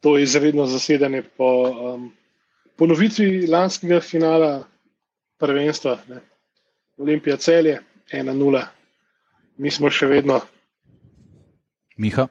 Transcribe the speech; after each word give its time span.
to 0.00 0.18
izredno 0.18 0.66
zasedanje 0.66 1.22
po 1.36 1.48
um, 1.70 2.12
ponovitvi 2.76 3.46
lanskega 3.46 4.00
finala 4.00 4.64
prvenstva. 5.38 5.98
Ne. 6.08 6.20
Olimpija 6.96 7.36
celje 7.36 7.80
1-0, 8.12 8.62
mi 9.56 9.70
smo 9.70 9.90
še 9.90 10.06
vedno. 10.06 10.40
Miha. 11.96 12.28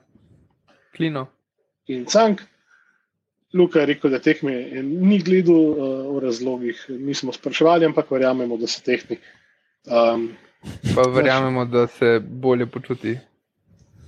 Klino. 0.96 1.28
In 1.88 2.05
Cank. 2.05 2.41
Luka 3.55 3.79
je 3.79 3.86
rekel, 3.86 4.11
da 4.11 4.20
tekme 4.20 4.52
ni 4.84 5.20
gledal 5.23 5.55
uh, 5.55 5.75
o 6.11 6.20
razlogih, 6.20 6.79
nismo 6.89 7.32
spraševali, 7.32 7.86
ampak 7.88 8.09
verjamemo, 8.11 8.57
da 8.59 8.68
so 8.68 8.82
tehni. 8.84 9.16
Um, 9.86 10.25
pa 10.95 11.05
verjamemo, 11.13 11.63
da 11.66 11.86
se 11.88 12.20
bolje 12.20 12.66
počuti. 12.66 13.16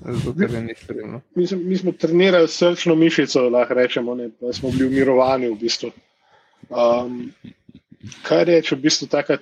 Zato, 0.01 0.33
no. 1.05 1.21
mi, 1.35 1.47
smo, 1.47 1.57
mi 1.57 1.77
smo 1.77 1.91
trenirali 1.91 2.47
srčno 2.47 2.95
mišico, 2.95 3.49
lahko 3.49 3.73
rečemo, 3.73 4.15
ne, 4.15 4.29
pa 4.39 4.53
smo 4.53 4.71
bili 4.71 4.87
umirovani 4.87 5.49
v 5.49 5.57
bistvu. 5.59 5.91
Um, 6.69 7.31
kaj 8.27 8.43
reče, 8.51 8.75
v 8.75 8.85
bistvu 8.85 9.07
taka 9.11 9.37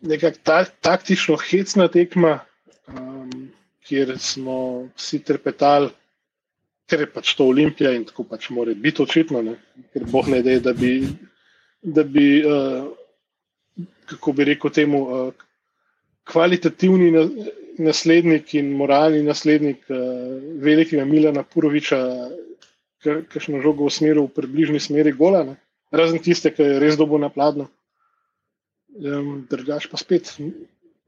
nekako 0.00 0.38
ta, 0.42 0.64
taktično 0.80 1.36
hecna 1.42 1.88
tekma, 1.88 2.38
um, 2.88 3.48
kjer 3.88 4.14
smo 4.18 4.58
vsi 4.96 5.22
trepetali 5.24 5.90
ker 6.86 7.02
je 7.02 7.08
pač 7.10 7.34
to 7.34 7.46
Olimpija 7.50 7.90
in 7.96 8.04
tako 8.06 8.24
pač 8.30 8.48
mora 8.54 8.74
biti 8.74 9.02
očitno, 9.02 9.42
ne? 9.42 9.56
ker 9.92 10.06
boh 10.10 10.28
ne 10.30 10.42
da, 10.46 10.58
da 10.68 10.72
bi, 10.76 10.92
da 11.82 12.04
bi 12.04 12.26
uh, 12.46 12.86
kako 14.10 14.32
bi 14.38 14.46
rekel 14.52 14.70
temu, 14.70 15.00
uh, 15.02 15.46
kvalitativni 16.26 17.10
naslednik 17.82 18.54
in 18.58 18.72
moralni 18.76 19.22
naslednik 19.26 19.84
uh, 19.90 19.98
velikega 20.62 21.04
Milana 21.08 21.44
Puroviča, 21.44 21.98
kakšno 23.04 23.60
žogo 23.62 23.86
v 23.86 23.94
smeru, 23.94 24.26
v 24.26 24.34
približni 24.40 24.80
smeri 24.82 25.12
gola, 25.14 25.44
ne? 25.46 25.56
razen 25.94 26.22
tiste, 26.22 26.50
ki 26.50 26.62
je 26.62 26.78
res 26.82 26.96
dobo 26.98 27.18
napladno. 27.22 27.68
Um, 28.96 29.44
Drugač 29.50 29.86
pa 29.92 30.00
spet 30.00 30.32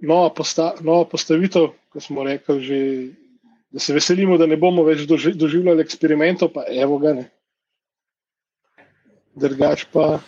nova, 0.00 0.28
posta, 0.34 0.74
nova 0.84 1.08
postavitev, 1.08 1.72
kot 1.92 2.04
smo 2.04 2.26
rekli 2.26 2.60
že 2.62 2.78
da 3.70 3.78
se 3.78 3.92
veselimo, 3.92 4.38
da 4.38 4.46
ne 4.46 4.56
bomo 4.56 4.84
več 4.84 5.04
doži, 5.08 5.34
doživljali 5.36 5.84
eksperimentov, 5.84 6.52
pa 6.54 6.64
evo 6.72 6.98
ga 7.02 7.14
ne. 7.20 7.28
Drugač 9.38 9.84
pa, 9.92 10.18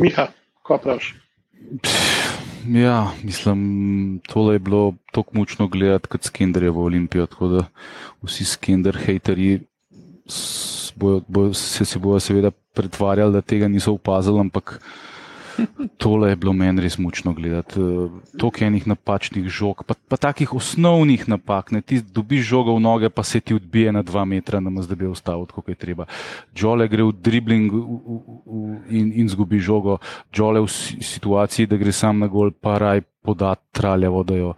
Miha, 0.00 0.30
kaj 0.66 0.84
praviš? 0.86 1.14
Ja, 2.68 3.12
mislim, 3.22 4.20
tole 4.28 4.54
je 4.54 4.58
bilo 4.58 4.94
tako 5.12 5.30
mučno 5.38 5.68
gledati 5.68 6.08
kot 6.08 6.24
Skenderje 6.24 6.70
v 6.70 6.78
Olimpijo, 6.78 7.26
tako 7.26 7.48
da 7.48 7.64
vsi 8.22 8.44
Skender 8.44 8.98
haterji 9.06 9.60
bojo, 10.94 11.22
bojo, 11.28 11.54
se, 11.54 11.84
se 11.84 11.98
bojo 11.98 12.20
seveda 12.20 12.50
pretvarjali, 12.50 13.32
da 13.32 13.40
tega 13.40 13.68
niso 13.68 13.92
opazili, 13.92 14.40
ampak 14.40 14.80
Tole 15.96 16.30
je 16.30 16.36
bilo 16.36 16.52
meni 16.52 16.82
res 16.82 16.98
mučno 16.98 17.32
gledati. 17.32 17.80
Toliko 18.38 18.64
enih 18.64 18.86
napačnih 18.86 19.48
žog, 19.48 19.84
pa, 19.86 19.94
pa 20.08 20.16
takih 20.16 20.54
osnovnih 20.54 21.28
napak. 21.28 21.72
Ne? 21.72 21.82
Ti 21.82 22.00
dobiš 22.02 22.46
žogo 22.46 22.76
v 22.76 22.82
noge, 22.84 23.10
pa 23.10 23.22
se 23.22 23.40
ti 23.40 23.54
odbije 23.54 23.92
na 23.92 24.02
dva 24.02 24.24
metra, 24.24 24.60
da 24.60 24.94
bi 24.94 25.06
ostal 25.06 25.46
kot 25.46 25.68
je 25.68 25.74
treba. 25.74 26.06
Džole 26.54 26.88
gre 26.88 27.02
v 27.02 27.12
dribling 27.12 27.72
v, 27.72 27.78
v, 27.78 28.18
v, 28.46 28.76
in, 28.90 29.12
in 29.22 29.28
zgubi 29.28 29.58
žogo, 29.58 29.98
džole 30.32 30.60
v 30.60 30.68
situaciji, 31.02 31.66
da 31.66 31.76
gre 31.76 31.92
sam 31.92 32.18
na 32.18 32.26
gol, 32.26 32.50
pa 32.50 32.78
raj 32.78 33.02
podat 33.22 33.60
traljavo, 33.72 34.22
da 34.22 34.36
jo 34.36 34.54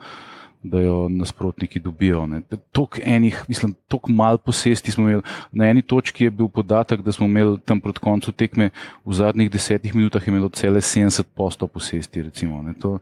da 0.63 0.81
jo 0.81 1.09
nasprotniki 1.09 1.81
dobijo. 1.81 2.29
Tok 2.73 2.99
enih, 3.05 3.45
mislim, 3.49 3.75
tako 3.89 4.13
malo 4.13 4.39
posesti 4.39 4.93
smo 4.93 5.05
imeli. 5.09 5.23
Na 5.53 5.69
eni 5.71 5.83
točki 5.83 6.25
je 6.25 6.31
bil 6.31 6.49
podatek, 6.49 7.01
da 7.01 7.13
smo 7.13 7.27
imeli 7.27 7.59
tam 7.65 7.81
proti 7.81 8.01
koncu 8.01 8.33
tekme 8.33 8.71
v 9.05 9.15
zadnjih 9.15 9.51
desetih 9.51 9.95
minutah 9.95 10.29
imelo 10.29 10.49
cele 10.49 10.81
70 10.81 11.23
postov 11.35 11.69
posesti. 11.69 12.23
Recimo, 12.23 12.65
to, 12.81 12.99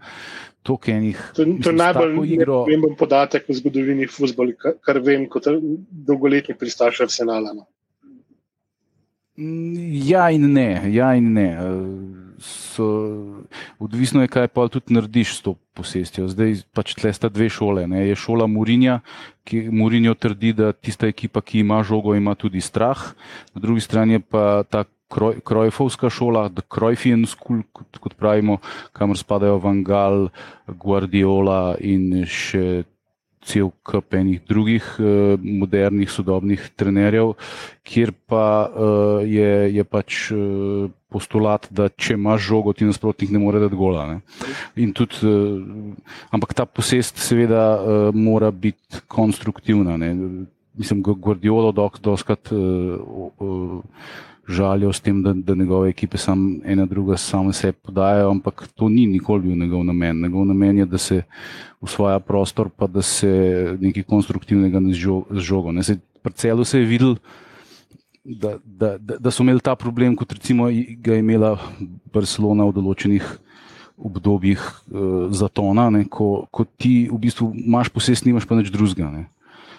to, 0.62 0.78
enih, 0.86 1.32
to, 1.36 1.44
to 1.62 1.70
je 1.70 1.76
najbolj 1.76 2.44
pomemben 2.46 2.94
podatek 2.98 3.48
v 3.48 3.58
zgodovini 3.58 4.06
futbola, 4.06 4.54
kar, 4.54 4.78
kar 4.80 5.02
vem 5.02 5.26
kot 5.28 5.50
dolgoletni 5.90 6.54
pristaš 6.54 7.00
arsenala. 7.00 7.52
No. 7.54 7.66
Ja 10.08 10.30
in 10.30 10.52
ne. 10.52 10.82
Ja 10.92 11.14
in 11.14 11.32
ne. 11.32 11.50
So, 12.38 12.86
odvisno 13.82 14.22
je, 14.22 14.30
kaj 14.30 14.48
pa 14.54 14.68
tudi 14.70 14.94
narediš 14.94 15.36
s 15.36 15.42
to 15.42 15.54
posestjo. 15.74 16.28
Zdaj 16.30 16.62
pač 16.74 16.94
tle 16.94 17.10
sta 17.12 17.30
dve 17.32 17.48
šole. 17.50 17.86
Ne. 17.90 18.04
Je 18.06 18.18
šola 18.18 18.46
Murinja, 18.46 19.00
ki 19.42 19.66
Murinjo 19.74 20.14
trdi, 20.14 20.52
da 20.54 20.70
tista 20.72 21.10
ekipa, 21.10 21.42
ki 21.42 21.64
ima 21.66 21.82
žogo, 21.82 22.14
ima 22.14 22.34
tudi 22.38 22.62
strah. 22.62 23.10
Na 23.54 23.62
drugi 23.64 23.82
strani 23.82 24.18
je 24.18 24.22
pa 24.22 24.62
ta 24.70 24.84
Krojfovska 25.44 26.10
šola, 26.10 26.48
The 26.52 26.62
Krojfian 26.68 27.24
School, 27.26 27.62
kot, 27.72 27.96
kot 27.98 28.14
pravimo, 28.14 28.58
kamor 28.92 29.16
spadajo 29.16 29.56
Vangal, 29.58 30.28
Guardiola 30.68 31.78
in 31.80 32.26
še 32.28 32.84
cel 33.48 33.70
kup 33.86 34.12
enih 34.12 34.42
drugih 34.44 34.84
uh, 35.00 35.40
modernih, 35.40 36.10
sodobnih 36.12 36.68
trenerjev, 36.76 37.32
kjer 37.88 38.12
pa 38.28 38.44
uh, 38.68 39.24
je, 39.24 39.72
je 39.72 39.84
pač 39.88 40.20
uh, 40.36 40.90
postulat, 41.08 41.66
da 41.70 41.88
če 41.88 42.14
imaš 42.18 42.42
žogo, 42.50 42.72
ti 42.76 42.88
nasprotnik 42.88 43.32
ne 43.32 43.40
more 43.42 43.60
dati 43.62 43.76
gola. 43.76 44.20
Tudi, 44.76 45.20
uh, 45.24 46.14
ampak 46.34 46.54
ta 46.54 46.66
posest 46.66 47.20
seveda 47.22 47.64
uh, 47.74 48.14
mora 48.14 48.50
biti 48.50 49.04
konstruktivna. 49.08 49.96
Ne? 49.96 50.14
Mislim, 50.78 51.02
Gordiolo 51.02 51.72
doskrat. 51.72 52.52
Uh, 52.52 53.30
uh, 53.38 53.82
žalijo 54.48 54.92
s 54.92 55.00
tem, 55.00 55.22
da, 55.22 55.32
da 55.32 55.54
njegove 55.54 55.90
ekipe 55.90 56.18
sam 56.18 56.60
ena 56.64 56.86
druga 56.86 57.16
same 57.16 57.52
se 57.52 57.72
podajajo, 57.72 58.30
ampak 58.30 58.68
to 58.74 58.88
ni 58.88 59.06
nikoli 59.06 59.42
bil 59.42 59.58
njegov 59.58 59.84
namen. 59.84 60.22
Njegov 60.22 60.46
namen 60.46 60.78
je, 60.78 60.86
da 60.86 60.98
se 60.98 61.22
usvaja 61.80 62.20
prostor, 62.20 62.68
pa 62.68 62.86
da 62.86 63.02
se 63.02 63.76
nekaj 63.80 64.02
konstruktivnega 64.02 64.80
ne 64.80 64.94
zžogo. 65.30 65.72
Pri 66.22 66.32
celu 66.32 66.64
se 66.64 66.78
je 66.78 66.86
videl, 66.86 67.16
da, 68.28 68.58
da, 68.64 68.98
da, 68.98 69.16
da 69.16 69.30
so 69.30 69.42
imeli 69.42 69.60
ta 69.64 69.74
problem, 69.74 70.16
kot 70.16 70.32
recimo 70.32 70.68
ga 71.00 71.16
je 71.16 71.24
imela 71.24 71.56
Barcelona 72.12 72.66
v 72.68 72.76
določenih 72.76 73.24
obdobjih 73.98 74.60
uh, 74.60 75.32
zatona, 75.34 75.88
ne, 75.90 76.04
ko, 76.04 76.46
ko 76.54 76.66
ti 76.78 77.08
v 77.10 77.18
bistvu 77.24 77.50
imaš 77.56 77.90
posest, 77.94 78.28
nimaš 78.28 78.46
pa 78.46 78.58
nič 78.58 78.70
drugega. 78.74 79.24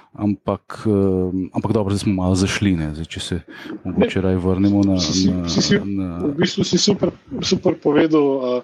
Ampak, 0.10 0.82
uh, 0.90 1.30
ampak 1.54 1.76
dobro, 1.78 1.94
zdaj 1.94 2.08
smo 2.08 2.18
malo 2.18 2.36
zašli, 2.36 2.74
zdaj, 2.98 3.06
če 3.06 3.22
se 3.22 3.40
mogoče 3.86 4.26
raje 4.26 4.42
vrnemo 4.42 4.82
na. 4.88 4.98
Si, 4.98 5.30
na, 5.30 5.46
si, 5.48 5.78
na... 5.78 6.10
V 6.26 6.34
bistvu 6.42 6.66
si 6.66 6.82
super, 6.82 7.14
super 7.46 7.78
povedal. 7.78 8.28
Uh, 8.42 8.60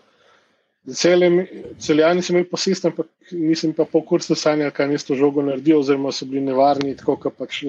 Celjani 0.86 2.22
so 2.22 2.30
imeli 2.30 2.46
posest, 2.46 2.86
ampak 2.86 3.08
nisem 3.34 3.72
pa 3.74 3.88
po 3.90 4.04
kursu 4.06 4.36
sanjal, 4.38 4.70
kaj 4.70 4.92
je 4.94 5.00
s 5.02 5.08
to 5.08 5.16
žogo 5.18 5.42
naredil, 5.42 5.80
oziroma 5.82 6.12
so 6.14 6.28
bili 6.30 6.44
nevarni, 6.46 6.94
tako 6.98 7.18
da 7.24 7.32
pač 7.34 7.64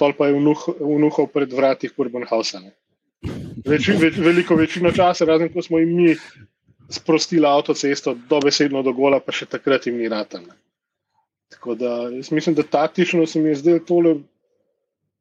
tol 0.00 0.16
pa 0.16 0.30
je 0.30 0.38
vnuhal 0.40 1.28
pred 1.32 1.52
vrati 1.52 1.92
Kurbanhausa. 1.92 2.62
Več, 3.68 3.90
več, 4.00 4.16
veliko 4.16 4.56
večino 4.56 4.92
časa, 4.96 5.28
razen 5.28 5.52
ko 5.52 5.62
smo 5.64 5.80
jim 5.82 5.92
mi 5.92 6.16
sprostili 6.90 7.46
avtocesto, 7.46 8.16
dobesedno 8.30 8.82
do 8.82 8.94
gola, 8.96 9.20
pa 9.20 9.34
še 9.36 9.46
takrat 9.46 9.86
jim 9.86 10.00
ni 10.00 10.08
ratano. 10.10 10.56
Tako 11.50 11.76
da 11.78 11.94
jaz 12.10 12.30
mislim, 12.32 12.56
da 12.56 12.66
taktično 12.66 13.26
se 13.26 13.40
mi 13.42 13.52
je 13.52 13.60
zdelo 13.60 13.82
tole 13.86 14.14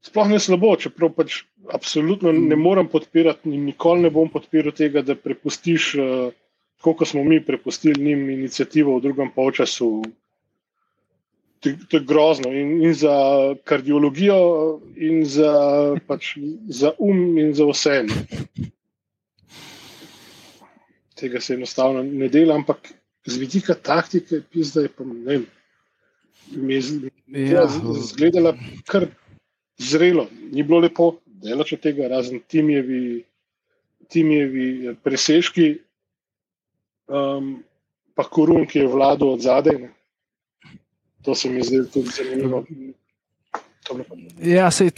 sploh 0.05 0.29
ne 0.31 0.39
slabo, 0.39 0.75
čeprav 0.79 1.11
pač 1.17 1.41
absolutno 1.73 2.31
ne 2.31 2.55
morem 2.55 2.87
podpirati 2.87 3.51
in 3.51 3.65
nikoli 3.67 4.07
ne 4.07 4.13
bom 4.13 4.29
podpiral 4.31 4.73
tega, 4.75 5.03
da 5.05 5.17
prepustiš, 5.19 5.89
uh, 5.99 6.31
kot 6.85 7.03
smo 7.07 7.23
mi 7.27 7.41
prepustili 7.45 8.05
njim 8.05 8.29
inicijativo 8.37 8.95
v 8.97 9.03
drugem 9.07 9.33
polčasu. 9.35 9.89
To 11.59 11.97
je 11.97 12.03
grozno 12.07 12.51
in, 12.55 12.77
in 12.83 12.93
za 12.95 13.13
kardiologijo, 13.67 14.79
in 14.95 15.25
za, 15.27 15.51
pač, 16.07 16.37
za 16.67 16.93
um, 17.03 17.37
in 17.37 17.51
za 17.53 17.67
vse. 17.67 17.97
Tega 21.19 21.41
se 21.43 21.59
enostavno 21.59 22.03
ne 22.03 22.29
dela, 22.31 22.55
ampak 22.55 22.93
z 23.27 23.37
vidika 23.37 23.75
taktike, 23.75 24.39
pizda 24.51 24.87
je 24.87 24.93
pa 24.95 25.03
ne 25.03 25.25
vem 25.25 25.47
mi 26.51 26.73
je 27.27 27.51
ja. 27.51 27.67
izgledala 27.97 28.57
kar 28.85 29.07
zrelo. 29.77 30.27
Ni 30.51 30.63
bilo 30.63 30.79
lepo, 30.79 31.11
delo 31.25 31.63
če 31.63 31.77
tega, 31.77 32.07
razen 32.07 32.41
timjevi, 32.47 33.23
timjevi 34.09 34.95
presežki, 35.03 35.69
um, 37.07 37.59
pa 38.15 38.25
korun, 38.25 38.65
ki 38.67 38.83
je 38.83 38.89
vladal 38.89 39.35
od 39.35 39.45
zadaj. 39.45 39.77
Ne. 39.79 39.93
To 41.21 41.35
se 41.35 41.49
mi 41.49 41.63
zdi 41.63 41.83
tudi 41.93 42.09
zanimivo. 42.15 42.63
Ja, 44.41 44.71
sej, 44.71 44.91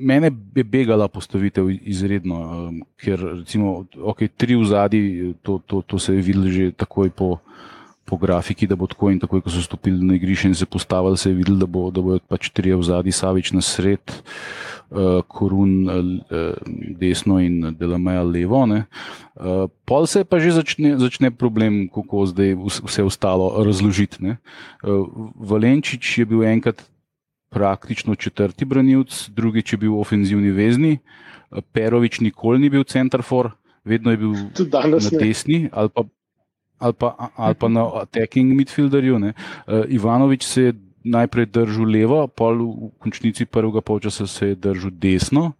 mene 0.00 0.30
je 0.54 0.64
begala 0.64 1.08
postavitev 1.08 1.68
izredno, 1.70 2.38
um, 2.68 2.80
ker 2.96 3.20
recimo, 3.20 3.84
okay, 3.96 4.30
tri 4.36 4.56
v 4.56 4.64
zadnji, 4.66 5.34
to, 5.42 5.60
to, 5.66 5.82
to 5.82 5.98
se 5.98 6.14
je 6.14 6.22
videlo 6.22 6.50
že 6.50 6.72
takoj 6.72 7.10
po 7.10 7.38
po 8.04 8.16
grafiki, 8.16 8.66
da 8.66 8.76
bo 8.76 8.86
tako 8.90 9.10
in 9.10 9.20
tako, 9.22 9.40
ko 9.40 9.50
so 9.50 9.62
stopili 9.62 10.04
na 10.04 10.16
igrišče 10.18 10.48
in 10.48 10.54
se 10.58 10.66
postavili, 10.66 11.16
se 11.18 11.30
je 11.30 11.38
videl, 11.38 11.56
da, 11.56 11.66
bo, 11.66 11.90
da 11.90 12.02
bojo 12.02 12.20
pač 12.28 12.50
tri 12.50 12.74
v 12.74 12.82
zadnji, 12.82 13.12
Savič 13.12 13.52
na 13.52 13.62
sred. 13.62 14.02
uh, 14.92 15.22
Korun 15.28 15.88
uh, 15.88 16.54
desno 16.98 17.40
in 17.40 17.74
Delameja 17.78 18.22
levo. 18.22 18.64
Uh, 18.66 19.68
pol 19.88 20.06
se 20.06 20.24
pa 20.24 20.38
že 20.38 20.52
začne, 20.52 20.96
začne 21.00 21.32
problem, 21.32 21.88
kako 21.88 22.26
zdaj 22.28 22.56
vse 22.84 23.02
ostalo 23.02 23.64
razložiti. 23.64 24.20
Uh, 24.20 25.08
Valenčič 25.36 26.18
je 26.18 26.24
bil 26.28 26.44
enkrat 26.44 26.84
praktično 27.52 28.14
četrti 28.16 28.64
branilc, 28.64 29.28
drugič 29.28 29.72
je 29.72 29.78
bil 29.78 30.00
ofenzivni 30.00 30.50
vezni, 30.50 30.98
Perovič 31.72 32.24
nikoli 32.24 32.58
ni 32.58 32.70
bil 32.72 32.84
centerfor, 32.84 33.52
vedno 33.84 34.10
je 34.10 34.16
bil 34.16 34.32
na 34.32 35.18
desni 35.20 35.68
ali 35.68 35.92
pa, 35.92 36.08
ali 36.82 36.94
pa, 36.98 37.14
ali 37.36 37.54
pa 37.54 37.68
na 37.70 37.86
attacking 38.02 38.56
midfielderju. 38.58 39.16
Uh, 39.16 39.32
Ivanovič 39.88 40.42
se 40.42 40.62
je 40.62 40.72
najprej 41.04 41.46
držal 41.46 41.86
levo, 41.86 42.26
pol 42.26 42.58
v 42.62 42.90
končnici 43.02 43.46
prvega 43.46 43.80
polčasa 43.80 44.26
se 44.26 44.52
je 44.52 44.54
držal 44.54 44.90
desno. 44.90 45.52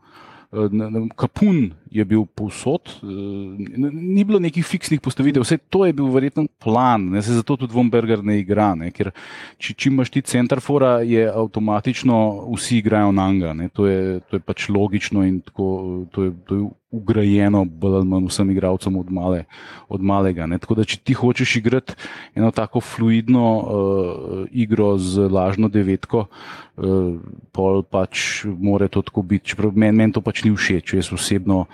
Kapun 1.17 1.73
je 1.93 2.05
bil 2.09 2.25
povsod, 2.25 2.95
ni 3.03 4.25
bilo 4.25 4.41
nekih 4.43 4.65
fiksnih 4.67 5.01
postavitev, 5.01 5.45
vse 5.45 5.59
to 5.71 5.85
je 5.87 5.93
bil 5.97 6.09
verjetno 6.13 6.47
plan, 6.63 7.05
ne, 7.13 7.23
se 7.23 7.37
zato 7.37 7.57
tudi 7.61 7.75
Vomberger 7.75 8.25
ne 8.25 8.39
igra, 8.41 8.73
ne, 8.79 8.91
ker 8.95 9.13
če, 9.59 9.75
če 9.75 9.91
imaš 9.91 10.13
ti 10.15 10.25
centrafora, 10.27 11.01
je 11.07 11.27
avtomatično 11.29 12.19
vsi 12.55 12.81
igrajo 12.81 13.13
na 13.13 13.29
anga, 13.29 13.53
ne, 13.57 13.69
to, 13.69 13.87
je, 13.91 14.21
to 14.29 14.41
je 14.41 14.45
pač 14.47 14.69
logično 14.73 15.27
in 15.29 15.43
tako, 15.45 15.69
to 16.13 16.29
je, 16.29 16.37
to 16.49 16.61
je 16.61 16.71
ugrajeno 16.93 17.65
bolj 17.65 17.95
ali 17.97 18.07
manj 18.07 18.27
vsem 18.29 18.51
igralcem 18.51 18.97
od, 18.97 19.11
male, 19.11 19.45
od 19.89 20.03
malega. 20.03 20.47
Ne. 20.47 20.59
Tako 20.61 20.77
da, 20.77 20.85
če 20.85 20.99
ti 21.01 21.17
hočeš 21.17 21.57
igrati 21.57 21.97
eno 22.37 22.51
tako 22.53 22.81
fluidno 22.85 23.47
uh, 23.57 24.43
igro 24.51 24.99
z 25.01 25.29
lažno 25.33 25.73
devetko, 25.73 26.27
uh, 26.29 27.17
pol 27.53 27.83
pač 27.83 28.45
more 28.45 28.89
to 28.93 29.03
tako 29.03 29.25
biti. 29.25 29.55
Čeprav 29.55 29.73
meni 29.73 29.97
men 30.03 30.13
to 30.13 30.21
pač 30.21 30.45
ni 30.45 30.53
všeč, 30.53 30.95
jaz 31.01 31.13
osebno. 31.17 31.65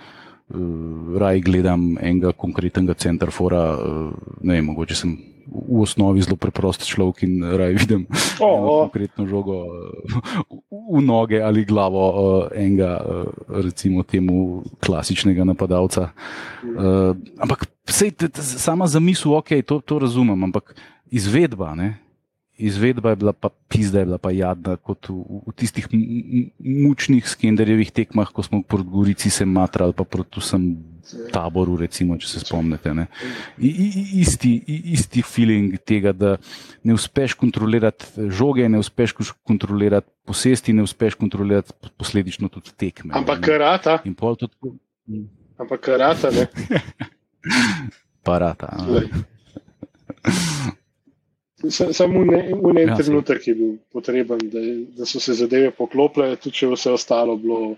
Uh, 0.49 1.17
raj 1.21 1.43
gledam 1.45 1.93
enega 2.01 2.31
konkretnega 2.33 2.95
centrafora, 2.97 3.63
uh, 3.77 4.13
ne 4.41 4.57
vem, 4.57 4.65
mogoče 4.65 4.97
sem 4.97 5.11
v 5.49 5.81
osnovi 5.81 6.21
zelo 6.21 6.37
preprost 6.37 6.85
človek 6.85 7.23
in 7.25 7.41
raj 7.41 7.73
vidim 7.73 8.05
oh, 8.37 8.45
oh. 8.45 8.81
konkretno 8.85 9.25
žogo 9.25 9.65
v 10.69 11.01
noge 11.01 11.41
ali 11.41 11.65
glavo 11.65 12.49
enega, 12.53 13.01
recimo, 13.49 14.03
temu 14.05 14.61
klasičnega 14.77 15.45
napadalca. 15.49 16.11
Ampak 17.41 17.65
sej, 17.89 18.13
sama 18.37 18.85
zamisel, 18.85 19.33
ok, 19.41 19.57
to, 19.65 19.81
to 19.81 19.99
razumem, 20.05 20.37
ampak 20.49 20.77
izvedba. 21.09 21.73
Ne? 21.73 21.97
Izvedba 22.59 23.13
je 23.13 23.19
bila 23.21 23.33
pa 23.33 23.49
pizda, 23.71 23.99
je 23.99 24.09
bila 24.09 24.17
pa 24.19 24.31
jadna, 24.35 24.75
kot 24.75 25.07
v, 25.07 25.41
v 25.47 25.53
tistih 25.55 25.87
mučnih 26.59 27.23
skenderjevih 27.23 27.91
tekmah, 27.95 28.31
ko 28.35 28.43
smo 28.43 28.61
proti 28.67 28.89
Gorici 28.91 29.31
se 29.31 29.47
matrali, 29.47 29.95
pa 29.95 30.03
proti 30.03 30.43
vsem 30.43 30.65
taboru, 31.33 31.77
recimo, 31.79 32.17
če 32.19 32.27
se 32.27 32.41
spomnite. 32.43 32.91
I, 33.57 33.69
i, 33.69 33.87
isti, 34.21 34.51
isti 34.93 35.23
feeling 35.25 35.79
tega, 35.87 36.13
da 36.13 36.35
ne 36.83 36.95
uspeš 36.97 37.33
kontrolirati 37.39 38.29
žoge, 38.29 38.67
ne 38.69 38.81
uspeš 38.83 39.15
kontrolirati 39.47 40.09
posesti, 40.27 40.75
ne 40.75 40.85
uspeš 40.85 41.17
kontrolirati 41.19 41.73
posledično 41.97 42.51
tudi 42.53 42.75
tekme. 42.77 43.15
Ampak 43.17 43.41
karata. 43.45 43.97
Tudi... 44.03 45.23
Ampak 45.59 45.81
karata, 45.87 46.31
ne. 46.35 46.47
Parata. 48.27 48.75
Samo 51.67 52.23
v 52.23 52.79
en 52.79 52.87
ja, 52.87 52.95
trenutek 52.95 53.47
je 53.47 53.55
bil 53.55 53.71
potreben, 53.91 54.39
da, 54.51 54.61
da 54.95 55.05
so 55.05 55.19
se 55.19 55.35
zadeve 55.35 55.73
poklopile, 55.75 56.37
tudi 56.39 56.61
če 56.61 56.69
vse 56.71 56.93
ostalo 56.95 57.35
bilo, 57.35 57.73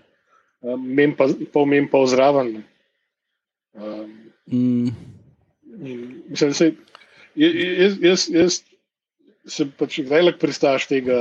um, 0.62 0.84
pa, 1.18 1.26
pa 1.26 1.64
vmem 1.64 1.88
pa 1.90 2.02
ozraven. 2.06 2.60
Um, 3.74 4.12
mm. 4.46 4.92
mislim, 6.30 6.52
da 6.52 6.54
se, 6.54 6.68
jaz, 7.34 7.96
jaz, 8.06 8.28
jaz 8.30 8.60
sem 9.50 9.72
pač 9.74 9.98
velik 10.06 10.38
pristaš 10.38 10.86
tega, 10.86 11.18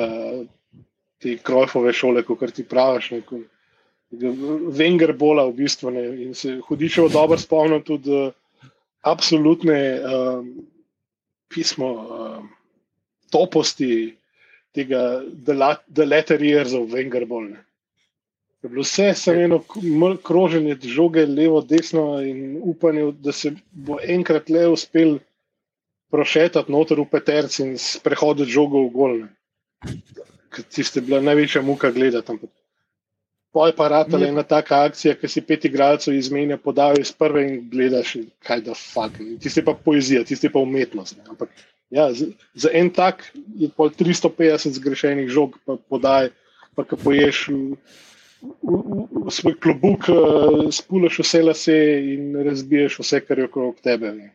te 1.21 1.37
krojfove 1.41 1.93
šole, 1.97 2.21
kot 2.27 2.53
ti 2.53 2.67
praviš. 2.67 3.09
Neko, 3.17 3.41
Venger 4.75 5.15
bola 5.15 5.47
v 5.47 5.63
bistvu 5.63 5.95
ne, 5.95 6.01
in 6.27 6.33
se 6.35 6.59
hudiš 6.67 6.97
v 7.07 7.11
dobro 7.13 7.39
spomnim 7.39 7.81
tudi 7.87 8.11
uh, 8.11 8.69
absolutne 9.07 9.77
um, 10.03 10.49
pismo 11.53 11.89
um, 11.91 12.49
toposti 13.31 14.15
tega 14.75 15.21
The 15.45 16.05
Letter 16.05 16.39
Years 16.39 16.73
of 16.73 16.89
Wenger 16.91 17.25
Bola. 17.27 17.59
Je 18.61 18.69
bilo 18.69 18.83
vse 18.85 19.13
samo 19.17 19.41
eno 19.41 19.59
kroženje 20.23 20.77
žoge, 20.83 21.25
levo, 21.25 21.61
desno 21.61 22.21
in 22.21 22.59
upanje, 22.63 23.11
da 23.11 23.31
se 23.31 23.51
bo 23.71 23.97
enkrat 24.03 24.49
le 24.49 24.67
uspel 24.69 25.17
prošetati 26.11 26.71
noter 26.71 26.99
v 26.99 27.07
peterci 27.11 27.63
in 27.63 27.77
sprehoditi 27.77 28.51
žogo 28.51 28.83
v 28.85 28.91
golne. 28.93 29.27
Tiste 30.69 31.01
bila 31.01 31.21
največja 31.23 31.61
muka 31.65 31.89
gledati. 31.91 32.37
Poj 33.51 33.73
pa 33.75 34.05
je 34.07 34.27
ena 34.27 34.43
taka 34.43 34.83
akcija, 34.87 35.15
ki 35.19 35.27
si 35.27 35.41
pet 35.43 35.65
igralcev 35.67 36.15
izmenja, 36.15 36.57
podajo 36.57 37.01
iz 37.01 37.11
prve 37.11 37.43
in 37.43 37.57
gledaš, 37.69 38.15
kaj 38.47 38.61
da 38.61 38.73
fuck. 38.73 39.19
Tiste 39.43 39.63
pa 39.65 39.73
poezija, 39.73 40.23
tiste 40.23 40.49
pa 40.49 40.59
umetnost. 40.59 41.17
Ne. 41.17 41.23
Ampak 41.29 41.49
ja, 41.89 42.13
za, 42.13 42.29
za 42.53 42.69
en 42.73 42.89
tak 42.89 43.27
je 43.59 43.69
pol 43.75 43.91
350 43.91 44.79
zgrešenih 44.79 45.27
žog, 45.29 45.59
pa 45.65 45.75
podaj, 45.89 46.31
pa 46.75 46.87
ko 46.87 46.95
poješ. 46.95 47.49
V, 47.51 47.75
v, 48.41 48.77
v 49.27 49.31
svoj 49.35 49.53
klobuk, 49.61 50.07
uh, 50.09 50.71
spulaš 50.73 51.19
vse 51.21 51.43
lase 51.43 51.77
in 52.15 52.31
razbiješ 52.45 53.01
vse, 53.03 53.19
kar 53.27 53.37
je 53.37 53.51
okrog 53.51 53.83
tebe. 53.83 54.15
Ne. 54.15 54.31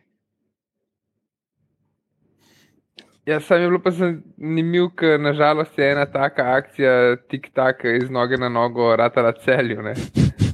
Ja, 3.27 3.39
sam 3.39 3.61
je 3.61 3.67
bilo 3.67 3.79
pa 3.83 3.91
zanimivo, 3.91 4.89
ker 4.95 5.19
nažalost 5.19 5.79
je 5.79 5.91
ena 5.91 6.05
taka 6.05 6.45
akcija, 6.55 6.91
tik-tak 7.27 7.83
iz 7.83 8.09
noge 8.09 8.37
na 8.39 8.47
nogo, 8.49 8.95
ratala 8.95 9.33
celju, 9.43 9.81
ne, 9.83 9.93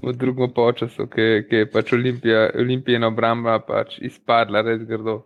v 0.01 0.13
drugem 0.17 0.49
času, 0.75 1.05
ki, 1.07 1.45
ki 1.49 1.55
je 1.55 1.67
pač 1.69 1.93
Olimpijina 1.93 3.07
obramba 3.07 3.59
pač 3.59 3.99
izpadla 4.01 4.61
res 4.61 4.81
grdo. 4.89 5.21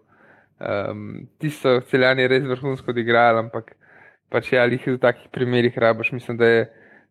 Um, 0.60 1.28
ti 1.40 1.50
so 1.50 1.80
celjani 1.88 2.28
res 2.28 2.44
vrhunsko 2.44 2.92
odigrali, 2.92 3.40
ampak 3.40 3.78
pač 4.30 4.52
ja, 4.52 4.66
jih 4.66 4.84
v 4.86 4.98
takih 5.00 5.32
primerih 5.32 5.78
rabaš, 5.78 6.12
mislim, 6.12 6.38
da 6.38 6.46
je 6.46 6.68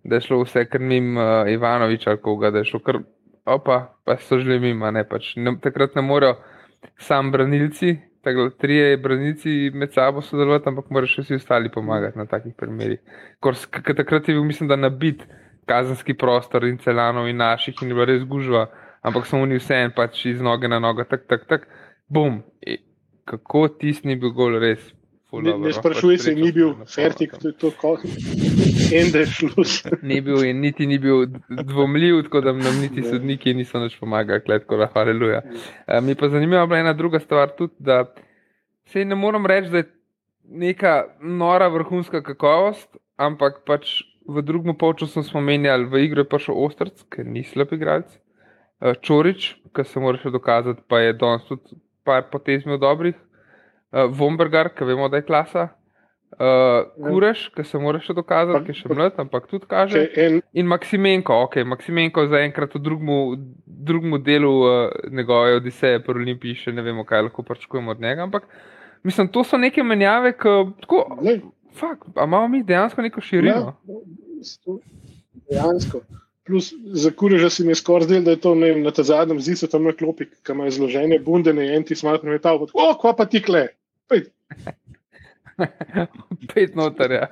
da 0.07 0.17
je 0.17 0.21
šlo 0.21 0.43
vse 0.43 0.65
kar 0.69 0.81
mimo 0.81 1.21
uh, 1.21 1.49
Ivanoviča 1.51 2.11
ali 2.11 2.21
koga, 2.21 2.51
da 2.51 2.59
je 2.59 2.65
šlo 2.65 2.81
kar, 2.81 2.99
opa, 3.45 3.79
pa 4.05 4.17
so 4.17 4.39
že 4.39 4.59
mimo, 4.59 4.91
ne 4.91 5.05
pač. 5.05 5.33
Ne, 5.37 5.57
takrat 5.63 5.95
ne 5.97 6.03
morejo 6.03 6.37
sam 6.99 7.33
branilci, 7.33 7.97
tako 8.27 8.49
trije 8.51 8.97
branilci 8.97 9.71
med 9.75 9.93
sabo 9.95 10.23
sodelovati, 10.23 10.67
ampak 10.69 10.89
morajo 10.91 11.13
še 11.13 11.23
vsi 11.23 11.37
ostali 11.39 11.71
pomagati 11.71 12.19
na 12.19 12.27
takih 12.27 12.57
primerih. 12.59 12.99
Takrat 13.39 14.27
je 14.27 14.35
bil, 14.35 14.43
mislim, 14.45 14.67
da 14.69 14.77
nabit 14.77 15.23
kazenski 15.71 16.17
prostor 16.19 16.67
in 16.67 16.81
celanov 16.83 17.29
in 17.31 17.39
naših 17.39 17.79
in 17.83 17.93
je 17.93 17.95
bila 17.95 18.09
res 18.11 18.25
gužva, 18.27 18.65
ampak 19.07 19.29
so 19.31 19.39
oni 19.39 19.61
vse 19.61 19.79
en 19.85 19.95
pač 19.95 20.25
iz 20.27 20.43
noge 20.43 20.67
na 20.67 20.81
nogo, 20.83 21.07
tak, 21.07 21.29
tak, 21.31 21.47
tak, 21.47 21.69
bum. 22.11 22.43
E, 22.67 22.81
kako 23.27 23.69
tisti 23.79 24.11
ni 24.11 24.19
bil 24.19 24.35
gol 24.35 24.59
res 24.63 24.83
Ne, 25.33 25.59
ne 25.59 25.73
sprašuj 25.73 26.19
se, 26.19 26.35
ni 26.35 26.53
bil 26.55 26.69
fertik, 26.87 27.33
to 27.43 27.49
je 27.49 27.55
to, 27.59 27.71
kot 27.81 28.05
en 28.95 29.09
da 29.11 29.25
je 29.25 29.27
šlo. 29.27 29.65
Ni 30.03 30.21
bil 30.23 30.45
in 30.47 30.61
niti 30.63 30.87
ni 30.87 31.01
bil 31.03 31.27
dvomljiv, 31.49 32.21
tako 32.29 32.41
da 32.47 32.53
nam 32.53 32.79
niti 32.81 33.03
ne. 33.03 33.09
sodniki 33.11 33.55
niso 33.59 33.83
več 33.83 33.97
pomagali, 33.99 34.45
kletko, 34.47 34.79
da 34.79 34.87
haleluja. 34.95 35.43
Uh, 35.43 35.99
mi 36.07 36.15
pa 36.15 36.31
zanimiva 36.31 36.63
bila 36.71 36.79
ena 36.85 36.95
druga 36.95 37.19
stvar 37.21 37.51
tudi, 37.59 37.75
da 37.79 38.05
se 38.93 39.05
ne 39.05 39.19
moram 39.19 39.51
reči, 39.51 39.73
da 39.75 39.83
je 39.83 39.91
neka 40.63 40.95
nora 41.21 41.67
vrhunska 41.75 42.23
kakovost, 42.23 42.87
ampak 43.19 43.65
pač 43.67 43.99
v 44.31 44.47
drugem 44.47 44.79
polčasu 44.79 45.27
smo 45.27 45.43
menjali, 45.43 45.91
v 45.91 46.07
igro 46.07 46.23
je 46.23 46.31
prišel 46.31 46.63
Ostrc, 46.69 47.03
ker 47.11 47.27
ni 47.27 47.43
slab 47.43 47.75
igralec. 47.75 48.15
Uh, 48.79 48.95
Čorič, 48.95 49.57
ki 49.75 49.91
se 49.91 50.01
mora 50.01 50.23
še 50.23 50.31
dokazati, 50.31 50.87
pa 50.87 51.03
je 51.03 51.19
danes 51.19 51.51
tudi 51.51 51.83
par 52.07 52.29
potezmi 52.31 52.79
dobrih 52.79 53.19
uh, 53.93 54.07
Vombergar, 54.11 54.73
ki 54.75 54.87
vemo, 54.89 55.09
da 55.13 55.21
je 55.21 55.27
klasa, 55.27 55.69
uh, 56.39 57.09
Kureš, 57.09 57.47
ki 57.55 57.65
se 57.65 57.81
mora 57.81 58.01
še 58.03 58.17
dokazati, 58.17 58.65
ki 58.67 58.75
je 58.75 58.81
še 58.81 58.93
mlad, 58.93 59.19
ampak 59.23 59.49
tudi 59.51 59.69
kaže. 59.71 60.05
In, 60.23 60.41
in 60.57 60.71
Maksimenko, 60.71 61.41
ok, 61.47 61.61
Maksimenko 61.75 62.27
zaenkrat 62.33 62.77
v 62.77 62.83
drugem 63.87 64.19
delu 64.27 64.55
uh, 64.65 64.75
njegove 65.11 65.61
odiseje 65.61 66.03
po 66.05 66.17
Olimpiji 66.17 66.67
še 66.67 66.77
ne 66.77 66.85
vemo, 66.87 67.07
kaj 67.09 67.29
lahko 67.29 67.47
pričakujemo 67.47 67.95
od 67.95 68.03
njega. 68.03 68.27
Ampak 68.27 68.49
mislim, 69.07 69.31
to 69.33 69.45
so 69.45 69.61
neke 69.61 69.85
menjave, 69.87 70.35
ki 70.37 70.59
tako. 70.85 71.07
Fak, 71.77 72.07
a 72.17 72.25
imamo 72.25 72.49
mi 72.49 72.63
dejansko 72.65 73.03
neko 73.05 73.21
širino? 73.21 73.75
Ja, 73.85 74.79
dejansko. 75.51 76.01
Plus, 76.47 76.71
za 76.95 77.11
kureža 77.11 77.51
si 77.51 77.65
mi 77.67 77.75
je 77.75 77.81
skoraj 77.81 78.07
zdel, 78.07 78.23
da 78.23 78.37
je 78.37 78.41
to 78.41 78.55
ne, 78.55 78.71
na 78.79 78.93
ta 78.95 79.03
zadnjem 79.03 79.41
zidu, 79.43 79.67
tam 79.71 79.89
na 79.89 79.93
klopi, 79.93 80.29
ki 80.31 80.55
ima 80.55 80.69
izložene 80.71 81.19
bunde, 81.19 81.53
ne 81.53 81.67
en 81.75 81.85
ti 81.85 81.97
smatram 81.99 82.33
metal. 82.37 82.63
O, 82.71 82.91
kva 83.01 83.17
pa 83.19 83.27
ti 83.27 83.43
kle? 83.43 83.67
Pet. 84.07 84.31
Noter, 86.79 87.13
ja. 87.13 87.27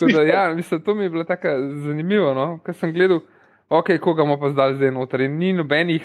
Da, 0.00 0.22
ja 0.22 0.54
mislim, 0.54 0.82
to 0.86 0.94
mi 0.94 1.04
je 1.04 1.10
bilo 1.10 1.24
tako 1.24 1.48
zanimivo, 1.84 2.34
no? 2.34 2.60
ker 2.64 2.76
sem 2.78 2.92
gledal 2.94 3.24
ok, 3.68 3.98
koga 4.00 4.22
bomo 4.22 4.38
pa 4.40 4.50
zdaj 4.50 4.74
zdaj 4.78 4.92
noter. 4.92 5.24
In 5.26 5.38
ni 5.38 5.52
nobenih, 5.52 6.04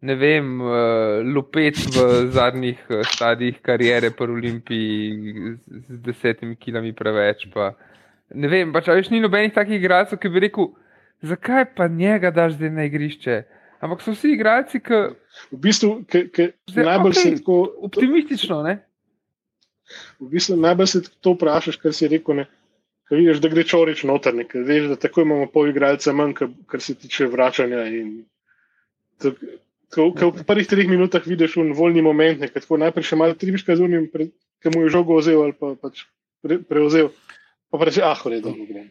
ne 0.00 0.14
vem, 0.14 0.60
uh, 0.60 1.20
lupet 1.24 1.78
v 1.94 2.06
zadnjih 2.34 2.80
uh, 2.88 3.04
stadijih 3.06 3.60
karijere 3.62 4.10
po 4.10 4.24
Olimpiji 4.24 5.56
z, 5.56 6.00
desetimi 6.04 6.56
kilami 6.56 6.92
preveč. 6.92 7.46
Pa. 7.54 7.72
Ne 8.34 8.48
vem, 8.48 8.72
pač 8.72 8.90
več 8.90 9.10
ni 9.10 9.20
nobenih 9.20 9.54
takih 9.54 9.78
igralcev, 9.80 10.20
ki 10.20 10.32
bi 10.32 10.46
rekel, 10.46 10.70
zakaj 11.22 11.64
pa 11.74 11.88
njega 11.88 12.30
daš 12.30 12.52
zdaj 12.58 12.70
na 12.70 12.84
igrišče. 12.84 13.42
Ampak 13.80 14.02
so 14.04 14.12
vsi 14.12 14.34
igralci, 14.34 14.80
ki. 14.84 15.00
V 15.50 15.58
bistvu, 15.64 15.90
ki, 16.10 16.26
ki 16.34 16.50
najbolj 16.76 17.14
okay, 17.14 17.22
se 17.22 17.36
tako. 17.40 17.58
Optimistično, 17.88 18.62
ne? 18.66 18.76
V 20.20 20.28
bistvu 20.34 20.56
najbolj 20.60 20.90
se 20.92 21.02
to 21.20 21.34
vprašaš, 21.36 21.78
kar 21.80 21.94
si 21.96 22.08
rekel. 22.10 22.42
Ne? 22.42 22.46
Ko 23.08 23.18
vidiš, 23.18 23.40
da 23.42 23.48
gre 23.50 23.64
čorič 23.66 24.04
noter, 24.06 24.36
ker 24.50 24.66
veš, 24.68 24.90
da 24.92 24.98
tako 25.00 25.24
imamo 25.24 25.48
pol 25.50 25.72
igralca 25.72 26.12
manj, 26.14 26.36
kar 26.70 26.84
se 26.84 26.94
tiče 26.94 27.26
vračanja. 27.32 27.86
Ko 29.90 30.12
v 30.12 30.44
prvih 30.46 30.68
treh 30.70 30.86
minutah 30.86 31.24
vidiš 31.26 31.56
v 31.58 31.72
voljni 31.74 32.04
moment, 32.06 32.44
nekaj 32.44 32.66
tako 32.66 32.78
najprej 32.84 33.08
še 33.08 33.18
malo 33.18 33.34
tribiška 33.34 33.74
z 33.80 33.88
unim, 33.88 34.06
ki 34.12 34.76
mu 34.76 34.84
je 34.84 34.92
žogo 34.94 35.18
vzel 35.18 35.42
ali 35.42 35.56
pa 35.56 35.72
pač 35.80 36.04
pre, 36.44 36.60
prevzel, 36.62 37.10
pa 37.72 37.80
reče, 37.82 38.04
ah, 38.06 38.14
v 38.14 38.36
redu, 38.36 38.54
grem. 38.68 38.86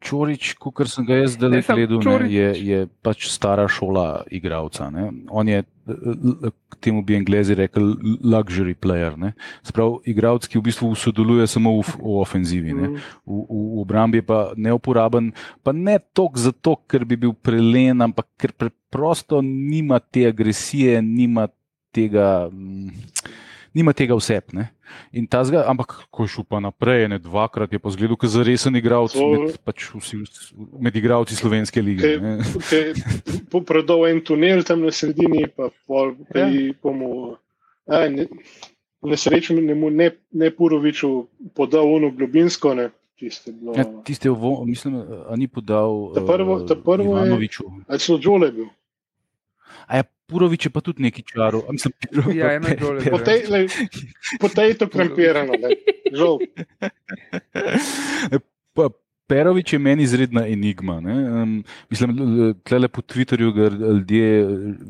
Čorič, 0.00 0.54
kot 0.56 0.80
sem 0.88 1.04
ga 1.04 1.18
jaz 1.20 1.34
zdaj 1.36 1.60
gledal, 1.68 2.24
je, 2.24 2.48
je 2.56 2.78
pač 3.04 3.28
stara 3.28 3.66
šola 3.68 4.24
igralca. 4.32 4.88
Ne? 4.88 5.10
On 5.28 5.44
je, 5.48 5.60
temu 6.80 7.02
bi 7.04 7.18
anglizi 7.18 7.54
rekli, 7.58 8.16
luxury 8.24 8.72
player. 8.72 9.12
Sprav, 9.66 9.98
igralec, 10.08 10.48
ki 10.48 10.56
v 10.56 10.64
bistvu 10.70 10.94
sodeluje 10.96 11.44
samo 11.50 11.76
v, 11.82 11.84
v 12.00 12.16
ofenzivi, 12.16 12.72
mm. 12.72 12.96
v, 13.28 13.28
v, 13.28 13.44
v 13.44 13.82
obrambi 13.84 14.22
je 14.22 14.26
pa 14.30 14.40
neuporaben, 14.56 15.34
pa 15.60 15.76
ne 15.76 15.98
toliko 16.16 16.40
zato, 16.48 16.78
ker 16.88 17.04
bi 17.04 17.20
bil 17.20 17.36
prelen, 17.36 18.00
ampak 18.00 18.30
ker 18.40 18.56
preprosto 18.56 19.44
nima 19.44 20.00
te 20.00 20.24
agresije, 20.32 21.02
nima 21.04 21.50
tega. 21.92 22.48
Mm, 22.48 22.88
nima 23.74 23.92
tega. 23.92 24.16
Zga, 25.44 25.64
ampak, 25.70 25.94
ko 26.10 26.26
je 26.26 26.34
šel 26.34 26.44
pa 26.44 26.60
naprej, 26.60 27.08
ne 27.08 27.18
dvakrat, 27.22 27.72
je 27.72 27.78
pa 27.78 27.90
zgledal, 27.90 28.18
da 28.20 28.30
je 28.38 28.44
resen 28.44 28.76
igralec 28.76 29.14
med, 29.14 29.58
pač 29.64 29.90
med 30.80 30.96
igralci 30.96 31.36
slovenske 31.38 31.82
lige. 31.82 32.18
Predal 33.66 34.06
en 34.10 34.22
tunel 34.24 34.64
tam 34.66 34.82
na 34.86 34.90
sredini, 34.90 35.46
pa 35.46 35.70
pol, 35.86 36.16
ja. 36.34 36.48
pomu. 36.82 37.36
Nesrečen 39.00 39.62
ne, 39.64 39.74
ne, 39.74 40.10
ne 40.32 40.50
Puroviču 40.52 41.26
podal 41.56 41.88
ono 41.94 42.10
globinsko. 42.10 42.74
Ne. 42.74 42.90
Tiste, 43.20 43.52
bilo... 43.52 43.74
ja, 43.76 43.84
tiste 44.04 44.30
vo, 44.30 44.64
mislim, 44.64 45.02
ni 45.36 45.48
podal. 45.48 46.12
Ta 46.14 46.24
prvo, 46.24 46.60
ta 46.64 46.74
prvo 46.74 47.16
Ivanoviču. 47.16 47.64
je. 47.64 47.84
Ali 47.88 48.00
so 48.00 48.16
Džole 48.18 48.48
bil? 48.52 48.68
A 49.86 49.96
je 49.96 50.04
Purovič 50.30 50.66
je 50.66 50.70
pa 50.70 50.80
tudi 50.80 51.02
neki 51.02 51.22
čaro. 51.26 51.64
Mislim, 51.70 51.92
piro, 52.00 52.30
ja, 52.34 52.54
ena 52.56 52.74
dole. 52.78 53.02
Po 53.10 53.18
tej, 53.18 53.46
lej, 53.50 53.68
po 54.40 54.48
tej 54.48 54.78
to 54.78 54.86
krempirano, 54.86 55.58
žal. 56.14 56.38
Perovič 59.30 59.72
je 59.72 59.78
meni 59.78 60.02
izredna 60.02 60.42
enigma. 60.50 60.98
Um, 60.98 61.62
mislim, 61.90 62.16
tle 62.66 62.88
po 62.90 63.02
Twitterju 63.02 63.52
ga 63.54 63.68
ljudje 63.70 64.30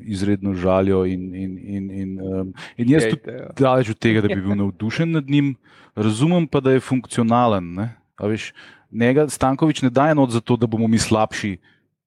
izredno 0.09 0.55
žalijo 0.57 1.05
in, 1.05 1.35
in, 1.35 1.59
in, 1.59 1.91
in, 1.91 2.11
um, 2.25 2.55
in 2.77 2.91
jaz 2.95 3.05
Kejte, 3.05 3.19
tudi 3.19 3.37
ja. 3.37 3.51
daleč 3.59 3.91
od 3.93 3.99
tega, 4.01 4.23
da 4.25 4.33
bi 4.33 4.41
bil 4.41 4.57
navdušen 4.63 5.13
nad 5.13 5.29
njim, 5.29 5.53
razumem 5.95 6.49
pa, 6.49 6.65
da 6.65 6.73
je 6.73 6.81
funkcionalen. 6.81 7.85
Veš, 8.21 8.53
njega 8.91 9.29
Stankovič 9.29 9.83
ne 9.85 9.91
daje 9.93 10.17
not 10.17 10.33
za 10.33 10.41
to, 10.41 10.57
da 10.57 10.67
bomo 10.67 10.89
mi 10.89 10.99
slabši, 10.99 11.59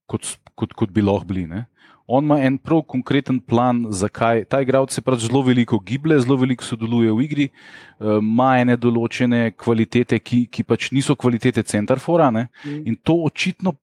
kot, 0.10 0.26
kot, 0.58 0.74
kot 0.74 0.90
bi 0.90 1.06
lahko 1.06 1.30
bili. 1.30 1.46
Ne? 1.48 1.66
On 2.08 2.24
ima 2.24 2.40
en 2.44 2.58
prav 2.58 2.82
konkreten 2.88 3.40
plan, 3.40 3.86
zakaj 3.90 4.44
ta 4.46 4.62
igralec 4.62 4.92
se 4.92 5.02
pač 5.02 5.28
zelo 5.28 5.42
veliko 5.42 5.80
giblje, 5.80 6.20
zelo 6.26 6.38
veliko 6.38 6.64
sodeluje 6.64 7.12
v 7.12 7.24
igri, 7.24 7.48
eh, 7.50 8.18
ima 8.20 8.58
ene 8.60 8.78
določene 8.78 9.54
kvalitete, 9.58 10.20
ki, 10.20 10.46
ki 10.52 10.64
pač 10.64 10.92
niso 10.92 11.16
kvalitete 11.16 11.64
centrafora. 11.64 12.32
Mm. 12.32 12.84
In 12.86 12.96
to 12.96 13.16
očitno 13.24 13.76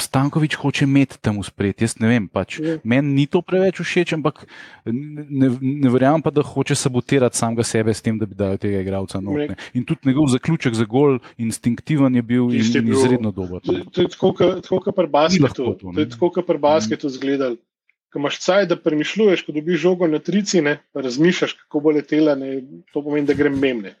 Stankovič 0.00 0.56
hoče 0.58 0.84
imeti 0.84 1.18
tam 1.22 1.38
uspred. 1.38 1.78
Jaz 1.78 1.94
ne 2.02 2.08
vem, 2.10 2.24
pač, 2.28 2.58
mm. 2.58 2.82
meni 2.82 3.12
ni 3.14 3.26
to 3.30 3.44
preveč 3.46 3.78
všeč, 3.78 4.16
ampak 4.16 4.42
ne, 4.86 5.50
ne 5.60 5.92
verjamem 5.92 6.24
pa, 6.24 6.32
da 6.34 6.42
hoče 6.42 6.74
sabotirati 6.74 7.38
samega 7.38 7.62
sebe 7.66 7.94
s 7.94 8.02
tem, 8.02 8.18
da 8.18 8.26
bi 8.26 8.34
dal 8.38 8.58
tega 8.58 8.82
igralca 8.82 9.22
noter. 9.22 9.54
In 9.78 9.86
tudi 9.86 10.10
njegov 10.10 10.32
zaključek 10.34 10.74
za 10.74 10.86
gol, 10.90 11.20
instinktiven 11.38 12.18
je 12.18 12.24
bil 12.26 12.50
in, 12.50 12.66
in 12.82 12.90
izredno 12.90 13.30
dober. 13.30 13.62
To 13.62 13.76
je 14.02 14.10
tako, 14.10 14.34
kot 14.34 14.90
pri 14.96 15.06
basketu. 15.06 15.70
To 15.78 15.94
je 16.00 16.10
tako, 16.10 16.32
kot 16.34 16.50
pri 16.50 16.58
basketu 16.58 17.06
mm. 17.06 17.16
zgledal. 17.18 17.56
Ko 18.10 18.22
imaš 18.22 18.38
caj, 18.42 18.66
da 18.70 18.78
premišljuješ, 18.78 19.42
ko 19.46 19.54
dobiš 19.54 19.80
žogo 19.82 20.06
na 20.10 20.20
tricine, 20.22 20.78
razmišljaš, 20.94 21.54
kako 21.64 21.80
bo 21.82 21.94
letela, 21.94 22.34
ne, 22.38 22.60
to 22.94 23.02
pomeni, 23.02 23.26
da 23.26 23.34
grem 23.34 23.58
memne 23.58 23.94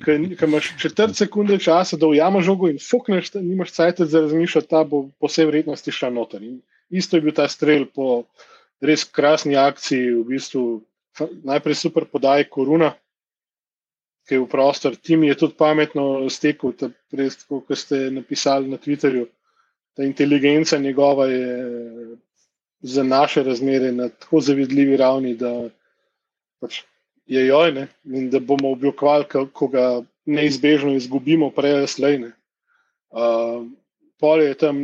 ki 0.00 0.44
imaš 0.46 0.72
četrt 0.80 1.16
sekunde 1.16 1.58
časa, 1.58 1.96
da 1.96 2.06
ujameš 2.06 2.44
žogo 2.44 2.68
in 2.70 2.78
fukneš, 2.80 3.32
nimaš 3.34 3.72
cajt 3.72 4.00
za 4.00 4.20
razmišljati, 4.20 4.68
ta 4.68 4.84
bo 4.84 5.08
po 5.20 5.28
vsej 5.30 5.46
vrednosti 5.50 5.92
šla 5.92 6.10
noter. 6.10 6.42
In 6.42 6.60
isto 6.90 7.16
je 7.16 7.22
bil 7.22 7.34
ta 7.36 7.48
strel 7.48 7.84
po 7.94 8.24
res 8.80 9.04
krasni 9.04 9.56
akciji, 9.56 10.14
v 10.16 10.24
bistvu 10.32 10.64
najprej 11.44 11.78
super 11.78 12.08
podaj 12.08 12.48
koruna, 12.50 12.92
ki 14.28 14.34
je 14.38 14.42
v 14.42 14.48
prostor. 14.48 14.96
Tim 14.96 15.24
je 15.26 15.36
tudi 15.38 15.58
pametno 15.58 16.28
stekel, 16.30 16.74
kot 17.48 17.78
ste 17.78 18.08
napisali 18.10 18.70
na 18.70 18.78
Twitterju. 18.78 19.26
Ta 19.96 20.06
inteligenca 20.08 20.78
njegova 20.78 21.26
je 21.28 22.16
za 22.82 23.02
naše 23.02 23.42
razmere 23.42 23.92
na 23.92 24.08
tako 24.08 24.40
zavidljivi 24.40 24.96
ravni, 24.96 25.34
da 25.36 25.68
pač 26.60 26.80
je 27.26 27.46
joj, 27.46 27.72
ne? 27.72 27.88
in 28.04 28.30
da 28.30 28.40
bomo 28.40 28.72
oblikovali, 28.72 29.24
ko 29.52 29.68
ga 29.68 30.02
neizbežno 30.26 30.94
izgubimo, 30.96 31.50
prej 31.50 31.78
ali 31.78 31.88
slej. 31.88 32.18
Uh, 33.12 33.66
pol 34.20 34.42
je 34.42 34.54
tam, 34.54 34.78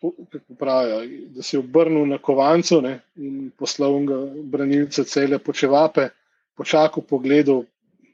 kako 0.00 0.54
pravijo, 0.58 1.00
da 1.34 1.42
se 1.42 1.56
je 1.56 1.60
obrnil 1.60 2.06
na 2.06 2.18
kovancu 2.18 2.80
ne? 2.82 3.00
in 3.16 3.50
poslal 3.58 3.98
ga 4.06 4.18
branilce 4.42 5.04
cele 5.04 5.38
počevape, 5.38 6.08
počakal, 6.56 7.02
pogledal, 7.02 7.64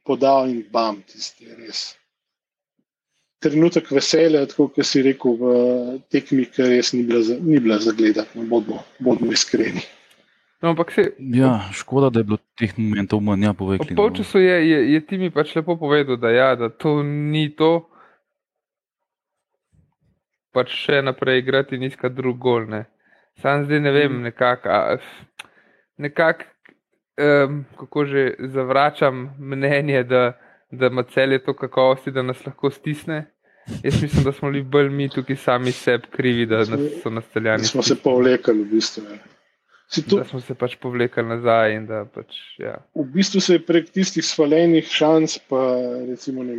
podal 0.04 0.50
in 0.50 0.62
bam, 0.70 1.02
tisti 1.06 1.48
res. 1.58 1.92
Trenutek 3.42 3.90
veselja, 3.90 4.44
tako 4.46 4.68
kot 4.70 4.86
si 4.86 5.02
rekel, 5.02 5.34
v 5.38 5.98
tekmi, 6.14 6.46
ki 6.46 6.68
res 6.76 6.92
ni 6.94 7.02
bila, 7.02 7.38
ni 7.42 7.58
bila 7.58 7.78
zagledati, 7.82 8.38
no, 8.38 8.46
bodimo, 8.46 8.84
bodimo 9.02 9.34
iskreni. 9.34 9.82
No, 10.62 10.68
ampak 10.68 10.92
se. 10.92 11.12
Ja, 11.18 11.60
škoda, 11.72 12.10
da 12.10 12.20
je 12.20 12.24
bilo 12.24 12.38
teh 12.58 12.70
momentov 12.78 13.20
manj, 13.20 13.48
ja, 13.48 13.52
povej. 13.52 13.80
Po 13.96 14.10
času 14.14 14.38
je, 14.38 14.68
je, 14.70 14.78
je 14.92 15.00
ti 15.06 15.18
mi 15.18 15.30
pač 15.34 15.56
lepo 15.58 15.74
povedal, 15.76 16.16
da, 16.16 16.30
ja, 16.30 16.54
da 16.56 16.68
to 16.70 17.02
ni 17.02 17.48
to. 17.58 17.88
Pač 20.54 20.70
še 20.84 21.00
naprej 21.02 21.42
igrati 21.42 21.74
in 21.74 21.88
iskati 21.88 22.14
drug 22.14 22.38
gol. 22.38 22.68
Ne. 22.70 22.84
Sam 23.42 23.64
zdaj 23.66 23.80
ne 23.80 23.90
vem, 23.90 24.12
mm. 24.12 24.22
nekako, 24.28 24.78
nekak, 25.98 26.46
um, 27.18 27.64
kako 27.80 28.06
že 28.06 28.24
zavračam 28.54 29.32
mnenje, 29.40 30.04
da, 30.06 30.22
da 30.70 30.92
ima 30.92 31.02
cel 31.10 31.32
je 31.32 31.42
to 31.42 31.56
kakovosti, 31.58 32.14
da 32.14 32.22
nas 32.22 32.46
lahko 32.46 32.70
stisne. 32.70 33.24
Jaz 33.82 34.02
mislim, 34.02 34.24
da 34.24 34.32
smo 34.32 34.50
bili 34.50 34.62
bolj 34.62 34.90
mi 34.90 35.08
tukaj 35.08 35.36
sami 35.36 35.72
sebi 35.72 36.06
krivi, 36.10 36.46
da 36.46 36.62
nas 36.62 37.02
so 37.02 37.10
nastaljani. 37.10 37.64
Smo 37.64 37.82
se 37.82 37.98
pa 38.02 38.10
vlekali 38.10 38.62
v 38.62 38.74
bistvu. 38.76 39.08
Ne. 39.10 39.18
To, 39.92 40.16
da 40.16 40.24
smo 40.24 40.40
se 40.40 40.54
pač 40.56 40.76
povlekli 40.80 41.24
nazaj. 41.26 41.74
Pač, 42.14 42.36
ja. 42.60 42.78
V 42.96 43.04
bistvu 43.12 43.42
se 43.44 43.58
je 43.58 43.64
prek 43.66 43.90
tistih 43.92 44.24
svaljenih 44.24 44.88
šans, 44.88 45.36
pa 45.48 45.60
recimo 46.08 46.44
ne, 46.46 46.56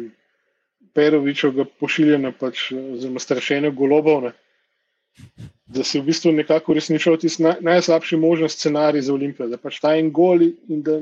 Peroviča 0.94 1.50
pošiljena, 1.82 2.30
pač, 2.38 2.68
zelo 3.02 3.22
strašene 3.22 3.72
golobovne, 3.74 4.36
da 5.66 5.82
se 5.84 5.98
je 5.98 6.04
v 6.04 6.12
bistvu 6.12 6.36
nekako 6.38 6.76
uresničil 6.76 7.18
tisti 7.18 7.46
naj, 7.48 7.58
najslabši 7.66 8.20
možen 8.22 8.50
scenarij 8.54 9.08
za 9.08 9.16
Olimpijo. 9.16 9.50
Da 9.50 9.58
pač 9.58 9.82
ta 9.82 9.96
en 9.98 10.12
gol 10.14 10.46
in 10.46 10.86
da 10.86 11.00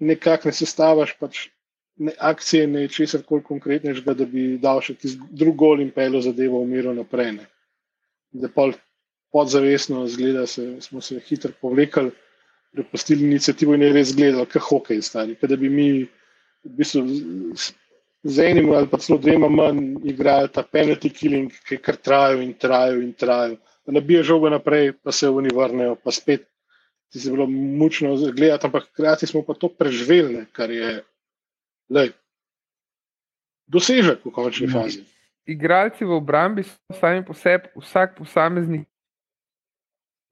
nekako 0.00 0.50
ne 0.50 0.56
sestavaš 0.60 1.16
pač 1.20 1.46
ne 2.00 2.12
akcije, 2.18 2.66
ne 2.66 2.86
česar 2.88 3.24
koli 3.28 3.44
konkretnega, 3.44 4.14
da 4.16 4.24
bi 4.28 4.58
dal 4.60 4.80
še 4.84 4.98
tisti 5.00 5.32
drug 5.36 5.56
gol 5.56 5.80
in 5.80 5.90
pelo 5.96 6.20
zadevo 6.24 6.60
v 6.60 6.70
miru 6.74 6.94
naprej. 6.96 7.34
Ne. 7.40 7.48
Da 8.32 8.52
pa 8.52 8.68
podzavestno, 9.32 10.06
zgleda, 10.08 10.46
se, 10.46 10.80
smo 10.80 11.00
se 11.00 11.20
hitro 11.20 11.52
povlekli, 11.60 12.10
prepustili 12.72 13.24
inicijativo 13.24 13.74
in 13.74 13.82
je 13.82 13.92
res 13.92 14.14
gledal, 14.16 14.46
kaj 14.46 14.62
hokej 14.62 15.02
stari. 15.02 15.36
Da 15.42 15.56
bi 15.56 15.68
mi 15.68 15.88
v 16.02 16.74
bistvu 16.78 17.02
z, 17.08 17.72
z 18.22 18.46
enim 18.50 18.70
ali 18.76 18.88
pa 18.90 18.98
celo 18.98 19.18
dvema 19.18 19.48
manj 19.48 19.96
igrali 20.04 20.50
ta 20.52 20.62
penalty 20.62 21.10
killing, 21.10 21.52
ki 21.66 21.80
kar 21.82 21.96
trajajo 21.96 22.42
in 22.42 22.54
trajajo 22.54 23.02
in 23.02 23.12
trajajo. 23.12 23.58
Bi 23.90 24.22
žogo 24.22 24.50
naprej, 24.50 24.92
pa 25.02 25.12
se 25.12 25.28
oni 25.28 25.50
vrnejo, 25.54 25.96
pa 26.04 26.12
spet. 26.14 26.46
Ti 27.10 27.18
se 27.18 27.28
je 27.28 27.32
bilo 27.32 27.46
mučno 27.50 28.14
gledati, 28.30 28.66
ampak 28.66 28.84
hkrati 28.92 29.26
smo 29.26 29.42
pa 29.42 29.54
to 29.54 29.68
preživeli, 29.68 30.44
kar 30.52 30.70
je 30.70 31.00
lej, 31.90 32.12
dosežek 33.66 34.22
v 34.24 34.30
končni 34.30 34.68
fazi. 34.70 35.02
igralci 35.46 36.04
v 36.04 36.14
obrambi 36.14 36.62
so 36.62 36.78
sami 37.00 37.24
po 37.26 37.34
sebi, 37.34 37.66
vsak 37.74 38.18
posameznik, 38.18 38.86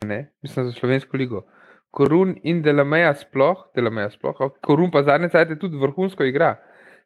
ne, 0.06 0.32
mislim 0.42 0.66
za 0.66 0.72
slovensko 0.72 1.16
ligo. 1.16 1.46
Korun 1.90 2.36
in 2.42 2.62
Delameja 2.62 3.14
sploh, 3.14 3.66
Delameja 3.74 4.10
sploh, 4.10 4.36
Korun 4.60 4.90
pa 4.90 5.02
zadnje 5.02 5.28
cajt 5.28 5.58
tudi 5.60 5.76
vrhunsko 5.76 6.24
igra. 6.24 6.56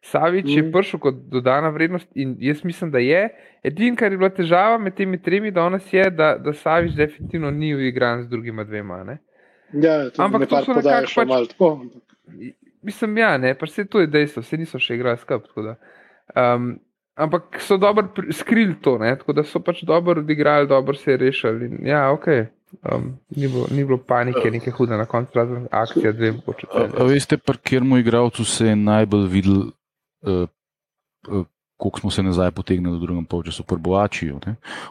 Savič 0.03 0.47
mm. 0.47 0.57
je 0.57 0.73
prišel 0.73 1.01
kot 1.01 1.19
dodana 1.31 1.71
vrednost 1.71 2.09
in 2.15 2.35
jaz 2.43 2.65
mislim, 2.65 2.91
da 2.91 2.99
je. 2.99 3.29
Edino, 3.63 3.97
kar 3.97 4.13
je 4.13 4.19
bila 4.19 4.31
težava 4.35 4.79
med 4.79 4.97
temi 4.99 5.21
tremi 5.23 5.51
danes, 5.55 5.87
je, 5.93 6.09
da, 6.11 6.35
da 6.39 6.53
Savič 6.53 6.97
definitivno 6.99 7.51
ni 7.51 7.75
uigran 7.75 8.25
z 8.25 8.29
drugima 8.29 8.65
dvema. 8.65 9.05
Ne? 9.05 9.19
Ja, 9.73 10.11
ampak 10.19 10.49
to 10.51 10.65
so 10.65 10.75
nekako 10.75 11.13
pač, 11.15 11.29
malo 11.29 11.47
tako. 11.47 11.69
Mislim, 12.83 13.19
ja, 13.19 13.37
ne, 13.39 13.55
pa 13.55 13.67
se 13.67 13.85
to 13.87 14.03
je 14.03 14.11
dejstvo, 14.11 14.43
se 14.43 14.59
niso 14.59 14.81
še 14.83 14.97
igrali 14.99 15.23
skupaj. 15.23 15.77
Um, 16.35 16.81
ampak 17.15 17.61
so 17.63 17.79
dobro 17.79 18.11
skrili 18.35 18.75
to, 18.83 18.97
ne, 18.99 19.15
tako 19.21 19.39
da 19.39 19.47
so 19.47 19.63
pač 19.63 19.85
dobro 19.87 20.19
odigrali, 20.21 20.67
dobro 20.67 20.99
se 20.99 21.15
je 21.15 21.23
rešili. 21.23 21.71
In, 21.71 21.87
ja, 21.87 22.09
ok. 22.11 22.27
Um, 22.81 23.19
ni, 23.37 23.49
bilo, 23.49 23.67
ni 23.71 23.85
bilo 23.85 23.99
panike, 23.99 24.51
neke 24.51 24.71
hude 24.71 24.97
na 24.97 25.05
koncu, 25.07 25.33
razen 25.35 25.67
akcija, 25.71 26.13
dve 26.13 26.33
počutili. 26.47 26.89
Veste, 27.13 27.37
pri 27.37 27.59
katerem 27.59 27.97
igralcu 27.99 28.45
se 28.45 28.67
je 28.67 28.77
najbolj 28.77 29.27
videl, 29.29 29.59
uh, 30.23 30.49
uh, 31.29 31.45
koliko 31.77 32.01
smo 32.01 32.11
se 32.11 32.23
nazaj 32.23 32.51
potegnili 32.51 32.97
v 32.97 33.01
drugem 33.01 33.25
polčasu, 33.25 33.63
pri 33.63 33.77
Boačiju. 33.77 34.41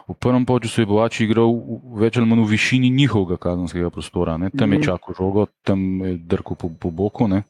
V 0.08 0.14
prvem 0.14 0.46
polčasu 0.46 0.82
je 0.82 0.86
Boači 0.86 1.24
igral 1.24 1.52
več 1.98 2.16
ali 2.16 2.26
manj 2.26 2.44
v 2.44 2.50
višini 2.54 2.90
njihovega 2.90 3.36
kazenskega 3.36 3.90
prostora, 3.90 4.38
ne? 4.38 4.50
tam 4.50 4.72
je 4.72 4.78
mhm. 4.78 4.86
čakal 4.86 5.14
žogo, 5.18 5.46
tam 5.66 6.04
je 6.06 6.16
drkal 6.16 6.56
po, 6.56 6.70
po 6.70 6.90
boku. 6.90 7.28
Ne? 7.28 7.42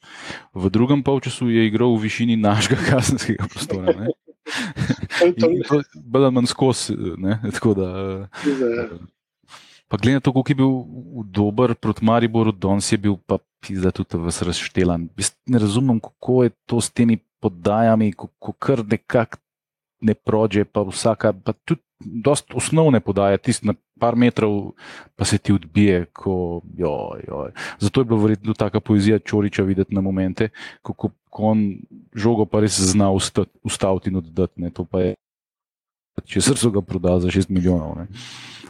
V 0.55 0.71
drugem 0.71 1.03
polčasu 1.03 1.51
je 1.51 1.67
igral 1.67 1.93
v 1.97 2.09
višini 2.09 2.37
našega 2.37 2.81
kazenskega 2.91 3.51
prostora. 3.53 4.09
Bilo 5.95 6.25
je 6.25 6.31
manj 6.31 6.47
skozi, 6.47 6.97
tako 7.53 7.75
da. 7.75 7.91
Uh, 8.41 9.11
Pa 9.93 9.99
glede 10.01 10.15
na 10.15 10.25
to, 10.25 10.33
kako 10.33 10.49
je 10.49 10.55
bil 10.57 10.71
dober 11.29 11.75
proti 11.75 12.05
Mariboru, 12.05 12.53
danes 12.53 12.87
je 12.93 12.97
bil 12.99 13.19
pa 13.29 13.37
pizda 13.61 13.91
tudi 13.93 14.17
vse 14.17 14.45
razštelan. 14.49 15.09
Ne 15.47 15.59
razumem, 15.59 15.99
kako 16.01 16.45
je 16.45 16.51
to 16.67 16.81
s 16.81 16.89
temi 16.91 17.19
podajami, 17.41 18.13
kako 18.13 18.53
kar 18.53 18.81
nekako 18.89 19.37
ne 20.01 20.15
prođe, 20.15 20.65
pa 20.65 20.81
vsaka, 20.83 21.33
pa 21.33 21.53
tudi 21.53 21.83
dost 22.01 22.55
osnovne 22.55 23.01
podaje, 23.01 23.39
tisti 23.39 23.67
na 23.67 23.75
par 24.01 24.17
metrov, 24.17 24.73
pa 25.17 25.25
se 25.25 25.39
ti 25.39 25.53
odbije, 25.53 26.07
ko, 26.13 26.63
joj, 26.79 27.25
joj. 27.29 27.51
Zato 27.79 28.01
je 28.01 28.05
bilo 28.05 28.21
verjetno 28.21 28.55
taka 28.55 28.81
poezija 28.81 29.19
Čoriča 29.19 29.63
videti 29.63 29.95
na 29.95 30.01
momente, 30.01 30.49
kako 30.83 31.11
ko 31.31 31.43
on 31.53 31.77
žogo 32.15 32.47
pa 32.47 32.61
res 32.61 32.81
zna 32.81 33.11
ustaviti 33.63 34.09
in 34.09 34.17
oddati, 34.17 34.57
ne, 34.57 34.71
to 34.71 34.85
pa 34.85 35.01
je, 35.05 35.15
če 36.25 36.41
srco 36.41 36.71
ga 36.71 36.81
proda 36.81 37.19
za 37.21 37.29
6 37.29 37.51
milijonov, 37.51 37.99
ne. 38.01 38.09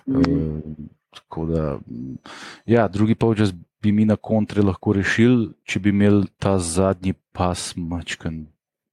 Mm. 0.07 0.19
Uh, 0.19 0.91
Tako 1.12 1.47
da, 1.47 1.78
ja, 2.66 2.88
drugi 2.88 3.14
polčas 3.14 3.52
bi 3.83 3.92
mi 3.92 4.04
na 4.04 4.16
kontre 4.16 4.62
lahko 4.62 4.95
rešili, 4.97 5.50
če 5.64 5.81
bi 5.81 5.90
imeli 5.92 6.26
ta 6.38 6.57
zadnji 6.59 7.12
pas 7.33 7.73
mačken. 7.76 8.47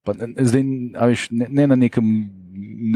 Zdaj, 0.09 0.63
viš, 1.11 1.27
ne, 1.31 1.47
ne 1.49 1.67
na 1.67 1.75
nekem 1.77 2.07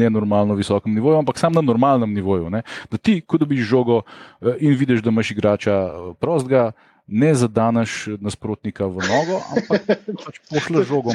nenormalno 0.00 0.54
visokem 0.54 0.94
nivoju, 0.94 1.18
ampak 1.18 1.38
samo 1.38 1.60
na 1.60 1.66
normalnem 1.66 2.14
nivoju. 2.14 2.50
Ne? 2.50 2.62
Da 2.90 2.98
ti, 2.98 3.20
ko 3.20 3.38
dobiš 3.38 3.60
žogo 3.68 4.02
eh, 4.02 4.56
in 4.60 4.74
vidiš, 4.76 5.02
da 5.02 5.10
imaš 5.10 5.30
igrača 5.30 5.72
eh, 5.72 6.12
prostega, 6.20 6.72
ne 7.06 7.34
zadanaš 7.34 8.06
nasprotnika 8.20 8.86
v 8.86 9.04
nogo, 9.04 9.40
ampak 9.52 9.86
pač 10.24 10.40
pošleš 10.50 10.86
žogo. 10.88 11.12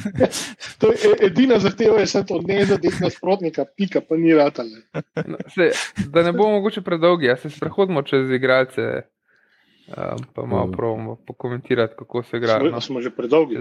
to 0.80 0.92
je 0.92 0.96
e, 0.96 1.26
edina 1.26 1.58
zahteva, 1.58 1.98
je, 1.98 2.06
da 2.22 2.38
ne 2.46 2.64
zadeš 2.64 3.00
nasprotnika, 3.00 3.64
pika 3.76 4.00
pa 4.00 4.16
ni 4.16 4.34
rata. 4.34 4.62
No, 5.26 5.38
da 6.06 6.22
ne 6.22 6.32
bomo 6.32 6.60
mogoče 6.60 6.82
predolgi, 6.82 7.26
jaz 7.26 7.42
se 7.42 7.50
sprehodimo 7.50 8.02
čez 8.02 8.30
igralce. 8.30 9.10
Um, 9.84 10.24
pa 10.32 10.46
malo 10.46 10.70
pravimo 10.72 11.16
pokomentirati, 11.26 11.94
kako 11.98 12.22
se 12.22 12.36
igra. 12.36 12.58
Smo, 12.58 12.70
no. 12.70 12.80
smo 12.80 13.00
že 13.00 13.10
predolgi. 13.10 13.58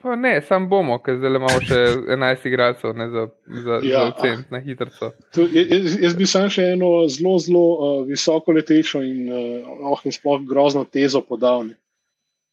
Pa 0.00 0.16
ne, 0.16 0.40
sam 0.48 0.68
bomo, 0.68 0.96
ker 1.04 1.18
zdaj 1.18 1.36
imamo 1.38 1.60
še 1.62 1.80
11 2.16 2.46
igralcev 2.50 2.94
za, 2.96 3.26
za, 3.66 3.78
ja, 3.86 3.92
za 3.92 4.06
ocen 4.08 4.44
na 4.50 4.60
hitro. 4.64 5.10
Jaz, 5.36 5.98
jaz 6.06 6.16
bi 6.18 6.26
sam 6.26 6.48
še 6.50 6.72
eno 6.74 6.90
zelo, 7.12 7.36
zelo 7.42 7.62
uh, 7.74 8.00
visoko 8.08 8.54
letečo 8.56 9.02
in, 9.06 9.28
uh, 9.30 9.92
oh, 9.92 10.02
in 10.08 10.14
sploh 10.14 10.42
grozno 10.48 10.84
tezo 10.84 11.22
podal. 11.26 11.68
Ne. 11.68 11.78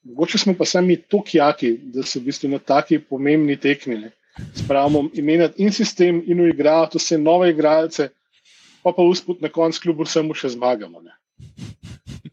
Mogoče 0.10 0.38
smo 0.38 0.54
pa 0.60 0.66
sami 0.66 1.00
tako 1.02 1.34
jaki, 1.34 1.74
da 1.94 2.04
so 2.04 2.20
v 2.20 2.30
bistvu 2.30 2.52
na 2.54 2.60
taki 2.60 3.00
pomembni 3.00 3.58
tekmi. 3.60 4.00
Spravimo 4.56 5.10
imenati 5.20 5.64
in 5.64 5.74
sistem, 5.76 6.22
in 6.26 6.40
uigrati 6.40 7.00
vse 7.02 7.18
nove 7.20 7.50
igralce, 7.52 8.08
pa 8.84 8.94
pa 8.96 9.04
usput 9.04 9.42
na 9.44 9.50
koncu 9.52 9.82
kljub 9.84 10.06
vsemu 10.06 10.38
še 10.38 10.54
zmagamo. 10.56 11.02
Ne. 11.04 11.18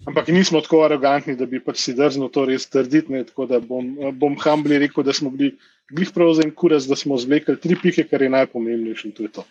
Ampak 0.07 0.29
nismo 0.29 0.61
tako 0.63 0.85
arogantni, 0.87 1.35
da 1.37 1.47
bi 1.51 1.59
pač 1.61 1.81
si 1.83 1.95
drznil 1.95 2.29
to 2.31 2.45
res 2.47 2.69
trditi. 2.71 3.25
Tako 3.31 3.47
da 3.51 3.61
bom, 3.61 3.97
bom 4.15 4.37
humbly 4.39 4.79
rekel, 4.79 5.05
da 5.07 5.13
smo 5.13 5.31
bili 5.31 5.57
glih 5.91 6.11
prav 6.15 6.33
za 6.39 6.43
en 6.47 6.53
kuras, 6.55 6.87
da 6.87 6.97
smo 6.97 7.19
zvlekli 7.19 7.57
tri 7.61 7.77
pike, 7.83 8.07
kar 8.11 8.23
je 8.23 8.31
najpomembnejše 8.31 9.09
in 9.09 9.15
to 9.15 9.23
je 9.27 9.33
to. 9.39 9.45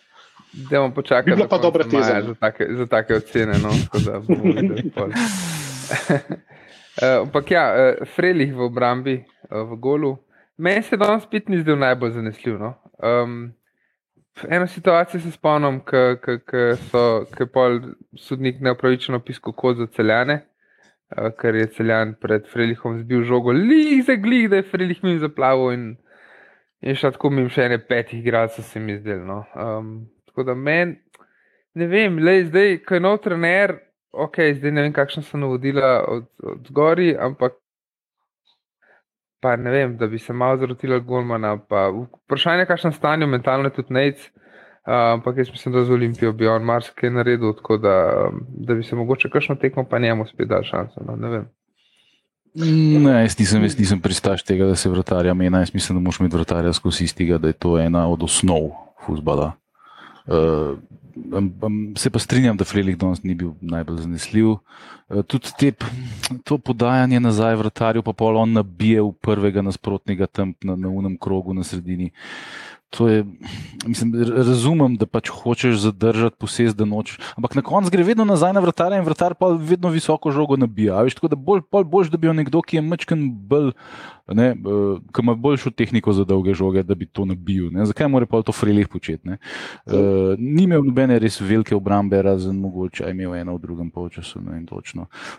Da 0.70 0.80
bomo 0.80 0.94
počakali. 0.94 1.36
Bila 1.36 1.48
pa 1.48 1.58
dobra 1.58 1.84
teza. 1.84 2.22
Za 2.26 2.34
take, 2.40 2.66
za 2.72 2.86
take 2.86 3.14
ocene. 3.14 3.58
No, 3.58 3.70
eh, 7.02 7.16
ampak 7.20 7.50
ja, 7.50 7.64
eh, 7.76 8.04
Frelih 8.16 8.54
v 8.54 8.60
obrambi, 8.60 9.14
eh, 9.20 9.24
v 9.50 9.76
golu. 9.76 10.16
Meni 10.56 10.82
se 10.82 10.96
danes 10.96 11.22
spet 11.22 11.48
ni 11.48 11.60
zdel 11.60 11.76
najbolj 11.78 12.10
zanesljiv. 12.10 12.58
No? 12.58 12.74
Um, 12.98 13.52
eno 14.48 14.66
situacijo 14.66 15.20
se 15.20 15.30
spomnim, 15.30 15.80
ko 15.80 15.96
je 15.96 16.76
sodnik 18.18 18.60
neupravičeno 18.60 19.20
piskal 19.20 19.52
kod 19.52 19.76
za 19.76 19.86
celjane, 19.86 20.40
uh, 21.16 21.30
ker 21.40 21.54
je 21.54 21.66
celjan 21.66 22.14
pred 22.20 22.48
Frelihom 22.52 22.98
zbil 23.02 23.22
žogo, 23.22 23.52
lih 23.52 24.04
za 24.04 24.14
glih, 24.14 24.50
da 24.50 24.56
je 24.56 24.68
Frelih 24.70 25.04
mi 25.04 25.18
zaplavil 25.18 25.72
in, 25.72 25.88
in 26.80 26.94
še 26.94 27.12
tako 27.16 27.30
mi 27.30 27.48
še 27.50 27.68
ene 27.70 27.78
petih 27.78 28.20
igralcev 28.20 28.64
se 28.64 28.80
mi 28.80 28.98
zdel. 28.98 29.24
No. 29.26 29.42
Um, 29.54 30.08
tako 30.26 30.50
da 30.50 30.54
meni, 30.54 30.98
ne 31.74 31.86
vem, 31.86 32.18
le 32.18 32.40
zdaj, 32.46 32.80
ko 32.88 32.96
je 32.96 33.04
nov 33.04 33.20
trener, 33.24 33.76
ok, 34.12 34.40
zdaj 34.58 34.72
ne 34.72 34.86
vem, 34.86 34.96
kakšna 34.96 35.22
so 35.22 35.38
navodila 35.40 36.00
od, 36.08 36.28
od 36.42 36.68
zgori, 36.70 37.12
ampak 37.20 37.58
pa 39.40 39.56
ne 39.56 39.70
vem, 39.70 39.96
da 39.96 40.06
bi 40.06 40.18
se 40.18 40.32
malo 40.32 40.56
zrotila 40.56 40.98
Golmana. 40.98 41.58
Vprašanje 42.24 42.64
je, 42.64 42.66
kakšno 42.66 42.92
stanje 42.92 43.26
mentalno 43.26 43.70
tudi 43.70 43.94
nec. 43.94 44.30
Uh, 44.86 44.92
ampak 45.16 45.36
jaz 45.36 45.50
mislim, 45.50 45.74
da 45.74 45.84
z 45.84 45.92
Olimpijo 45.92 46.32
bi 46.32 46.46
on 46.46 46.62
marsikaj 46.62 47.10
naredil, 47.10 47.52
tako 47.52 47.76
da, 47.76 47.94
da 48.48 48.74
bi 48.74 48.82
se 48.82 48.96
mogoče 48.96 49.30
kakšno 49.30 49.54
tekmo 49.54 49.84
pa 49.84 49.98
njemu 49.98 50.26
spet 50.26 50.48
dal 50.48 50.62
šanso. 50.62 51.02
No, 51.06 51.16
ne, 51.16 51.42
ne, 52.56 53.22
jaz 53.22 53.38
nisem, 53.38 53.62
jaz 53.62 53.78
nisem 53.78 54.00
pristaš 54.00 54.42
tega, 54.42 54.66
da 54.66 54.76
se 54.76 54.90
vrtarja 54.90 55.34
mena. 55.34 55.58
Jaz 55.58 55.74
mislim, 55.74 55.98
da 55.98 56.04
moš 56.04 56.20
imeti 56.20 56.36
vrtarja 56.36 56.72
skozi 56.72 57.04
istega, 57.04 57.38
da 57.38 57.48
je 57.48 57.52
to 57.52 57.78
ena 57.78 58.08
od 58.08 58.22
osnov 58.22 58.70
futbala. 59.06 59.52
Uh, 60.26 60.78
se 61.96 62.10
pa 62.10 62.18
strinjam, 62.18 62.56
da 62.56 62.64
Frelik 62.64 62.96
danes 62.96 63.22
ni 63.22 63.34
bil 63.34 63.54
najbolj 63.60 64.02
zanesljiv. 64.04 64.56
Eh, 65.08 65.22
tudi 65.22 65.52
te, 65.58 65.72
to 66.44 66.58
podajanje 66.58 67.20
nazaj 67.20 67.56
vrtarju, 67.56 68.02
pa 68.02 68.12
pol 68.12 68.36
on 68.36 68.52
nabije 68.52 69.02
v 69.02 69.12
prvega 69.22 69.62
nasprotnega 69.62 70.26
tam 70.26 70.54
na, 70.62 70.76
na 70.76 70.88
unem 70.88 71.16
krogu 71.18 71.54
na 71.54 71.64
sredini. 71.64 72.12
Je, 72.96 73.24
mislim, 73.84 74.12
razumem, 74.46 74.94
da 74.96 75.06
pač 75.06 75.28
hočeš 75.28 75.82
zadržati 75.82 76.36
posest, 76.40 76.76
da 76.78 76.86
noč. 76.88 77.18
Ampak 77.36 77.58
na 77.58 77.62
koncu 77.62 77.90
gre 77.92 78.04
vedno 78.06 78.24
nazaj 78.24 78.54
na 78.56 78.62
vrtarja 78.64 78.96
in 78.96 79.04
vrtar 79.04 79.34
pa 79.36 79.50
vedno 79.52 79.90
visoko 79.92 80.32
žogo 80.32 80.56
nabija. 80.56 81.02
Veš, 81.04 81.18
tako 81.18 81.28
da 81.28 81.36
bolj, 81.36 81.64
bolj, 81.72 81.84
bolj 81.92 82.08
da 82.12 82.16
bi 82.16 82.28
bil 82.28 82.36
nekdo, 82.38 82.62
ki 82.62 82.78
je 82.78 82.84
mečken 82.86 83.26
bolj 83.50 83.74
ne, 84.34 84.54
ki 85.14 85.22
ima 85.22 85.34
boljšo 85.34 85.70
tehniko 85.70 86.12
za 86.12 86.24
dolge 86.24 86.54
žoge, 86.54 86.82
da 86.82 86.94
bi 86.94 87.06
to 87.06 87.24
nabil. 87.24 87.70
Ne. 87.72 87.86
Zakaj 87.86 88.08
mora 88.08 88.26
pa 88.26 88.42
to 88.42 88.52
frilih 88.52 88.88
početi? 88.88 89.28
Uh, 89.28 90.34
ni 90.38 90.64
imel 90.66 90.82
nobene 90.84 91.18
res 91.22 91.40
velike 91.40 91.74
obrambe, 91.76 92.22
razen 92.22 92.58
mogoče 92.60 93.04
je 93.04 93.10
imel 93.10 93.34
eno 93.34 93.56
v 93.56 93.62
drugem 93.62 93.90
polčasu. 93.90 94.42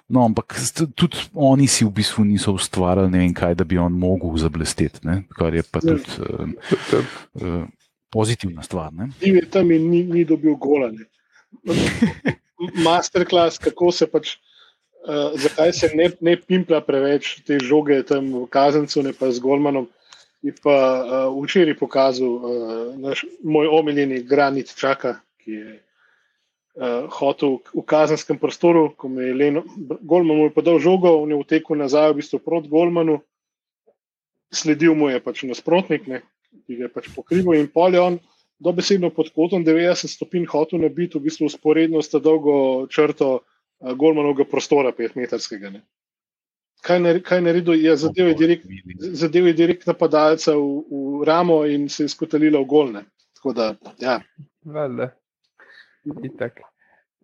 No, 0.07 0.23
ampak 0.23 0.55
tudi 0.95 1.17
oni 1.33 1.67
si 1.67 1.85
v 1.85 1.91
bistvu 1.91 2.25
niso 2.25 2.53
ustvarjali 2.55 3.11
ne 3.11 3.25
vem 3.25 3.33
kaj, 3.33 3.55
da 3.55 3.63
bi 3.67 3.77
on 3.77 3.93
mogel 3.93 4.37
zablesteti, 4.39 5.03
ne. 5.07 5.23
kar 5.35 5.55
je 5.55 5.63
pa 5.63 5.83
tudi 5.83 6.03
uh, 6.23 6.47
uh, 7.43 7.63
pozitivna 8.11 8.63
stvar. 8.63 8.91
Ni 8.93 9.41
tam 9.51 9.71
in 9.71 9.89
ni, 9.91 10.03
ni 10.03 10.25
dobil 10.25 10.55
golane. 10.55 11.09
Masterclass, 12.85 13.59
kako 13.59 13.91
se 13.91 14.07
pač. 14.07 14.37
Uh, 15.05 15.39
zakaj 15.39 15.73
se 15.73 15.89
ne, 15.95 16.09
ne 16.21 16.33
pimpa 16.35 16.81
preveč 16.81 17.37
te 17.47 17.59
žoge 17.63 18.01
tam 18.03 18.27
v 18.33 18.47
Kazencu, 18.51 19.03
ne 19.05 19.13
pa 19.15 19.29
z 19.31 19.39
Golmanom. 19.39 19.85
Je 20.43 20.51
pa 20.51 20.75
uh, 21.29 21.43
včeraj 21.43 21.77
pokazal 21.79 22.27
uh, 22.27 22.49
naš, 22.99 23.23
moj 23.43 23.69
omiljeni 23.79 24.19
Granit 24.27 24.73
Čaka, 24.75 25.17
ki 25.39 25.51
je 25.53 25.69
uh, 25.77 27.07
hotel 27.13 27.59
v 27.71 27.85
kazenskem 27.87 28.41
prostoru, 28.41 28.89
ko 28.97 29.07
je 29.07 29.33
Leno, 29.33 29.63
Golman 30.01 30.37
mu 30.37 30.49
je 30.49 30.55
podal 30.57 30.79
žogo, 30.83 31.15
on 31.23 31.31
je 31.31 31.39
vtekel 31.39 31.79
nazaj 31.79 32.11
v 32.11 32.19
bistvu 32.19 32.43
proti 32.43 32.69
Golmanu, 32.69 33.21
sledil 34.51 34.95
mu 34.97 35.09
je 35.13 35.23
pač 35.23 35.45
nasprotnik, 35.47 36.07
ne, 36.09 36.25
ki 36.67 36.81
ga 36.81 36.89
je 36.89 36.93
pač 36.93 37.11
pokrival 37.15 37.55
in 37.55 37.71
pol 37.71 37.95
je 37.95 38.01
on 38.01 38.19
dobesedno 38.59 39.13
pod 39.13 39.29
kotom 39.31 39.63
90 39.63 40.09
stopinj 40.09 40.49
hotel 40.49 40.81
nabiti 40.81 41.15
v 41.15 41.29
bistvu 41.29 41.47
usporedno 41.47 42.01
s 42.01 42.11
dolgo 42.17 42.87
črto 42.91 43.39
uh, 43.39 43.45
golmanovega 43.79 44.45
prostora, 44.49 44.91
5-metrskega. 44.95 45.71
Kaj, 46.85 46.99
ne, 47.01 47.13
kaj 47.25 47.41
naredil, 47.41 47.75
je 47.81 47.95
zadev 47.97 48.31
je 48.31 48.35
direkt, 48.37 48.65
zadev 49.21 49.49
je 49.49 49.53
direkt 49.57 49.87
napadalca 49.89 50.53
v, 50.55 50.67
v 50.89 51.27
ramo 51.27 51.63
in 51.65 51.89
se 51.89 52.05
je 52.05 52.13
skotalila 52.13 52.61
v 52.61 52.69
golne. 52.69 53.03
Tako 53.37 53.53
da, 53.53 53.75
ja. 54.01 54.19
Vale. 54.65 55.11
Itak. 56.23 56.61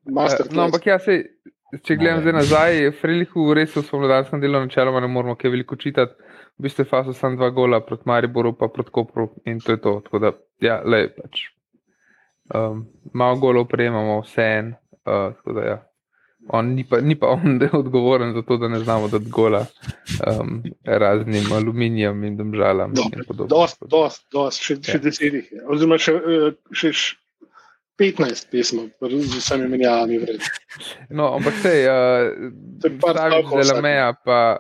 Master 0.06 0.50
No, 0.52 0.68
ampak 0.68 0.86
jaz 0.88 1.06
se, 1.06 1.16
če 1.86 1.96
gledam 1.98 2.22
zdaj 2.22 2.36
nazaj, 2.36 2.82
Frelihu 3.00 3.54
res 3.56 3.72
v 3.78 3.86
spomladanskem 3.86 4.42
delu 4.44 4.66
načeloma 4.66 5.02
ne 5.04 5.10
moramo 5.12 5.38
kaj 5.40 5.54
veliko 5.54 5.78
čitati. 5.80 6.18
V 6.60 6.68
bistvu 6.68 6.84
je 6.84 6.90
faso 6.90 7.14
samo 7.18 7.40
dva 7.40 7.50
gola 7.50 7.80
proti 7.82 8.06
Mariboru, 8.06 8.54
pa 8.58 8.68
proti 8.70 8.94
Kopru 8.94 9.32
in 9.50 9.62
to 9.64 9.74
je 9.74 9.82
to. 9.82 9.96
Tako 10.06 10.20
da, 10.22 10.34
ja, 10.62 10.82
le 10.86 11.08
pač. 11.16 11.48
Um, 12.54 12.86
malo 13.14 13.40
golov 13.42 13.70
prejemamo, 13.72 14.20
vse 14.22 14.46
en. 14.60 14.76
Uh, 15.02 15.32
tako 15.40 15.58
da, 15.58 15.66
ja. 15.66 15.78
On 16.50 16.66
ni 16.76 16.84
pa, 16.84 17.00
ni 17.02 17.16
pa 17.16 17.28
on 17.28 17.58
da 17.60 17.66
je 17.66 17.78
odgovoren 17.78 18.34
za 18.34 18.42
to, 18.42 18.58
da 18.58 18.68
ne 18.68 18.80
znamo 18.80 19.08
dati 19.08 19.30
gola 19.30 19.66
um, 20.28 20.64
raznim 20.86 21.52
aluminijem 21.54 22.24
in 22.24 22.38
domžalam. 22.38 22.94
podobno. 23.28 23.48
Dost, 23.48 23.78
dost, 23.90 24.26
dost, 24.32 24.62
še, 24.62 24.76
še 24.84 24.98
Ja. 24.98 25.00
deset 25.00 25.34
jih 25.34 25.52
je. 25.52 25.62
Oziroma 25.68 25.98
še, 25.98 26.12
eh, 26.14 26.52
še 26.72 26.92
š- 26.92 27.16
15 27.98 28.50
pesmov, 28.52 28.90
z 29.00 29.38
vsemi 29.38 29.68
menjavami 29.70 30.18
vred. 30.18 30.42
No, 31.10 31.28
ampak 31.38 31.54
sej, 31.62 31.86
uh, 31.86 32.50
stavkov 32.98 33.62
Delameja, 33.62 34.14
pa 34.26 34.58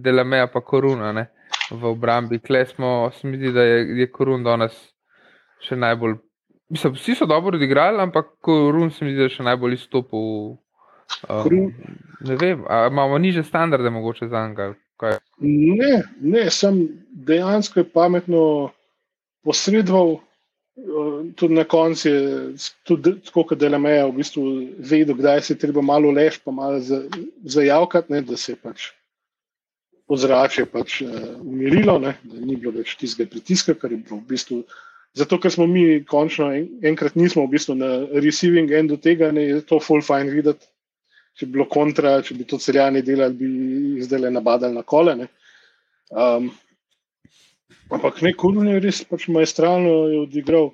Delameja, 0.00 0.46
pa 0.48 0.60
Koruna 0.60 1.12
ne, 1.12 1.26
v 1.70 1.84
obrambi. 1.84 2.40
Kle 2.40 2.64
smo, 2.66 3.10
se 3.12 3.28
mi 3.28 3.36
zdi, 3.36 3.52
da 3.52 3.62
je, 3.62 3.84
je 4.00 4.06
Korun 4.10 4.44
danes 4.44 4.72
še 5.60 5.76
najbolj. 5.76 6.16
Mislim, 6.72 6.96
vsi 6.96 7.14
so 7.14 7.26
dobro 7.26 7.56
odigrali, 7.56 8.00
ampak 8.00 8.32
Korun 8.40 8.90
se 8.90 9.04
mi 9.04 9.12
zdi, 9.12 9.18
da 9.18 9.28
je 9.28 9.36
še 9.36 9.42
najbolj 9.44 9.74
izstopil. 9.74 10.56
Um, 11.28 11.42
Korun- 11.44 11.72
ne 12.20 12.36
vem, 12.36 12.64
a 12.68 12.86
imamo 12.90 13.18
niže 13.18 13.42
standarde 13.44 13.90
mogoče 13.90 14.28
za 14.28 14.48
njega. 14.48 14.74
Kaj? 14.96 15.18
Ne, 15.40 16.02
ne, 16.20 16.50
sem 16.50 16.88
dejansko 17.12 17.80
je 17.80 17.88
pametno 17.88 18.70
posredoval. 19.44 20.16
eh, 20.76 21.32
Tudi 21.36 21.54
na 21.54 21.64
koncu 21.64 22.08
je, 22.08 22.20
tudi 22.88 23.20
tako 23.24 23.42
kot 23.44 23.58
Delameja, 23.58 24.06
v 24.06 24.12
bistvu 24.16 24.42
vedel, 24.78 25.14
kdaj 25.14 25.40
se 25.42 25.52
je 25.54 25.58
treba 25.58 25.82
malo 25.82 26.10
lež, 26.10 26.38
pa 26.44 26.50
malo 26.50 26.80
za- 26.80 27.04
zajavkati, 27.44 28.12
ne, 28.12 28.20
da 28.22 28.36
se 28.36 28.52
je 28.52 28.56
pač 28.56 28.86
ozračje 30.08 30.64
pač, 30.66 31.02
uh, 31.02 31.10
umirilo, 31.40 31.98
ne, 31.98 32.16
da 32.22 32.40
ni 32.40 32.56
bilo 32.56 32.72
več 32.72 32.96
tistega 33.00 33.30
pritiska, 33.30 33.74
kar 33.74 33.92
je 33.92 33.98
bilo 33.98 34.16
v 34.20 34.26
bistvu. 34.28 34.62
Zato, 35.14 35.38
ker 35.38 35.52
smo 35.52 35.66
mi 35.66 36.04
končno 36.04 36.50
en, 36.52 36.68
enkrat 36.82 37.14
nismo 37.16 37.44
v 37.46 37.52
bistvu 37.54 37.74
na 37.76 37.88
receiving 38.20 38.70
endu 38.72 38.96
tega, 38.96 39.30
ne, 39.32 39.44
je 39.44 39.60
to 39.60 39.78
full 39.80 40.00
fine 40.04 40.30
videti. 40.32 40.66
Če 41.38 41.46
bi 41.48 41.56
bilo 41.56 41.66
kontra, 41.70 42.18
če 42.24 42.36
bi 42.36 42.44
to 42.48 42.58
celjani 42.60 43.02
delali, 43.04 43.36
bi 43.36 44.04
zdaj 44.04 44.26
le 44.26 44.30
nabadali 44.34 44.76
na 44.76 44.82
kole. 44.84 45.14
Ne. 45.16 45.28
Um, 46.12 46.50
ampak 47.92 48.20
ne, 48.24 48.34
Kurun 48.36 48.68
je 48.68 48.80
res 48.84 49.00
pač 49.08 49.28
maestralno 49.32 49.94
je 50.12 50.18
odigral. 50.26 50.72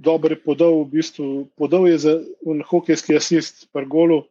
Dobro 0.00 0.32
je 0.32 0.40
podal, 0.40 0.78
v 0.84 0.90
bistvu, 0.94 1.26
podal 1.60 1.88
je 1.90 1.96
za 2.06 2.14
un 2.48 2.62
hokejski 2.64 3.18
asist 3.18 3.66
par 3.74 3.88
golu. 3.90 4.22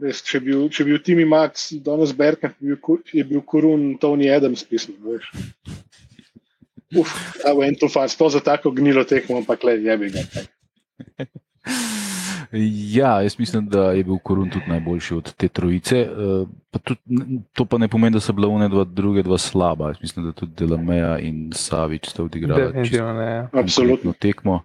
Res, 0.00 0.22
če 0.24 0.40
bi 0.42 0.56
če 0.72 0.86
bi 0.86 0.94
bil 0.94 1.04
Timi 1.04 1.26
Max, 1.28 1.68
danes 1.84 2.14
Berkan, 2.16 2.54
je 2.62 3.24
bil, 3.28 3.42
Kurun 3.42 3.92
Tony 4.00 4.30
Adams 4.32 4.64
pismo. 4.64 5.18
Uf, 6.96 7.12
evo 7.44 7.62
en 7.66 7.76
tu 7.76 7.90
fans, 7.92 8.16
to 8.16 8.30
za 8.32 8.40
tako 8.40 8.72
gnilo 8.72 9.04
tekmo, 9.04 9.42
ampak 9.42 9.68
le, 9.68 9.76
je 9.84 9.98
bi 10.00 10.10
ga. 10.16 10.24
Ja, 12.52 13.20
jaz 13.22 13.38
mislim, 13.38 13.68
da 13.68 13.92
je 13.92 14.04
bil 14.04 14.18
Korun 14.18 14.50
tudi 14.50 14.64
najboljši 14.68 15.14
od 15.14 15.32
te 15.34 15.48
trojice. 15.48 15.98
eh, 15.98 16.46
Pa 16.70 16.78
tudi, 16.78 17.00
to 17.52 17.64
pa 17.64 17.78
ne 17.78 17.88
pomeni, 17.88 18.12
da 18.12 18.20
so 18.20 18.32
bile 18.32 18.46
one 18.46 18.68
dva, 18.68 18.84
druge 18.84 19.22
dva 19.22 19.38
slaba. 19.38 19.88
Jaz 19.88 19.96
mislim, 20.02 20.26
da 20.26 20.32
tudi 20.32 20.52
Delameja 20.56 21.18
in 21.18 21.50
Savič 21.52 22.08
sta 22.08 22.22
odigrala 22.22 22.72
ne. 22.72 22.84
ja. 23.24 23.48
Absolutno. 23.52 24.12
tekmo. 24.12 24.60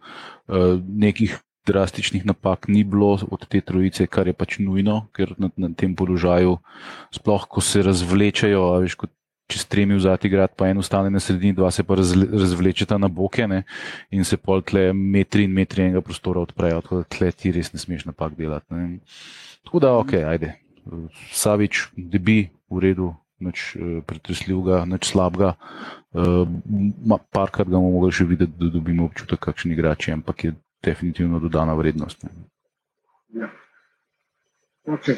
Eh, 0.48 0.54
Nekih 0.88 1.38
drastičnih 1.66 2.26
napak 2.26 2.68
ni 2.68 2.84
bilo 2.84 3.18
od 3.32 3.48
te 3.48 3.62
trojice, 3.62 4.08
kar 4.08 4.28
je 4.28 4.34
pač 4.34 4.60
nujno, 4.60 5.08
ker 5.16 5.32
na, 5.38 5.50
na 5.58 5.70
tem 5.72 5.96
položaju, 5.96 6.58
sploh 7.12 7.46
ko 7.48 7.62
se 7.62 7.84
razvlečejo, 7.84 8.64
a 8.74 8.80
veš, 8.80 8.96
kot 8.96 9.10
če 9.52 9.60
stremi 9.60 9.98
v 9.98 10.04
zadnji 10.04 10.32
grad, 10.32 10.54
pa 10.58 10.70
en 10.72 10.80
ostane 10.82 11.12
na 11.12 11.20
sredini, 11.22 11.56
dva 11.56 11.70
se 11.72 11.84
pa 11.84 11.98
razvlečeta 11.98 12.98
na 12.98 13.10
boke 13.12 13.48
ne, 13.48 13.64
in 14.14 14.24
se 14.28 14.40
pol 14.40 14.64
tle 14.66 14.92
metri 14.96 15.48
in 15.48 15.54
metri 15.56 15.86
enega 15.88 16.04
prostora 16.06 16.44
odprejo, 16.44 16.82
tako 16.86 17.02
da 17.02 17.10
tle 17.18 17.32
ti 17.36 17.52
res 17.56 17.74
ne 17.74 17.82
smeš 17.82 18.08
napak 18.10 18.38
delati. 18.40 18.68
Ne. 18.74 19.02
Tako 19.68 19.84
da, 19.84 19.94
ok, 20.00 20.16
ajde. 20.32 20.54
Savič, 21.32 21.90
debi 21.96 22.48
v 22.72 22.84
redu, 22.84 23.12
nič 23.44 23.76
eh, 23.76 24.00
pretresljivega, 24.08 24.84
nič 24.90 25.12
slabega. 25.12 25.56
Uh, 26.14 26.46
parkrat 27.34 27.66
ga 27.66 27.74
bomo 27.74 27.96
mogli 27.96 28.14
še 28.14 28.28
videti, 28.30 28.54
da 28.60 28.68
dobimo 28.70 29.08
občutek, 29.10 29.40
kakšen 29.42 29.74
igrač 29.74 30.08
je, 30.08 30.14
ampak 30.14 30.44
je 30.46 30.52
definitivno 30.86 31.40
dodana 31.42 31.74
vrednost. 31.74 32.22
Ne. 32.28 33.50
Okay. 34.86 35.18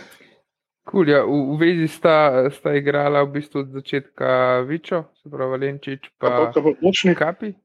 Cool, 0.85 1.09
ja. 1.09 1.25
v, 1.25 1.33
v 1.33 1.57
vezi 1.57 1.87
sta, 1.89 2.45
sta 2.53 2.75
igrala 2.77 3.23
v 3.25 3.39
bistvu 3.39 3.65
od 3.65 3.73
začetka 3.73 4.61
Vičo, 4.69 5.09
se 5.17 5.29
pravi 5.29 5.51
Valenčič, 5.57 6.11
Pa, 6.21 6.51
bočnik, 6.81 7.17
Kapi. 7.17 7.55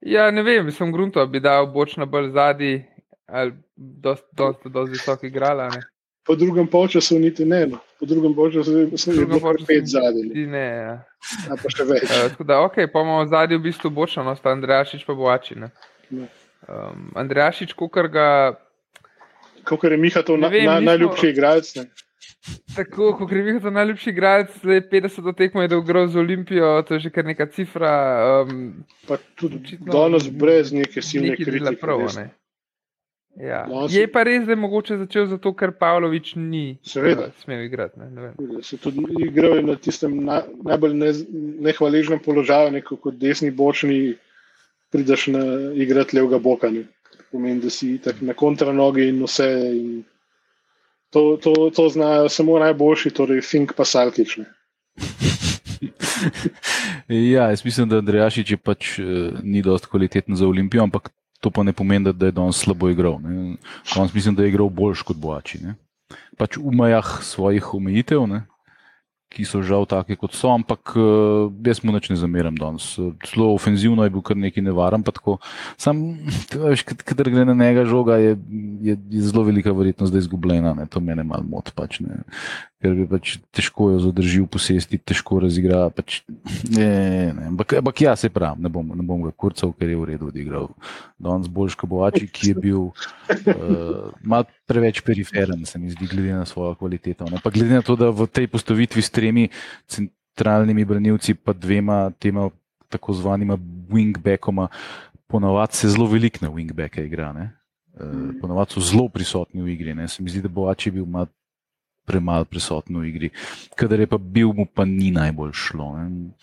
Ja, 0.00 0.30
ne 0.30 0.42
vem, 0.46 0.70
sem 0.70 0.92
grunto, 0.94 1.20
bi 1.26 1.42
dal 1.42 1.66
bočno 1.66 2.06
bolj 2.06 2.30
zadnji, 2.32 2.84
ali 3.26 3.52
dosti 3.76 4.30
dost, 4.32 4.62
dost 4.64 4.92
visoko 4.94 5.26
igrala. 5.26 5.68
Ne. 5.74 5.82
po 6.26 6.36
drugem 6.36 6.66
polčasu 6.66 7.18
niti 7.18 7.44
ne. 7.44 7.66
No. 7.66 7.78
Po 7.98 8.06
drugem 8.06 8.34
polčasu 8.34 8.96
sem 8.96 9.14
Drugem 9.16 9.40
bil 9.40 9.66
pet 9.66 9.86
zadnji, 9.90 10.30
Ti 10.32 10.46
ne, 10.46 10.66
ja. 10.66 10.94
a 11.50 11.58
pa 11.58 11.66
še 11.66 11.84
več. 11.84 12.06
Uh, 12.06 12.28
tako 12.32 12.46
da, 12.46 12.60
ok, 12.62 12.78
pa 12.92 13.02
imamo 13.02 13.26
zadnji 13.26 13.58
v 13.58 13.66
bistvu 13.66 13.90
bočno, 13.90 14.22
no, 14.22 14.36
sta 14.38 14.54
Andrejašič 14.54 15.02
pa 15.04 15.18
Boači. 15.18 15.58
Ne. 15.58 15.72
Ja. 16.14 16.30
Um, 16.70 17.10
Andrejašič, 17.18 17.74
kukar 17.74 18.06
ga, 18.06 18.28
Kako 19.64 19.86
je 19.86 19.96
Miha 19.96 20.22
to 20.22 20.36
Ne 20.36 20.46
na, 20.46 20.48
vem, 20.48 20.64
na, 20.64 20.80
najljubši 20.80 21.28
igralec? 21.34 21.74
ne. 21.76 21.90
Tako, 22.74 23.12
kot 23.14 23.32
je 23.32 23.42
rekel, 23.44 23.72
najljubši 23.72 24.10
igralec, 24.10 24.50
zdaj 24.58 24.80
50 24.82 25.22
do 25.22 25.32
tekmo 25.32 25.62
je 25.62 25.68
dogral 25.68 26.08
z 26.08 26.16
Olimpijo, 26.16 26.82
to 26.82 26.94
je 26.94 27.00
že 27.00 27.10
kar 27.10 27.24
neka 27.24 27.46
cifra. 27.46 27.92
Um, 28.42 28.84
Pa 29.08 29.16
tudi 29.34 29.56
Očitno 29.56 29.92
danes 29.92 30.28
brez 30.30 30.72
neke 30.72 31.02
silne 31.02 31.36
kritike. 31.36 31.76
prav, 31.76 32.00
ne. 32.16 32.30
Ja. 33.38 33.64
Danes- 33.64 33.92
Je 33.92 34.06
pa 34.08 34.22
res, 34.22 34.44
da 34.44 34.52
je 34.52 34.56
mogoče 34.56 34.96
začel 34.98 35.26
zato, 35.26 35.52
ker 35.54 35.70
Pavlović 35.72 36.34
ni 36.36 36.78
Seveda. 36.82 37.22
eh, 37.22 37.30
smel 37.38 37.62
igrati. 37.62 37.98
Ne, 38.00 38.10
ne 38.10 38.20
vem. 38.22 38.62
Se 38.62 38.76
tudi 38.76 38.98
igral 39.20 39.56
je 39.56 39.62
na 39.62 39.76
tistem 39.76 40.24
na, 40.24 40.42
najbolj 40.64 40.94
ne, 40.94 41.12
nehvaležnem 41.60 42.18
položaju, 42.18 42.70
neko 42.70 42.96
kot 42.96 43.14
desni 43.16 43.50
bočni, 43.50 44.16
prideš 44.90 45.26
na 45.28 45.44
igrati 45.74 46.16
levega 46.16 46.38
boka. 46.38 46.70
Ne. 46.70 46.84
Pomeni, 47.30 47.60
da 47.60 47.70
si 47.70 47.98
tak 47.98 48.20
na 48.20 48.34
kontranogi 48.34 49.08
in 49.08 49.22
vse. 49.22 49.46
In 49.72 50.04
to, 51.10 51.38
to, 51.42 51.70
to 51.74 51.88
znajo 51.88 52.28
samo 52.28 52.58
najboljši, 52.58 53.10
torej 53.10 53.42
Fink 53.42 53.74
pa 53.76 53.84
Salkič. 53.84 54.38
Ja, 57.08 57.48
jaz 57.50 57.64
mislim, 57.64 57.88
da 57.88 57.98
Andrejašič 57.98 58.50
je 58.50 58.56
pač 58.56 58.98
uh, 58.98 59.06
ni 59.42 59.62
dost 59.62 59.86
kvaliteten 59.86 60.36
za 60.36 60.46
Olimpijo, 60.46 60.82
ampak 60.82 61.08
to 61.40 61.50
pa 61.50 61.62
ne 61.62 61.72
pomeni, 61.72 62.04
da, 62.04 62.12
da 62.12 62.26
je 62.28 62.32
danes 62.36 62.60
slabo 62.60 62.90
igral. 62.90 63.18
ne. 63.22 63.56
Danes 63.94 64.14
mislim, 64.14 64.34
da 64.34 64.42
je 64.42 64.48
igral 64.48 64.68
boljš 64.68 65.02
kot 65.02 65.16
Boači. 65.16 65.58
Ne. 65.64 65.74
Pač 66.38 66.56
v 66.56 66.74
mejah 66.76 67.08
svojih 67.24 67.74
omejitev, 67.74 68.26
ne, 68.28 68.44
ki 69.30 69.44
so 69.46 69.60
žal 69.62 69.86
take, 69.86 70.16
kot 70.18 70.34
so, 70.34 70.50
ampak 70.50 70.92
uh, 70.98 71.46
jaz 71.62 71.78
mu 71.86 71.92
nič 71.94 72.08
ne 72.10 72.16
zameram 72.18 72.56
danes. 72.58 72.98
Eh, 72.98 73.12
Zelo 73.30 73.52
ofenzivno 73.54 74.02
je 74.02 74.10
bil 74.10 74.24
kar 74.26 74.34
neki 74.36 74.58
nevaren, 74.60 75.04
tako. 75.06 75.38
Sam, 75.78 76.00
veš, 76.66 76.82
kad- 76.82 77.04
kadar 77.06 77.30
gre 77.30 77.44
na 77.46 77.54
njega 77.54 77.84
žoga, 77.86 78.18
je, 78.18 78.34
je, 78.82 78.96
je 79.10 79.22
zelo 79.22 79.44
velika 79.46 79.70
verjetnost, 79.72 80.10
da 80.12 80.18
je 80.18 80.26
izgubljena. 80.26 80.74
Ne. 80.74 80.86
To 80.90 81.00
mene 81.00 81.22
malo 81.22 81.46
moti. 81.46 81.70
Pač, 81.74 82.00
ne. 82.02 82.24
Ker 82.80 82.94
bi 82.96 83.04
pač 83.04 83.34
težko 83.52 83.90
jo 83.92 83.98
zadržal 84.06 84.46
v 84.46 84.50
posesti, 84.56 84.96
težko 84.96 85.40
razigra. 85.44 85.82
Pač, 85.92 86.22
ne, 86.72 86.88
ne, 87.36 87.48
ampak, 87.52 87.76
ampak 87.80 88.00
ja, 88.00 88.14
se 88.16 88.30
pravi, 88.32 88.64
ne 88.64 88.72
bom, 88.72 88.94
ne 88.96 89.04
bom 89.04 89.20
ga 89.26 89.32
kurcal, 89.36 89.74
ker 89.76 89.92
je 89.92 89.98
v 90.00 90.06
redu 90.08 90.30
odigral. 90.32 90.70
Danes 91.20 91.50
boljš 91.52 91.76
kot 91.76 91.92
Boači, 91.92 92.24
ki 92.24 92.52
je 92.52 92.56
bil 92.56 92.80
uh, 92.88 94.08
malo 94.24 94.48
preveč 94.64 95.02
periferen, 95.04 95.66
se 95.68 95.76
mi 95.76 95.92
zdi, 95.92 96.08
glede 96.08 96.32
na 96.32 96.48
svojo 96.48 96.72
kvaliteto. 96.80 97.28
Ne. 97.28 97.42
Pa 97.44 97.52
glede 97.52 97.76
na 97.76 97.84
to, 97.84 97.98
da 98.00 98.08
v 98.08 98.24
tej 98.32 98.48
postavitvi 98.48 99.04
s 99.04 99.12
tremi 99.12 99.44
centralnimi 99.84 100.88
branilci, 100.88 101.36
pa 101.36 101.52
dvema 101.52 102.08
tema 102.16 102.48
tako 102.90 103.12
zvanima 103.12 103.60
wingbackoma, 103.92 104.70
ponavadi 105.28 105.76
se 105.76 105.92
zelo 105.92 106.08
velik 106.08 106.40
na 106.40 106.48
wingbacke 106.48 107.04
igra. 107.04 107.28
Ne. 107.36 107.52
Uh, 108.00 108.32
ponavadi 108.40 108.72
so 108.72 108.80
zelo 108.80 109.04
prisotni 109.12 109.60
v 109.60 109.76
igri. 109.76 109.92
Ne. 109.92 110.08
Se 110.08 110.24
mi 110.24 110.32
zdi, 110.32 110.40
da 110.40 110.48
Boači 110.48 110.88
je 110.88 110.96
bil 110.96 111.04
malo 111.04 111.28
premalo 112.10 112.44
prisoten 112.44 112.98
v 112.98 113.06
igri. 113.08 113.28
Kadar 113.78 114.02
je 114.02 114.10
pa 114.10 114.18
bil, 114.18 114.50
mu 114.52 114.66
pa 114.66 114.82
ni 114.84 115.14
najbolj 115.14 115.54
šlo. 115.54 115.88
Ne. 116.02 116.34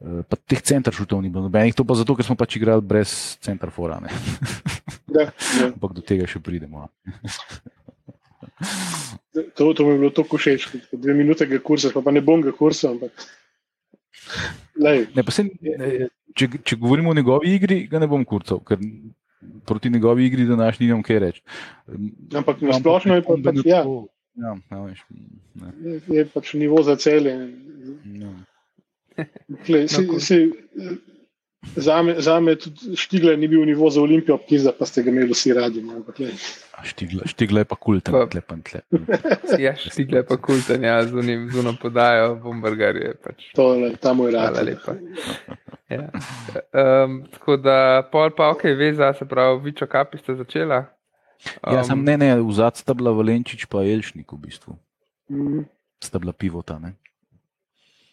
Eh, 0.00 0.22
Pa 0.24 0.36
teh 0.36 0.60
centrov 0.64 0.96
šutov 0.96 1.20
ni 1.20 1.28
bilo 1.28 1.44
nobenih, 1.44 1.74
to 1.76 1.84
pa 1.84 1.92
zato, 1.92 2.14
ker 2.16 2.24
smo 2.24 2.36
pač 2.36 2.56
igrali 2.56 2.80
brez 2.80 3.36
centra 3.44 3.68
forane. 3.68 4.08
Ja, 5.10 5.26
ja. 5.60 5.66
Ampak 5.74 5.92
do 5.92 6.00
tega 6.00 6.24
še 6.24 6.40
pridemo. 6.40 6.86
To, 9.56 9.72
to 9.74 9.84
mi 9.84 9.92
je 9.92 9.98
bilo 9.98 10.10
tako 10.10 10.38
všeč, 10.38 10.68
dve 10.92 11.14
minute 11.14 11.46
ga 11.46 11.58
kursa, 11.58 11.90
pa, 11.94 12.02
pa 12.04 12.12
ne 12.12 12.20
bom 12.20 12.42
ga 12.44 12.52
kursa, 12.52 12.90
ampak. 12.92 13.12
Ne, 14.80 15.22
pa 15.24 15.32
se, 15.32 15.44
ne, 15.60 16.08
če, 16.36 16.48
če 16.64 16.76
govorimo 16.80 17.10
o 17.12 17.16
njegovi 17.16 17.54
igri, 17.56 17.78
ga 17.90 18.00
ne 18.02 18.08
bom 18.10 18.24
kurcal, 18.24 18.60
ker 18.64 18.80
proti 19.66 19.90
njegovi 19.90 20.26
igri 20.28 20.46
današnji 20.48 20.86
nimam 20.88 21.02
kaj 21.04 21.18
reči. 21.24 21.42
ampak 22.36 22.60
na 22.64 22.76
splošno 22.78 23.16
je 23.18 23.24
pa, 23.26 23.36
pač, 23.44 23.60
na 23.60 23.66
ja, 23.66 23.82
to- 23.84 24.06
Ja, 24.34 24.54
ja, 24.70 24.78
veš, 24.80 25.00
ne, 25.54 25.72
je, 25.82 26.00
je 26.08 26.24
pač 26.26 26.54
nivo 26.54 26.82
za 26.82 26.96
celje. 26.96 27.34
ja. 28.14 28.32
Tle, 29.66 29.88
si, 29.88 30.06
No, 30.06 30.18
si, 30.18 30.36
zame, 31.76 32.14
zame 32.18 32.54
tudi 32.56 32.96
Štigler 32.96 33.38
ni 33.38 33.48
bil 33.48 33.64
nivo 33.64 33.90
za 33.90 34.00
Olimpijo, 34.00 34.38
pizda 34.38 34.72
pa 34.72 34.86
ste 34.86 35.02
ga 35.02 35.10
imeli 35.10 35.32
vsi 35.32 35.52
radi. 35.52 35.82
no. 35.82 35.98
A 36.72 36.84
Štigla, 36.84 37.26
štigla 37.26 37.60
je 37.60 37.64
pa 37.64 37.76
kulten, 37.76 38.14
Pa- 38.14 38.26
tle 38.26 38.40
pa 38.40 38.56
tle. 38.64 38.80
Ja, 39.58 39.74
štigle 39.76 40.22
pa 40.24 40.36
kulten, 40.36 40.84
ja, 40.84 41.02
z 41.04 41.12
unim 41.14 41.50
zuno 41.52 41.74
podajo, 41.76 42.36
bombargar 42.36 42.96
je 42.96 43.12
pač. 43.14 43.50
To 43.54 43.74
je 43.74 43.92
ta 43.96 44.12
moj 44.12 44.30
rad. 44.30 44.54
Hvala 44.54 44.62
lepa. 44.62 44.94
Ja. 45.90 46.06
Um, 46.72 47.26
tako 47.28 47.56
da, 47.56 47.76
pol 48.12 48.30
pa 48.30 48.48
ok, 48.48 48.64
veza, 48.78 49.12
se 49.12 49.26
pravi, 49.26 49.60
vičo 49.62 49.86
kapi 49.86 50.18
ste 50.18 50.34
začela. 50.34 50.84
Um, 51.62 51.72
Ja, 51.72 51.84
sem 51.84 52.04
ne, 52.04 52.16
ne, 52.16 52.34
vzad 52.36 52.76
sta 52.76 52.94
bila 52.94 53.10
Valenčič 53.12 53.64
pa 53.66 53.80
Elšnik 53.80 54.32
v 54.32 54.38
bistvu. 54.38 54.76
Mhm. 55.30 55.64
Sta 56.00 56.18
bila 56.18 56.32
pivota, 56.32 56.78
ne. 56.78 56.94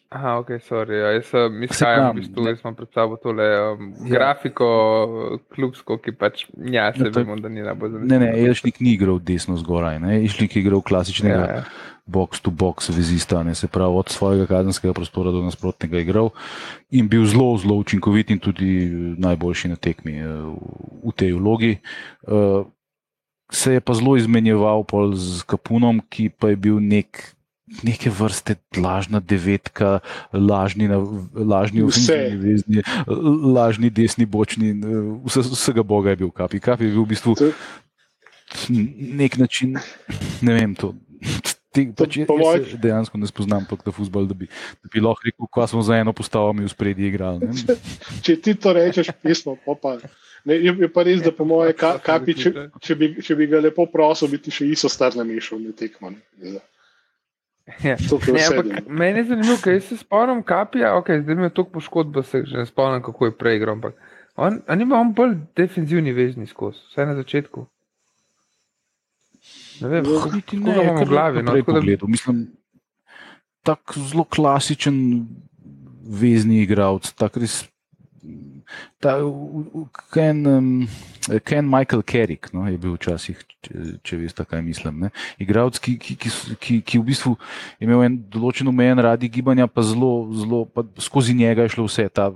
Aha, 0.09 0.37
ok, 0.39 0.47
sorry. 0.63 0.95
Ja, 0.95 1.09
jaz 1.11 1.25
sem 1.25 1.51
Se 1.59 1.65
izhajam, 1.65 2.13
v 2.13 2.19
bistvu, 2.21 2.39
ne. 2.39 2.49
jaz 2.49 2.61
imam 2.63 2.75
pred 2.75 2.87
sabo 2.93 3.17
tole 3.17 3.43
um, 3.43 3.89
Ja. 4.01 4.07
grafiko, 4.09 4.67
klubsko, 5.49 5.97
ki 5.97 6.11
pač, 6.13 6.45
ja, 6.65 6.93
se 6.93 7.03
No, 7.03 7.11
to 7.11 7.19
vemo, 7.19 7.35
da 7.35 7.49
ni 7.49 7.59
najbolj 7.59 7.91
Ne, 7.91 7.99
zanimivo. 7.99 8.19
ne, 8.21 8.47
Elšnik 8.47 8.79
ni 8.79 8.93
igral 8.93 9.19
desno 9.19 9.57
zgoraj, 9.57 9.99
ne. 9.99 10.15
Elšnik 10.17 10.55
je 10.55 10.61
igral 10.61 10.79
klasičnega 10.81 11.35
Ja, 11.35 11.51
ja. 11.53 11.63
box-to-box 12.07 12.87
vezista, 12.89 13.43
ne, 13.43 13.51
se 13.51 13.67
pravi 13.67 13.91
od 13.93 14.07
svojega 14.07 14.47
kazenskega 14.47 14.93
prostora 14.93 15.31
do 15.31 15.43
nasprotnega 15.43 15.99
igral 15.99 16.29
in 16.89 17.07
bil 17.07 17.25
zelo, 17.25 17.57
zelo 17.57 17.75
učinkovit 17.75 18.31
in 18.31 18.39
tudi 18.39 18.71
eh, 18.79 18.89
najboljši 19.17 19.67
na 19.67 19.75
tekmi 19.75 20.15
eh, 20.15 20.27
v 21.03 21.11
tej 21.13 21.33
vlogi. 21.33 21.73
Eh, 22.23 22.63
Se 23.53 23.77
je 23.77 23.81
pa 23.81 23.95
zelo 23.95 24.17
izmenjeval 24.19 24.83
z 25.15 25.43
Kapunom, 25.47 26.01
ki 26.09 26.29
pa 26.29 26.53
je 26.53 26.59
bil 26.59 26.79
nek. 26.83 27.33
Neke 27.83 28.07
vrste 28.07 28.55
lažna 28.79 29.19
devetka, 29.19 29.99
lažni, 30.31 30.87
lažni 31.35 31.83
vezni, 31.83 32.79
lažni 33.43 33.89
desni 33.91 34.23
bočni, 34.23 34.71
vse, 35.27 35.43
vsega 35.51 35.83
boga 35.83 36.15
je 36.15 36.21
bil 36.23 36.31
kapi. 36.31 36.61
Kapi 36.63 36.87
je 36.87 36.93
bil 36.95 37.03
v 37.03 37.11
bistvu 37.11 37.35
nek 39.19 39.37
način, 39.37 39.75
ne 40.41 40.53
vem, 40.53 40.75
to. 40.75 40.93
Te, 41.73 41.83
pač, 41.97 42.17
jaz, 42.21 42.29
jaz 42.31 42.75
dejansko 42.81 43.19
ne 43.19 43.27
spoznam 43.29 43.65
tako 43.69 43.89
na 43.89 43.93
futbol, 43.93 44.27
da 44.29 44.37
bi, 44.37 44.47
da 44.81 44.91
bi 44.93 45.03
lahko 45.03 45.27
rekel, 45.27 45.49
ko 45.51 45.67
smo 45.67 45.83
za 45.85 45.97
eno 45.99 46.13
postavo 46.15 46.53
mi 46.53 46.65
v 46.65 46.71
spredje 46.71 47.09
igrali. 47.09 47.49
Ne? 47.49 47.75
Če 48.23 48.37
ti 48.41 48.55
to 48.55 48.73
rečeš, 48.77 49.11
pismo, 49.21 49.57
pa 49.65 49.75
pa. 49.75 49.97
Ne, 50.47 50.55
je, 50.63 50.71
je 50.79 50.87
pa 50.87 51.03
res, 51.03 51.19
da 51.25 51.31
po 51.35 51.43
moje, 51.47 51.73
ka, 51.75 51.97
kapi, 51.99 52.33
če, 52.39 52.51
če, 52.79 52.95
bi, 52.95 53.09
če 53.23 53.35
bi 53.35 53.47
ga 53.51 53.59
lepo 53.59 53.83
prosil, 53.91 54.29
bi 54.31 54.39
ti 54.39 54.53
še 54.53 54.67
isto 54.71 54.87
star 54.91 55.17
namešal 55.19 55.59
na 55.59 55.73
tekmo. 55.75 56.13
ne. 56.13 56.21
Ja. 56.39 56.61
Ne, 57.67 57.97
ampak 58.47 58.87
meni 58.87 59.19
je 59.19 59.25
zanimivo, 59.33 59.57
ker 59.59 59.81
se 59.83 59.97
spomnim 59.99 60.39
kapija, 60.47 60.93
okay, 60.95 61.19
zdaj 61.25 61.35
mi 61.35 61.49
je 61.49 61.55
toliko 61.57 61.81
poškodb, 61.81 62.13
da 62.15 62.23
se 62.23 62.45
že 62.47 62.61
ne 62.61 62.65
spomnim, 62.69 63.03
kako 63.03 63.27
je 63.27 63.33
prej 63.35 63.59
igral. 63.59 63.75
Ampak 63.75 63.97
on, 64.39 64.61
a 64.63 64.75
nima 64.79 65.01
on 65.03 65.11
bolj 65.17 65.35
defenzivni 65.57 66.13
vezni 66.15 66.47
skozi, 66.47 66.79
vsaj 66.93 67.09
na 67.11 67.15
začetku. 67.19 67.65
Ne 69.81 69.91
vem, 69.91 70.05
Ja, 70.05 70.21
kako 70.23 70.35
Niti 70.35 70.61
kako 70.61 70.77
ga 70.77 70.83
imam 70.83 71.01
v 71.03 71.09
glavi. 71.09 71.43
No, 71.43 71.51
tako 71.51 71.71
da- 71.71 71.79
pogledal. 71.81 72.09
Mislim, 72.09 72.39
tak 73.67 73.97
zelo 73.97 74.23
klasičen 74.23 75.27
vezni 76.07 76.61
igralec, 76.63 77.11
tak 77.19 77.35
res. 77.37 77.65
Ta, 78.99 79.17
v- 79.23 79.65
v- 79.73 79.85
Ken, 80.13 80.41
um, 80.47 80.87
Ken 81.43 81.67
Michael 81.69 82.03
Carrick 82.03 82.53
no, 82.53 82.65
je 82.67 82.77
bil 82.77 82.95
včasih, 82.97 83.39
če, 83.63 83.99
če 84.03 84.17
veste, 84.17 84.45
kaj 84.45 84.61
mislim. 84.65 85.07
Ne. 85.07 85.09
Igralec, 85.39 85.79
ki, 85.79 85.97
ki, 86.01 86.15
ki, 86.15 86.31
ki, 86.59 86.81
ki 86.81 86.99
v 86.99 87.07
bistvu 87.07 87.35
je 87.79 87.87
imel 87.87 88.03
en 88.07 88.17
določen 88.31 88.67
omejen 88.67 88.99
radi 89.03 89.29
gibanja, 89.29 89.67
pa 89.67 89.85
zelo, 89.85 90.29
zelo 90.35 90.65
pa 90.65 90.85
skozi 91.01 91.35
njega 91.37 91.67
je 91.67 91.75
šlo 91.77 91.87
vse. 91.87 92.09
Ta 92.09 92.31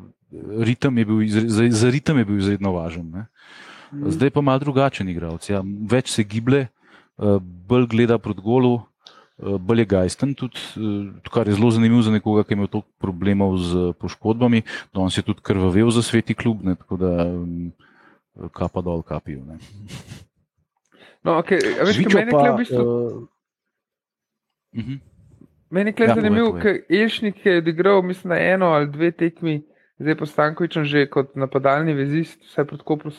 ritem 0.63 0.97
je 0.97 1.05
bil, 1.05 1.25
za, 1.27 1.67
za 1.69 1.89
ritem 1.91 2.21
je 2.21 2.25
bil 2.25 2.39
izredno 2.39 2.71
važen. 2.75 3.09
Ne. 3.11 3.25
Zdaj 3.91 4.29
pa 4.31 4.41
malo 4.41 4.59
drugačen 4.63 5.09
igralec. 5.11 5.49
Ja. 5.49 5.59
Več 5.65 6.13
se 6.15 6.23
giblje, 6.23 6.67
eh, 6.67 7.39
bolj 7.67 7.89
gleda 7.91 8.17
proti 8.17 8.41
golu, 8.41 8.79
eh, 9.41 9.57
bolj 9.59 9.79
je 9.79 9.85
gajsten, 9.85 10.33
tudi, 10.33 10.57
eh, 10.77 11.29
kar 11.33 11.47
je 11.47 11.53
zelo 11.53 11.71
zanimivo 11.71 12.01
za 12.01 12.11
nekoga, 12.11 12.43
ki 12.43 12.53
je 12.53 12.57
imel 12.57 12.67
toliko 12.67 12.89
problemov 12.99 13.57
z 13.57 13.93
poškodbami. 13.99 14.61
Danes 14.93 15.17
je 15.17 15.23
tudi 15.23 15.41
krvavel 15.41 15.91
za 15.91 16.01
sveti 16.01 16.33
klub, 16.33 16.63
ne, 16.63 16.75
tako 16.75 16.97
da 16.97 17.25
mm, 17.25 17.71
kapa 18.53 18.81
dol 18.81 19.01
kapijo. 19.01 19.45
ne. 19.45 19.57
No, 21.23 21.37
okay, 21.37 21.61
a 21.77 21.85
veš, 21.85 21.95
Zvičo 21.95 22.17
kaj 22.17 22.25
meni 22.25 22.29
je 22.29 22.37
tule 22.37 22.51
v 22.51 22.57
bistvu. 22.57 22.81
eh, 24.73 24.81
mhm. 24.81 24.95
Meni 25.71 25.93
je 25.97 26.07
Ja, 26.07 26.15
zanimivo, 26.15 26.53
ker 26.59 26.81
Elšnik 26.89 27.45
je 27.45 27.57
odigral, 27.57 28.01
mislim, 28.01 28.33
na 28.33 28.39
eno 28.39 28.65
ali 28.65 28.89
dve 28.91 29.11
tekmi, 29.11 29.61
zdaj 29.99 30.17
pa 30.17 30.25
Stankovičem 30.25 30.83
že 30.85 31.05
kot 31.09 31.35
napadalni 31.35 31.93
vezist, 31.93 32.41
vse 32.43 32.65
pred 32.65 32.81
Koprom. 32.83 33.13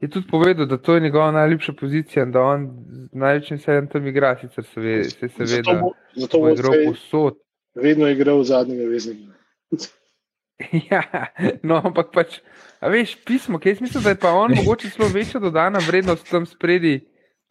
Je 0.00 0.10
tudi 0.10 0.26
povedal, 0.30 0.66
da 0.66 0.76
to 0.76 0.94
je 0.94 1.00
njegova 1.00 1.30
najljubša 1.30 1.72
pozicija 1.72 2.22
in 2.22 2.32
da 2.32 2.40
on 2.42 2.66
z 3.12 3.16
največjim 3.16 3.58
veseljem 3.58 3.88
tam 3.88 4.06
igra, 4.06 4.36
sicer 4.40 4.64
se, 4.64 4.80
ve, 4.80 5.04
se 5.04 5.28
Zato 5.28 5.46
seveda 5.46 5.80
bo, 5.80 5.90
zato 6.14 6.38
bo 6.38 6.50
igral 6.50 6.74
posod. 6.86 7.38
vedno 7.74 8.08
igral 8.08 8.42
zadnjega 8.42 8.90
veznika. 8.90 9.32
Ja, 10.90 11.02
no, 11.62 11.82
ampak 11.84 12.14
pač, 12.14 12.38
a 12.80 12.88
veš, 12.88 13.18
pismo, 13.28 13.58
ki 13.60 13.74
jaz 13.74 13.80
mislim, 13.84 14.02
da 14.02 14.14
je 14.14 14.20
pa 14.20 14.30
on 14.32 14.54
mogoče 14.56 14.88
celo 14.90 15.08
večja 15.12 15.40
dodana 15.40 15.82
vrednost 15.84 16.30
tam 16.30 16.46
spredi, 16.46 17.00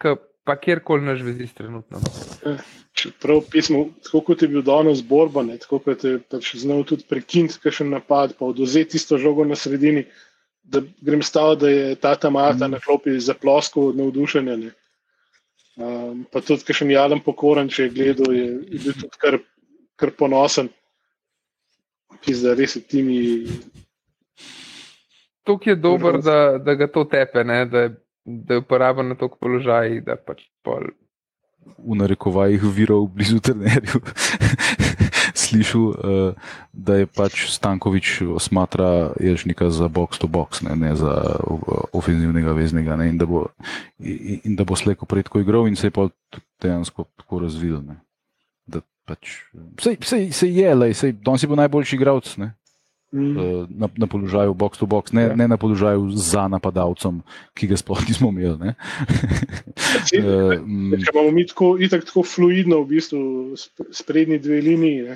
kot 0.01 0.23
pa 0.43 0.55
kjerkoli 0.57 1.05
naš 1.05 1.21
vezist 1.21 1.53
trenutno. 1.57 2.01
Čeprav 2.97 3.43
pismo, 3.51 3.85
tako 4.03 4.21
kot 4.21 4.41
je 4.41 4.47
bil 4.47 4.61
danes 4.65 5.03
borba, 5.05 5.43
ne, 5.43 5.57
tako 5.61 5.79
kot 5.85 6.03
je 6.03 6.17
pač 6.31 6.55
znal 6.61 6.81
tudi 6.83 7.05
prekiniti 7.09 7.61
kakšen 7.61 7.93
napad, 7.93 8.33
pa 8.39 8.45
oduzeti 8.45 8.97
tisto 8.97 9.17
žogo 9.21 9.45
na 9.45 9.57
sredini, 9.57 10.05
da 10.65 10.81
grem 11.01 11.21
stav, 11.21 11.55
da 11.61 11.69
je 11.69 11.95
tata 11.95 12.29
Marta 12.29 12.67
na 12.67 12.79
klopi 12.79 13.19
zaploskal 13.19 13.91
od 13.91 13.97
navdušenja. 13.97 14.55
Ne. 14.55 14.71
Um, 15.75 16.23
pa 16.31 16.41
tudi 16.41 16.63
kakšen 16.63 16.91
jalen 16.91 17.19
pokoren, 17.23 17.69
če 17.69 17.87
je 17.87 17.93
gledal, 17.93 18.33
je, 18.33 18.47
je 18.71 18.81
bil 18.85 18.95
tudi 18.95 19.19
kar, 19.21 19.37
kar 19.99 20.13
ponosen. 20.17 20.69
Pizda, 22.23 22.55
res 22.55 22.77
je 22.77 22.81
timi. 22.81 23.19
Tok 25.45 25.67
je 25.67 25.75
dober, 25.75 26.21
da, 26.23 26.57
da 26.57 26.73
ga 26.79 26.87
to 26.89 27.03
tepe, 27.11 27.43
ne, 27.43 27.65
da, 27.69 27.89
da 28.25 28.55
je 28.55 28.63
uporaben 28.63 29.11
na 29.11 29.17
toliko 29.19 29.37
položajih, 29.43 29.99
da 30.07 30.15
pač 30.17 30.47
pol. 30.65 30.87
V 31.65 31.95
narekovajih 31.95 32.63
virov 32.63 33.07
blizu 33.13 33.39
trenerju 33.39 34.01
slišal, 35.45 35.85
eh, 35.91 36.31
da 36.73 36.95
je 36.95 37.05
pač 37.05 37.51
Stankovič 37.51 38.21
smatra 38.39 39.13
Ježnika 39.19 39.69
za 39.69 39.87
box 39.87 40.17
to 40.17 40.27
box, 40.27 40.63
ne, 40.65 40.75
ne 40.75 40.95
za 40.95 41.11
eh, 41.11 41.43
ofenzivnega 41.93 42.55
veznega 42.55 42.95
ne, 42.95 43.09
in 43.09 43.17
da 43.17 43.25
bo, 43.25 43.47
in, 43.99 44.55
da 44.55 44.63
bo 44.63 44.75
slejko 44.75 45.05
prej 45.05 45.27
tako 45.29 45.43
igral 45.43 45.67
in 45.67 45.75
se 45.75 45.87
je 45.87 45.95
pa 45.95 46.09
dejansko 46.61 47.05
tako 47.17 47.45
razvil. 47.45 47.81
Ne. 47.85 48.01
Da 48.65 48.81
Pač, 49.05 49.45
sej, 49.77 49.99
sej, 50.01 50.31
sej 50.33 50.49
je, 50.49 50.69
lej, 50.73 50.93
sej, 50.97 51.11
danes 51.21 51.43
je 51.43 51.47
bil 51.47 51.59
najboljši 51.61 51.93
igralec 51.93 52.25
ne, 52.41 52.55
Mm, 53.15 53.37
eh, 53.39 53.67
na, 53.71 53.87
na 53.95 54.07
položaju 54.11 54.51
box 54.53 54.75
to 54.75 54.85
box, 54.85 55.13
ne, 55.15 55.31
Ja. 55.31 55.35
ne 55.35 55.47
na 55.47 55.55
položaju 55.57 56.11
za 56.11 56.47
napadalcem, 56.51 57.21
ki 57.55 57.67
ga 57.71 57.77
sploh 57.79 58.01
nismo 58.03 58.29
imeli. 58.29 58.73
Eh, 60.15 60.59
mm, 60.59 60.91
Če 60.99 61.11
imamo 61.13 61.31
mi 61.31 61.45
tako, 61.47 61.77
itak 61.79 62.03
tako 62.05 62.23
fluidno, 62.27 62.81
v 62.83 62.87
bistvu 62.91 63.19
sp- 63.55 63.87
sprednji 63.95 64.39
dve 64.39 64.59
liniji, 64.61 65.15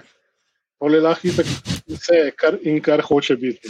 je 0.80 1.02
lahko 1.04 1.28
itak 1.28 1.46
vse 1.92 2.32
kar, 2.40 2.56
in 2.64 2.80
kar 2.82 3.04
hoče 3.04 3.36
biti. 3.36 3.68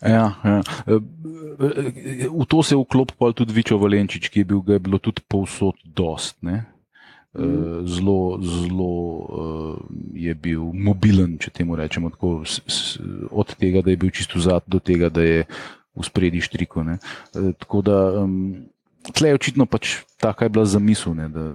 Ja, 0.00 0.32
ja. 0.44 0.62
E, 0.86 0.92
e, 0.94 2.28
V 2.30 2.46
to 2.48 2.62
se 2.62 2.74
je 2.74 2.78
vklopil 2.80 3.34
tudi 3.36 3.52
Vičo 3.52 3.76
Valenčič, 3.78 4.30
ki 4.30 4.40
je 4.40 4.44
bil, 4.44 4.62
je 4.66 4.78
bilo 4.78 4.98
tudi 4.98 5.20
povsod 5.28 5.76
dost. 5.84 6.38
Ne? 6.42 6.69
E, 7.30 7.46
Zelo, 7.86 8.38
zelo 8.42 8.94
e, 9.22 9.42
je 10.26 10.34
bil 10.34 10.72
mobilen, 10.74 11.36
če 11.38 11.50
temu 11.50 11.76
rečemo 11.78 12.10
tako, 12.10 12.42
od 13.30 13.54
tega, 13.54 13.84
da 13.86 13.94
je 13.94 14.00
bil 14.00 14.10
čisto 14.10 14.42
zad, 14.42 14.66
do 14.66 14.82
tega, 14.82 15.08
da 15.08 15.22
je 15.22 15.44
v 15.94 16.02
spredi 16.06 16.42
štriko. 16.42 16.82
ne. 16.82 16.98
E, 17.34 17.52
Tako 17.58 17.82
da 17.86 17.98
tle 19.14 19.28
je 19.28 19.34
očitno 19.34 19.66
pač 19.66 20.02
taka 20.20 20.44
je 20.44 20.48
bila 20.48 20.64
zamisel, 20.64 21.14
ne, 21.14 21.28
da, 21.28 21.52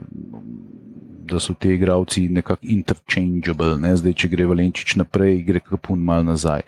da 1.25 1.39
so 1.39 1.53
ti 1.53 1.75
igravci 1.75 2.29
nekako 2.29 2.65
interchangeable. 2.65 3.75
Ne. 3.81 3.95
Zdaj, 3.97 4.13
če 4.13 4.31
gre 4.31 4.47
Valenčič 4.49 4.95
naprej, 4.95 5.43
gre 5.45 5.59
kapun 5.59 5.99
mal 5.99 6.25
nazaj. 6.25 6.65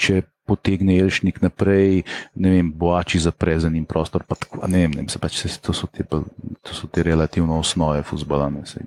Če 0.00 0.22
potegne 0.44 0.98
Elšnik 1.00 1.40
naprej, 1.42 2.02
ne 2.34 2.50
vem, 2.52 2.72
boači 2.72 3.20
zapre 3.24 3.56
za 3.60 3.70
njim 3.72 3.84
prostor. 3.88 4.24
Tako, 4.28 4.66
ne 4.68 4.84
vem, 4.84 4.90
ne 4.90 5.02
vem 5.02 5.08
se 5.08 5.18
pač, 5.18 5.40
se, 5.40 5.52
to, 5.60 5.72
so 5.72 5.88
te, 5.88 6.04
to 6.04 6.76
so 6.76 6.88
te 6.88 7.02
relativno 7.02 7.58
osnove 7.58 8.02
futbola, 8.02 8.50
ne, 8.52 8.66
se, 8.68 8.84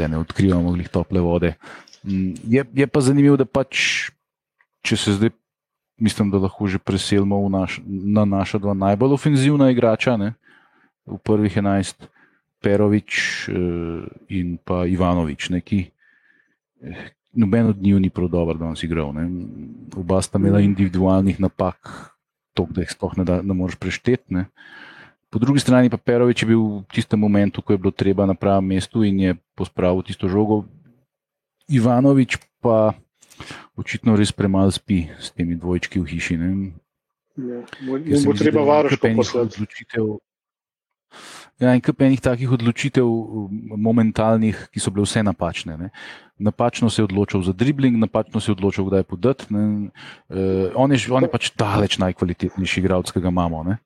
ne 0.00 0.18
odkrivamo 0.18 0.72
glih 0.72 0.88
tople 0.88 1.20
vode. 1.20 1.54
Mm, 2.02 2.32
je, 2.48 2.64
je 2.74 2.86
pa 2.86 3.04
zanimivo, 3.04 3.36
da 3.36 3.44
pač, 3.44 4.08
če 4.86 4.96
se 4.96 5.16
zdaj, 5.18 5.34
mislim, 6.00 6.32
da 6.32 6.40
lahko 6.40 6.66
že 6.66 6.80
preselimo 6.80 7.42
naš, 7.52 7.80
na 7.84 8.24
naša 8.24 8.58
dva 8.58 8.74
najbolj 8.74 9.18
ofenzivna 9.20 9.68
igrača. 9.70 10.16
Ne, 10.16 10.34
v 11.06 11.18
prvih 11.20 11.56
11, 11.56 12.08
Perovič 12.60 13.12
eh, 13.48 14.04
in 14.32 14.56
pa 14.60 14.84
Ivanovič, 14.86 15.50
neki. 15.52 15.80
Eh, 16.84 17.19
noben 17.32 17.66
od 17.66 17.82
njih 17.82 18.00
ni 18.00 18.10
prav 18.10 18.28
dober, 18.28 18.58
da 18.58 18.70
bi 18.70 18.86
igral. 18.86 19.12
Ne. 19.14 19.28
Oba 19.96 20.22
sta 20.22 20.38
imela 20.38 20.60
individualnih 20.60 21.40
napak, 21.40 22.10
to, 22.54 22.66
da 22.70 22.82
jih 22.82 22.90
sploh 22.90 23.16
ne, 23.18 23.24
da, 23.24 23.42
ne 23.42 23.54
moreš 23.54 23.76
prešteti. 23.76 24.34
Ne. 24.34 24.46
Po 25.30 25.38
drugi 25.38 25.60
strani 25.60 25.90
pa 25.90 25.96
Perovič 25.96 26.42
je 26.42 26.46
bil 26.50 26.60
v 26.60 26.84
tistem 26.90 27.20
momentu, 27.20 27.62
ko 27.62 27.72
je 27.72 27.78
bilo 27.78 27.94
treba 27.94 28.26
na 28.26 28.34
pravem 28.34 28.66
mestu 28.74 29.04
in 29.06 29.20
je 29.20 29.36
pospravil 29.54 30.02
tisto 30.02 30.28
žogo. 30.28 30.64
Ivanovič 31.70 32.38
pa 32.58 32.98
očitno 33.78 34.16
res 34.18 34.34
premalo 34.34 34.74
spi 34.74 35.06
s 35.18 35.30
temi 35.30 35.54
dvojčki 35.54 36.02
v 36.02 36.06
hiši. 36.10 36.36
Ne. 36.36 36.50
Ja, 37.38 37.62
mu 37.86 38.00
bo 38.26 38.34
treba 38.34 38.66
varoško 38.66 39.14
poslati. 39.16 39.62
Ja, 41.60 41.74
in 41.76 41.82
kup 41.84 42.00
enih 42.00 42.22
takih 42.24 42.48
odločitev, 42.56 43.04
momentalnih, 43.76 44.56
ki 44.72 44.80
so 44.80 44.88
bile 44.94 45.04
vse 45.04 45.20
napačne. 45.20 45.76
Ne. 45.76 45.88
Napačno 46.40 46.88
se 46.88 47.02
je 47.02 47.04
odločil 47.04 47.42
za 47.44 47.52
dribling, 47.52 47.98
napačno 48.00 48.40
se 48.40 48.48
je 48.48 48.56
odločil, 48.56 48.86
kdaj 48.88 49.04
podati. 49.04 49.44
Uh, 49.52 50.72
on, 50.72 50.88
on 50.88 51.26
je 51.26 51.28
pač 51.28 51.50
daleč 51.52 51.98
najkvalitetnejši 52.00 52.80
igralec, 52.80 53.12
ki 53.12 53.20
ga 53.20 53.28
imamo. 53.28 53.60
Ne. 53.68 53.76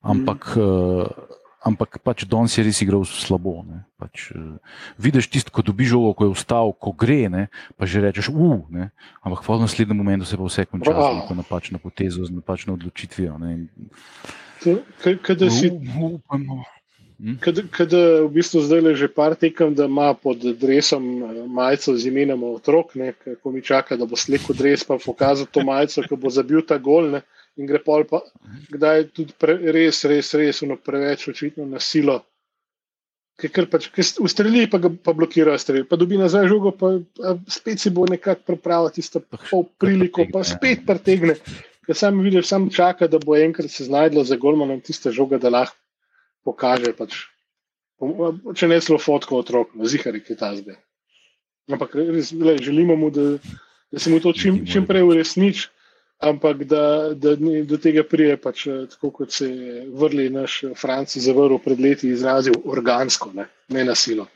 Ampak, 0.00 0.54
mm. 0.56 0.62
uh, 0.62 1.36
ampak 1.68 1.98
pač 2.00 2.24
Don 2.24 2.48
si 2.48 2.62
je 2.62 2.70
res 2.70 2.80
igral 2.80 3.04
slabo. 3.04 3.60
Pač, 4.00 4.30
uh, 4.32 4.56
vidiš 4.96 5.28
tisto, 5.28 5.52
ko 5.52 5.60
dobiš 5.60 5.92
žogo, 5.92 6.14
ko 6.16 6.30
je 6.30 6.38
vstal, 6.38 6.72
ko 6.80 6.94
gre, 6.96 7.28
ne, 7.28 7.44
pa 7.76 7.84
že 7.84 8.00
rečeš, 8.08 8.32
uf, 8.32 8.72
ampak 9.20 9.44
v 9.44 9.60
naslednjem 9.68 10.00
momentu 10.00 10.24
se 10.24 10.40
pa 10.40 10.48
vse 10.48 10.64
konča 10.64 10.96
z 10.96 11.12
neko 11.20 11.36
napačno 11.44 11.76
potezo, 11.76 12.24
z 12.24 12.32
napačno 12.32 12.72
odločitvijo. 12.72 13.36
Kaj 15.04 15.36
da 15.36 15.52
si? 15.52 15.68
Uh, 15.68 16.77
uh, 17.18 17.18
Hm? 17.18 17.42
Kada 17.42 18.22
v 18.22 18.30
bistvu 18.30 18.62
zdaj 18.62 18.80
le 18.80 18.92
že 18.94 19.10
par 19.10 19.34
tekem, 19.34 19.74
da 19.74 19.90
ima 19.90 20.14
pod 20.14 20.38
drevesom 20.38 21.02
eh, 21.02 21.42
majico 21.50 21.96
z 21.98 22.06
imenom 22.06 22.46
otrok, 22.46 22.94
ne, 22.94 23.10
ko 23.42 23.50
mi 23.50 23.58
čaka, 23.58 23.98
da 23.98 24.06
bo 24.06 24.14
sliko 24.14 24.54
dreves, 24.54 24.86
pa 24.86 25.02
pokazal 25.02 25.50
to 25.50 25.66
majico, 25.66 26.06
ko 26.06 26.14
bo 26.14 26.30
zabil 26.30 26.62
ta 26.62 26.78
gol. 26.78 27.10
Ne, 27.10 27.26
in 27.58 27.66
gre 27.66 27.82
pol, 27.82 28.06
pa, 28.06 28.22
kdaj 28.70 28.98
je 28.98 29.06
tudi 29.10 29.34
pre, 29.34 29.58
res, 29.58 30.04
res, 30.06 30.30
res, 30.38 30.62
res, 30.62 30.78
preveč 30.78 31.26
očitno 31.26 31.66
na 31.66 31.82
silo. 31.82 32.22
Ker 33.38 33.66
pač, 33.70 33.90
ustreli, 34.22 34.66
pa 34.70 34.78
ga 34.78 34.90
pa 34.90 35.10
blokira, 35.10 35.58
streli, 35.58 35.82
pa 35.86 35.98
dobi 35.98 36.18
nazaj 36.18 36.46
žogo, 36.50 36.70
pa, 36.70 37.02
pa 37.18 37.34
spet 37.50 37.82
si 37.82 37.90
bo 37.90 38.06
nekako 38.06 38.46
pripravil 38.46 38.94
tisto 38.94 39.22
pol 39.50 39.66
priliko, 39.78 40.26
pa 40.30 40.46
spet 40.46 40.86
pretegne. 40.86 41.34
Ker 41.82 41.98
sam 41.98 42.22
vidiš, 42.22 42.46
sam 42.46 42.70
čaka, 42.70 43.10
da 43.10 43.18
bo 43.18 43.34
enkrat 43.34 43.74
se 43.74 43.90
znajdlo 43.90 44.22
za 44.22 44.38
golmanom 44.38 44.78
tiste 44.82 45.10
žoga, 45.10 45.38
da 45.42 45.50
lahko 45.50 45.78
pokaže. 46.48 46.94
Pač, 46.96 47.22
če 48.56 48.68
ne 48.70 48.80
celo 48.84 48.98
fotko 49.02 49.42
otrok, 49.42 49.74
na 49.78 49.88
zihari, 49.90 50.22
ki 50.24 50.34
je 50.34 50.40
ta 50.40 50.52
zdaj. 50.56 50.78
Ampak 51.68 51.96
res, 52.00 52.32
le, 52.32 52.56
želimo 52.64 52.96
mu, 52.96 53.10
da, 53.12 53.34
da 53.92 54.00
se 54.00 54.12
mu 54.12 54.22
to 54.24 54.32
čim, 54.32 54.62
čim 54.68 54.86
prej 54.88 55.04
uresniči, 55.04 55.66
ampak 56.24 56.64
da, 56.70 57.12
da 57.14 57.34
do 57.38 57.78
tega 57.82 58.02
prije, 58.08 58.38
pač, 58.40 58.64
tako 58.94 59.10
kot 59.20 59.34
se 59.34 59.50
je 59.50 59.84
vrli 59.92 60.30
naš 60.32 60.62
Franci 60.80 61.20
zavrl 61.20 61.60
pred 61.62 61.80
leti, 61.80 62.14
izrazil 62.14 62.56
organsko, 62.64 63.34
ne, 63.36 63.48
ne 63.68 63.84
na 63.84 63.94
silo. 63.98 64.26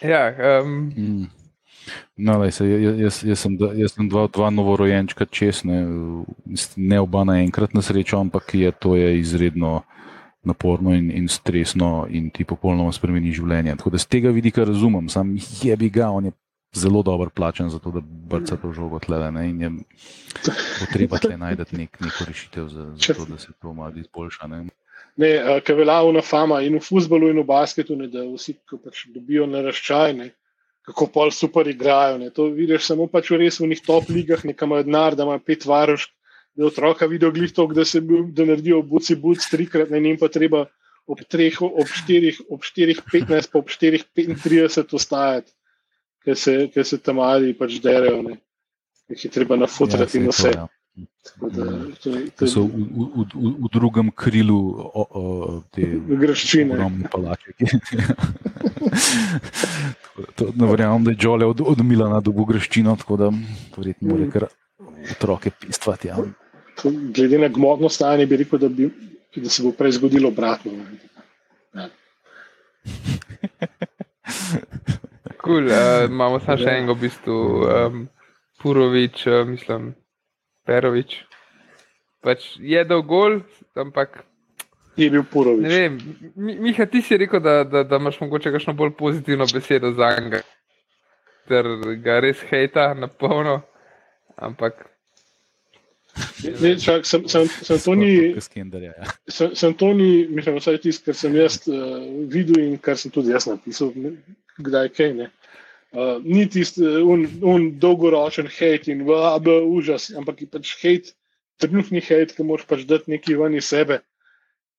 Ja, 0.00 0.24
um... 0.62 0.88
mm. 0.96 1.39
No, 2.16 2.38
lej, 2.42 2.52
se, 2.52 2.66
jaz, 2.68 3.22
jaz, 3.24 3.38
sem, 3.38 3.56
jaz 3.78 3.94
sem 3.94 4.08
dva, 4.08 4.26
dva 4.28 4.50
novorojenčka 4.52 5.24
čez, 5.24 5.62
ne, 5.64 7.00
oba 7.00 7.24
naenkrat 7.24 7.74
na 7.74 7.82
srečo, 7.82 8.20
ampak 8.20 8.54
je 8.54 8.72
to 8.72 8.96
je 8.96 9.18
izredno 9.20 9.82
naporno 10.42 10.94
in, 10.96 11.10
in 11.10 11.28
stresno 11.28 12.06
in 12.08 12.30
ti 12.30 12.44
popolnoma 12.44 12.92
spremeni 12.92 13.32
življenje. 13.32 13.76
Tako 13.76 13.92
da 13.92 14.00
z 14.00 14.08
tega 14.08 14.32
vidika 14.32 14.64
razumem, 14.64 15.08
sam 15.12 15.34
je 15.36 15.76
bi 15.76 15.90
ga, 15.92 16.08
on 16.08 16.30
je 16.30 16.32
zelo 16.72 17.02
dober 17.02 17.28
plačen 17.34 17.70
za 17.70 17.78
to, 17.78 17.90
da 17.90 18.00
brca 18.00 18.56
to 18.56 18.72
žogo 18.72 18.98
tle 18.98 19.18
ne, 19.32 19.48
in 19.50 19.60
je 19.60 19.70
potreba 20.80 21.18
tle 21.18 21.36
najti 21.36 21.76
nek, 21.76 22.00
neko 22.00 22.24
rešitev 22.28 22.68
za, 22.68 22.86
za 22.96 23.14
to, 23.14 23.26
da 23.28 23.38
se 23.38 23.52
to 23.62 23.74
malo 23.74 23.92
izboljša. 23.96 24.46
Ne. 24.46 24.64
Ne, 25.16 25.60
kar 25.66 25.76
velja 25.76 26.00
v 26.06 26.22
fama 26.22 26.60
in 26.62 26.78
v 26.78 26.84
futbalu 26.84 27.30
in 27.30 27.42
v 27.42 27.46
basketu, 27.46 27.96
ne, 27.96 28.06
da 28.08 28.22
vsi, 28.24 28.54
ki 28.68 28.78
pač 28.84 29.06
dobijo 29.14 29.46
naraščaj, 29.50 30.14
ne, 30.16 30.30
kako 30.90 31.06
pol 31.14 31.30
super 31.34 31.68
igrajo. 31.70 32.18
Ne. 32.18 32.30
To 32.34 32.48
vidiš 32.54 32.88
samo 32.90 33.06
pač 33.10 33.30
v 33.30 33.44
res 33.44 33.60
v 33.60 33.70
njih 33.70 33.82
top 33.86 34.10
ligah, 34.10 34.44
nekam 34.44 34.74
je 34.76 34.84
denar, 34.88 35.16
da 35.16 35.22
ima 35.28 35.38
pet 35.38 35.66
varoš, 35.66 36.02
da 36.58 36.66
otroka 36.66 37.06
videl 37.06 37.30
glihto, 37.32 37.66
da 37.70 37.84
se 37.86 38.00
da 38.02 38.44
naredijo 38.44 38.82
buci 38.82 39.16
buc 39.16 39.46
trikrat, 39.50 39.90
ne 39.90 40.02
jim 40.02 40.18
pa 40.18 40.28
treba 40.28 40.66
ob 41.10 41.20
treh, 41.26 41.62
ob 41.62 41.88
štirih, 41.90 42.40
ob 42.50 42.62
štirih, 42.66 43.02
petnajst, 43.12 43.52
pa 43.52 43.58
ob 43.62 43.68
štirih, 43.70 44.04
petintrideset 44.14 44.94
ostajati, 44.94 45.52
ker 46.26 46.36
se, 46.38 46.52
ker 46.74 46.84
se 46.86 46.98
tam 47.02 47.16
mali 47.22 47.54
pač 47.56 47.70
derajo, 47.82 48.22
ne. 48.26 48.34
Jih 49.10 49.24
je 49.26 49.30
treba 49.34 49.54
nafutrati 49.58 50.18
ja, 50.18 50.22
in 50.22 50.28
vse. 50.30 50.50
To, 50.54 50.60
ja. 50.60 50.66
Ki 52.38 52.46
so 52.50 52.60
v, 52.66 52.68
v, 52.90 53.24
v, 53.26 53.28
v 53.64 53.66
drugem 53.72 54.10
krilu 54.14 54.58
o, 54.86 55.02
o, 55.02 55.04
te 55.74 55.82
graščine. 55.86 56.74
Palače, 57.10 57.50
ne 60.54 60.66
verjamem, 60.66 61.04
da 61.04 61.10
je 61.10 61.16
Džole 61.16 61.46
od, 61.46 61.60
od 61.66 61.84
Milana 61.84 62.20
dobil 62.20 62.44
graščino, 62.44 62.96
tako 63.00 63.16
da 63.16 63.30
verjetno 63.76 64.14
mora 64.14 64.30
kar 64.30 64.46
otroke 65.10 65.50
pistvati. 65.60 66.08
Ja. 66.08 66.16
Glede 66.84 67.38
na 67.38 67.48
gmotno 67.48 67.88
stanje, 67.88 68.26
bi 68.26 68.36
rekel, 68.40 68.58
da, 68.58 68.68
bi, 68.68 68.90
da 69.36 69.48
se 69.48 69.62
bo 69.62 69.72
prej 69.76 69.98
zgodilo 69.98 70.28
obratno. 70.28 70.72
Ja. 71.74 71.88
Cool, 75.40 75.70
uh, 75.72 76.04
imamo 76.04 76.36
samo 76.44 76.60
še 76.60 76.68
enega, 76.68 76.92
v 76.92 77.00
bistvu, 77.00 77.36
um, 77.64 78.00
Purovič, 78.60 79.22
uh, 79.24 79.40
mislim. 79.48 79.94
Perovič. 80.68 81.14
Pač 82.20 82.44
je 82.60 82.82
dal 82.84 83.00
gol, 83.08 83.40
ampak. 83.72 84.20
Je 84.96 85.10
bil 85.10 85.24
purovič. 85.24 85.64
Ne 85.64 85.80
vem, 85.80 85.98
Miha, 86.36 86.86
ti 86.90 87.02
si 87.02 87.16
rekel, 87.16 87.40
da, 87.40 87.62
da, 87.64 87.84
da 87.86 88.00
imaš 88.00 88.20
mogoče 88.20 88.52
kakšno 88.52 88.74
bolj 88.74 88.94
pozitivno 88.98 89.46
besedo 89.52 89.92
za 89.94 90.10
njega, 90.18 90.42
ker 91.48 91.68
ga 92.04 92.20
res 92.20 92.42
hejta 92.50 92.92
na 92.94 93.08
polno. 93.08 93.60
Ampak. 94.40 94.86
Ne, 96.60 96.74
čak, 96.80 97.06
sem, 97.06 97.26
sem, 97.28 97.46
sem 97.46 97.78
to 97.78 97.94
ni. 97.94 98.34
Ja. 98.34 99.06
Sem, 99.28 99.54
sem 99.56 99.74
to 99.78 99.92
ni, 99.94 100.26
mislim, 100.32 100.58
vsaj 100.58 100.80
tisto, 100.82 101.06
kar 101.06 101.16
sem 101.16 101.36
jaz 101.38 101.60
uh, 101.68 102.00
videl 102.32 102.58
in 102.64 102.78
kar 102.82 102.98
sem 102.98 103.12
tudi 103.14 103.34
jaz 103.34 103.46
napisal, 103.48 103.92
kdaj 104.58 104.90
kaj 104.96 105.12
ne. 105.20 105.28
Uh, 105.90 106.18
ni 106.22 106.46
tisti 106.50 106.82
uh, 106.86 107.00
un, 107.06 107.26
un 107.46 107.70
dolgoročen 107.82 108.50
hate 108.50 108.90
in 108.92 109.04
vaba, 109.06 109.60
užas, 109.66 110.10
ampak 110.18 110.42
je 110.42 110.50
pač 110.50 110.74
hate, 110.82 111.14
trenutni 111.62 112.02
hate, 112.02 112.34
ki 112.34 112.46
moraš 112.46 112.66
pač 112.70 112.86
dati 112.90 113.12
nekaj 113.14 113.38
ven 113.40 113.58
iz 113.60 113.70
sebe. 113.70 114.00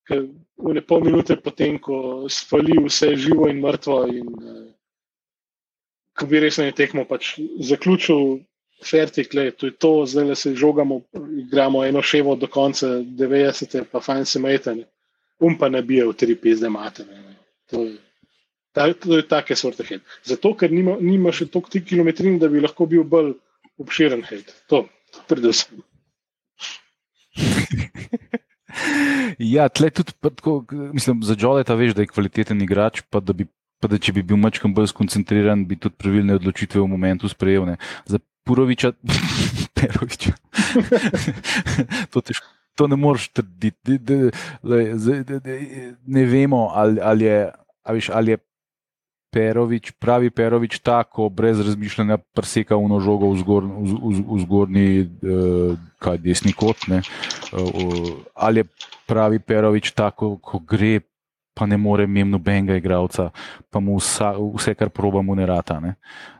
Ker 0.08 0.24
v 0.58 0.74
ne 0.74 0.82
pol 0.82 1.04
minute 1.06 1.36
potem, 1.42 1.78
ko 1.78 2.26
spali 2.30 2.78
vse 2.84 3.12
živo 3.16 3.48
in 3.50 3.60
mrtvo, 3.62 3.98
in 4.10 4.30
uh, 4.34 4.62
ko 6.18 6.26
bi 6.26 6.40
res 6.42 6.58
na 6.58 6.72
tekmo 6.74 7.04
pač 7.08 7.36
zaključil, 7.70 8.40
fertik, 8.82 9.34
le, 9.34 9.50
to 9.54 9.66
je 9.70 9.76
to, 9.78 9.92
zdaj 10.06 10.24
le 10.24 10.36
se 10.36 10.54
žogamo, 10.58 11.00
igramo 11.44 11.84
eno 11.84 12.02
ševo 12.02 12.34
do 12.36 12.46
konca 12.50 12.86
90, 12.86 13.84
pa 13.92 14.00
fajn 14.00 14.24
se 14.26 14.42
metanje. 14.42 14.86
Um 15.42 15.56
pa 15.58 15.68
ne 15.68 15.82
bije 15.82 16.06
v 16.06 16.14
tri 16.14 16.34
pizde 16.38 16.68
matene. 16.70 17.36
To 17.70 17.82
je. 17.84 17.96
To 18.74 19.16
je 19.16 19.28
take 19.28 19.56
sorte 19.56 19.84
hate. 19.84 20.04
Zato, 20.24 20.54
ker 20.56 20.72
nima, 20.72 20.96
nima 21.00 21.32
še 21.32 21.46
toliko 21.50 21.70
tih 21.74 21.84
kilometrov, 21.84 22.38
da 22.40 22.48
bi 22.48 22.62
lahko 22.62 22.86
bil 22.88 23.02
bolj 23.04 23.34
obširen 23.82 24.22
hate. 24.24 24.54
To, 24.72 24.86
predvsem. 25.28 25.82
ja, 29.38 29.68
tle 29.68 29.90
tudi, 29.90 30.14
tako, 30.20 30.64
mislim, 30.92 31.22
za 31.22 31.36
Joleta 31.38 31.74
veš, 31.78 31.94
da 31.96 32.04
je 32.04 32.12
kvaliteten 32.12 32.62
igrač, 32.62 33.02
pa 33.10 33.20
da, 33.20 33.32
bi, 33.36 33.46
pa 33.80 33.90
da 33.90 33.98
če 33.98 34.14
bi 34.16 34.24
bil 34.26 34.40
mačkam 34.40 34.74
bolj 34.74 34.90
skoncentriran, 34.92 35.66
bi 35.68 35.78
tudi 35.80 35.98
pravilne 35.98 36.36
odločitve 36.40 36.80
v 36.80 36.90
momentu 36.90 37.30
sprejel. 37.30 37.66
Ne. 37.72 37.76
Za 38.06 38.20
Puroviča, 38.46 38.92
Peroviča. 39.78 40.34
to, 42.12 42.20
težko, 42.20 42.46
to 42.78 42.88
ne 42.90 42.96
moreš 42.96 43.28
trditi. 43.36 43.98
Ne 46.06 46.24
vemo, 46.26 46.68
ali, 46.74 47.00
ali, 47.00 47.24
je, 47.24 47.38
ali, 47.82 48.00
viš, 48.00 48.10
ali 48.10 48.36
je 48.36 48.42
Perovič, 49.32 49.94
pravi 49.96 50.30
Perovič, 50.30 50.78
tako 50.84 51.30
brez 51.32 51.60
razmišljanja 51.64 52.18
preseka 52.36 52.76
v 52.76 52.88
nožogo 52.92 53.32
v, 53.32 53.38
zgor, 53.40 53.64
v, 53.64 53.94
v, 53.96 54.10
v 54.28 54.40
zgornji, 54.44 54.88
uh, 55.24 55.78
kaj 55.96 56.20
desni 56.20 56.52
kot. 56.52 56.84
Uh, 56.88 58.20
ali 58.36 58.60
je 58.60 58.68
pravi 59.08 59.40
Perovič 59.40 59.96
tako, 59.96 60.36
ko 60.36 60.60
gre 60.60 61.00
pa 61.54 61.66
ne 61.66 61.76
more 61.76 62.04
imeti 62.04 62.28
nobenega 62.28 62.76
igralca, 62.76 63.30
pa 63.70 63.80
mu 63.80 63.98
vsa, 63.98 64.32
vse, 64.56 64.74
kar 64.74 64.88
probamo, 64.88 65.34
ne 65.34 65.46
rata. 65.46 65.80
Ne? 65.80 65.94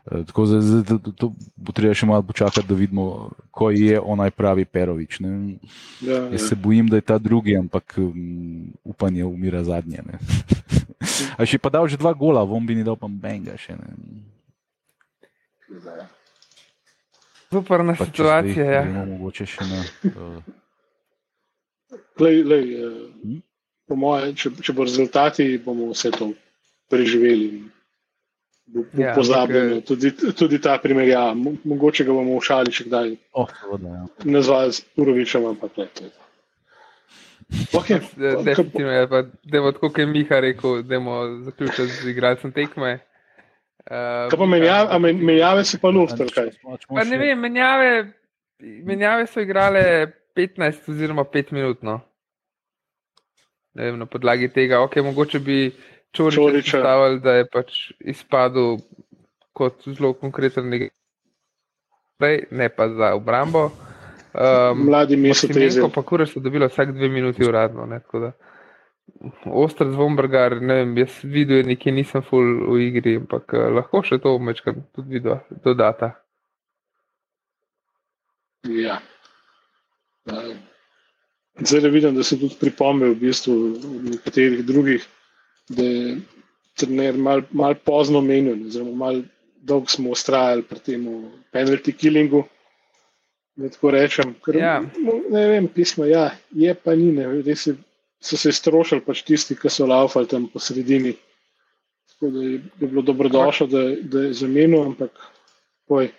E, 0.05 0.23
tako 0.25 0.45
da 0.45 1.27
bo 1.55 1.75
treba 1.75 1.93
še 1.93 2.09
malo 2.09 2.25
počakati, 2.25 2.65
da 2.67 2.77
vidimo, 2.77 3.29
ko 3.53 3.69
je 3.69 3.99
onaj 3.99 4.33
pravi 4.33 4.65
Perovič. 4.65 5.21
Ja, 5.21 5.29
ja. 6.01 6.19
Jaz 6.33 6.49
se 6.49 6.55
bojim, 6.55 6.89
da 6.89 6.97
je 6.97 7.05
ta 7.13 7.17
drugi, 7.21 7.57
ampak 7.57 7.93
um, 7.97 8.73
upanje 8.83 9.25
umira 9.25 9.63
zadnje. 9.63 10.01
A 11.37 11.45
še 11.45 11.59
pa 11.61 11.69
dal 11.73 11.87
že 11.87 11.99
dva 11.99 12.13
gola, 12.17 12.43
vom 12.47 12.65
bi 12.65 12.75
ni 12.77 12.83
dal 12.85 12.97
pa 12.99 13.07
benga 13.07 13.57
še. 13.59 13.77
Ne? 13.77 13.87
Superna 17.53 17.95
situacija. 17.95 18.65
Ja. 18.65 18.83
Mogoče 19.05 19.45
še 19.49 19.67
ne. 19.69 19.81
Uh, 20.09 20.39
lej, 22.21 22.41
lej, 22.49 22.65
uh, 22.81 22.97
hm? 23.21 23.41
po 23.89 23.99
mojem, 23.99 24.33
če, 24.37 24.53
če 24.63 24.73
bo 24.73 24.87
rezultati, 24.87 25.45
bomo 25.61 25.91
vse 25.93 26.13
to 26.15 26.31
preživeli. 26.89 27.63
Bo, 28.73 28.85
bo 28.89 29.01
ja, 29.03 29.11
pozabljeno, 29.13 29.81
okay. 29.81 29.85
tudi, 29.85 30.33
tudi 30.39 30.57
ta 30.63 30.77
primerjava. 30.81 31.35
Mogoče 31.35 32.07
ga 32.07 32.15
bomo 32.15 32.39
všali, 32.41 32.73
če 32.73 32.87
kdaj. 32.87 33.15
Oh, 33.37 33.49
ja. 33.75 34.03
Ne 34.25 34.41
zvaj 34.45 34.71
z 34.79 35.01
Urovičem, 35.03 35.45
ampak 35.51 35.77
ne. 35.77 35.89
Okay. 37.73 37.99
Definitivno 38.43 38.91
je, 38.91 39.09
pa, 39.09 39.23
da 39.43 39.61
bo 39.61 39.71
tako, 39.71 39.89
kot 39.89 39.97
je 39.97 40.05
Miha 40.05 40.39
rekel, 40.39 40.81
da 40.83 40.99
bomo 40.99 41.17
zaključili 41.43 41.87
z 41.87 42.09
igralcem 42.09 42.51
tekme. 42.51 42.99
Uh, 43.83 44.31
pa 44.37 44.45
menjave, 44.45 45.13
menjave 45.13 45.65
se 45.65 45.79
pa 45.81 45.89
luftar, 45.91 46.27
kaj? 46.35 46.53
Pa 46.87 47.03
ne 47.03 47.17
vem, 47.19 47.39
menjave, 47.39 48.13
menjave 48.59 49.27
so 49.27 49.43
igrale 49.43 49.83
15 50.35 50.89
oziroma 50.91 51.23
5 51.23 51.51
minut. 51.51 51.83
No 51.83 51.99
vem, 53.73 53.97
na 53.99 54.05
podlagi 54.05 54.49
tega, 54.53 54.81
ok, 54.85 55.01
mogoče 55.03 55.39
bi 55.39 55.71
Čorič 56.13 56.37
predstavili, 56.45 57.19
da 57.19 57.39
je 57.39 57.45
pač 57.49 57.77
izpadel 57.99 58.77
kot 59.53 59.81
zelo 59.89 60.13
konkreten 60.13 60.69
nekaj, 60.69 60.91
ne 62.51 62.69
pa 62.69 62.89
za 62.89 63.13
obrambo. 63.17 63.71
Um, 64.33 64.85
Mladi 64.87 65.17
je 65.23 65.69
to. 65.81 65.89
Pa 65.93 66.01
kure 66.01 66.25
so 66.25 66.39
dobili 66.39 66.67
vsak 66.67 66.93
dve 66.93 67.09
minuti 67.09 67.45
uradno. 67.45 67.85
Ne, 67.85 68.01
Ostr 69.45 69.91
zvombrgar, 69.91 70.61
ne 70.61 70.73
vem, 70.73 70.97
jaz 70.97 71.19
videl 71.23 71.63
nekje 71.67 71.91
nisem 71.91 72.23
full 72.23 72.63
v 72.71 72.79
igri, 72.87 73.17
ampak 73.19 73.53
uh, 73.53 73.67
lahko 73.75 74.01
še 74.03 74.17
to 74.23 74.37
vmečkam 74.39 74.83
tudi 74.95 75.19
video, 75.19 75.39
dodata. 75.63 76.13
Ja. 78.63 79.01
Uh. 80.31 80.55
Zdaj 81.59 81.89
vidim, 81.89 82.15
da 82.15 82.23
se 82.23 82.39
tudi 82.39 82.55
pripombe 82.59 83.11
v 83.11 83.15
bistvu 83.15 83.53
nekaterih 84.09 84.63
drugih, 84.65 85.05
da 85.69 85.83
je 85.83 86.15
trener 86.73 87.17
mal, 87.17 87.43
mal 87.51 87.75
pozno 87.75 88.21
menil, 88.21 88.71
zelo 88.73 88.95
mal 88.97 89.21
dolgo 89.61 89.87
smo 89.87 90.09
ustrajali 90.11 90.65
pri 90.65 90.79
tem 90.79 91.05
penalty 91.51 91.93
killingu. 91.93 92.43
Ne 93.55 93.69
tako 93.69 93.91
rečem, 93.93 94.33
ker 94.41 94.57
ja. 94.57 94.77
ne 95.29 95.43
vem, 95.51 95.67
pismo, 95.69 96.07
ja, 96.09 96.31
je 96.57 96.73
pa 96.73 96.95
ni, 96.97 97.11
ne, 97.13 97.27
res 97.45 97.67
je, 97.67 97.75
so 98.23 98.39
se 98.39 98.51
strošili 98.55 99.03
pač 99.05 99.21
tisti, 99.27 99.57
ki 99.59 99.69
so 99.69 99.85
laufali 99.85 100.29
tam 100.31 100.47
po 100.49 100.61
sredini. 100.63 101.13
Tako 102.13 102.31
da 102.33 102.47
je, 102.47 102.55
je 102.81 102.87
bilo 102.87 103.03
dobrodošlo, 103.05 103.67
da, 103.69 103.83
da 104.09 104.25
je 104.25 104.33
zamenil, 104.41 104.87
ampak 104.87 105.21
poj. 105.87 106.09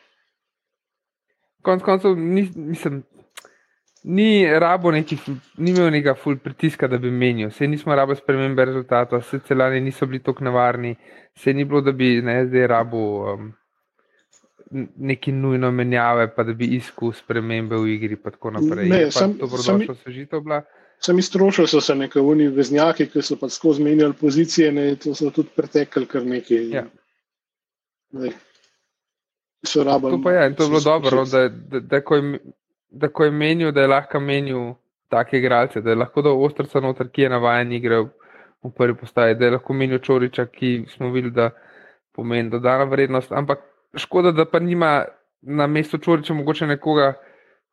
Konec 1.67 1.83
koncev, 1.83 2.15
nisem, 2.21 3.03
ni 4.05 4.47
rabo 4.61 4.93
neki, 4.93 5.19
ni 5.59 5.71
imel 5.73 5.91
nekega 5.91 6.15
full 6.15 6.37
pritiska, 6.39 6.89
da 6.89 6.99
bi 6.99 7.11
menil. 7.11 7.51
Se 7.51 7.67
nismo 7.67 7.95
rabo 7.97 8.15
spremembe 8.15 8.65
rezultatov, 8.65 9.23
se 9.23 9.41
celani 9.49 9.81
niso 9.81 10.07
bili 10.07 10.23
tako 10.23 10.45
nevarni, 10.45 10.95
se 11.35 11.53
ni 11.53 11.65
bilo, 11.65 11.81
da 11.81 11.93
bi 11.93 12.21
ne 12.23 12.45
zdaj 12.47 12.67
rabo 12.67 13.05
um, 13.33 13.53
neki 14.97 15.33
nujno 15.33 15.71
menjave, 15.71 16.29
pa 16.35 16.45
da 16.45 16.53
bi 16.53 16.69
iskal 16.77 17.13
spremembe 17.13 17.77
v 17.77 17.95
igri. 17.95 18.19
Ne, 18.89 19.11
sem 19.15 19.37
dobrodošel, 19.41 19.95
svežitev 20.03 20.43
bila. 20.45 20.63
Sem 21.05 21.19
iztrošil, 21.19 21.67
so 21.69 21.81
se 21.85 21.95
neke 21.95 22.21
uni 22.21 22.49
veznjaki, 22.49 23.07
ki 23.13 23.23
so 23.23 23.37
pa 23.37 23.49
skozi 23.51 23.83
menjali 23.85 24.15
pozicije, 24.21 24.73
ne, 24.73 24.87
to 24.97 25.15
so 25.15 25.31
tudi 25.35 25.53
pretekli 25.57 26.07
kar 26.07 26.27
nekaj. 26.27 26.69
Ja. 26.71 26.85
Ne. 28.13 28.33
To, 29.65 29.81
je, 29.81 30.55
to 30.57 30.63
je 30.63 30.69
bilo 30.69 30.81
dobro, 30.85 31.25
da, 31.25 31.49
da, 31.49 31.81
da 31.81 32.01
ko 32.05 32.17
je 32.17 32.39
da 32.95 33.09
ko 33.09 33.25
je 33.25 33.31
menil, 33.31 33.73
da 33.73 33.81
je 33.81 33.89
lahko 33.89 34.21
menil 34.21 34.75
take 35.09 35.39
igralce, 35.39 35.81
da 35.81 35.91
je 35.91 35.97
lahko 35.97 36.23
dal 36.23 36.43
ostrca 36.45 36.81
noter, 36.81 37.09
ki 37.09 37.23
je 37.23 37.31
navajen 37.31 37.73
igre 37.73 38.01
v 38.63 38.71
prvi 38.77 38.95
postaji, 38.95 39.35
da 39.35 39.45
je 39.45 39.57
lahko 39.57 39.75
menil 39.75 39.99
Čoriča, 39.99 40.47
ki 40.47 40.85
smo 40.95 41.11
videli, 41.13 41.35
da 41.35 41.51
pomeni 42.15 42.51
dodana 42.51 42.85
vrednost. 42.85 43.33
Ampak 43.33 43.65
škoda, 43.97 44.33
da 44.33 44.45
pa 44.45 44.59
nima 44.61 45.05
na 45.43 45.67
mestu 45.67 45.99
Čoriča 45.99 46.35
mogoče 46.35 46.67
nekoga 46.67 47.13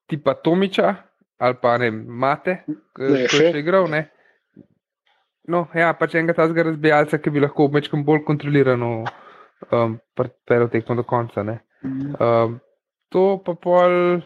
tipa 0.09 0.34
Tomiča 0.34 0.95
ali 1.41 1.55
pa 1.61 1.78
ne 1.78 1.91
Mate, 1.91 2.61
ki 2.95 3.07
je 3.15 3.30
še 3.34 3.47
igral. 3.57 3.88
Ne? 3.89 4.03
No, 5.49 5.65
ja, 5.74 5.89
pač 5.97 6.13
enega 6.19 6.36
tazga 6.38 6.67
razbijalca, 6.67 7.17
ki 7.17 7.34
bi 7.34 7.41
lahko 7.41 7.65
obmečkam 7.65 8.03
bolj 8.05 8.22
kontrolirano 8.28 8.91
um, 9.72 9.95
pripeljal 10.17 10.69
tekmo 10.69 10.99
do 10.99 11.05
konca. 11.07 11.41
Mhm. 11.41 12.13
Um, 12.19 12.59
to 13.09 13.41
pa 13.45 13.57
pol. 13.57 14.22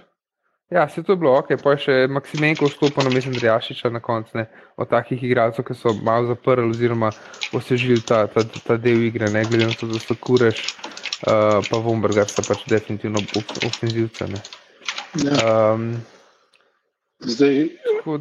Ja, 0.74 0.88
se 0.90 1.04
to 1.04 1.14
je 1.14 1.18
bilo 1.22 1.36
ok, 1.38 1.52
pa 1.62 1.76
je 1.76 1.82
še 1.84 1.96
Maksimenko 2.10 2.66
vstopil 2.68 3.06
na 3.06 3.12
mesto 3.14 3.30
Andrejašiča 3.30 3.92
na 3.94 4.02
koncu, 4.04 4.44
od 4.82 4.90
takih 4.90 5.22
igralcev, 5.24 5.64
ki 5.64 5.76
so 5.78 5.94
malo 6.04 6.26
zaprli 6.32 6.66
oziroma 6.74 7.12
osvežili 7.54 8.02
ta, 8.02 8.24
ta, 8.34 8.42
ta 8.42 8.76
del 8.82 9.06
igre, 9.06 9.30
ne 9.32 9.44
glede 9.46 9.70
na 9.70 9.78
to, 9.78 9.88
da 9.88 10.02
so 10.02 10.18
kureš, 10.18 10.64
uh, 11.28 11.60
pa 11.70 11.80
Vombergar 11.84 12.30
sta 12.30 12.46
pač 12.46 12.66
definitivno 12.70 13.22
ofenzivca. 13.66 14.28
Ja. 15.24 15.74
Um, 15.74 15.96
Zdaj, 17.26 17.70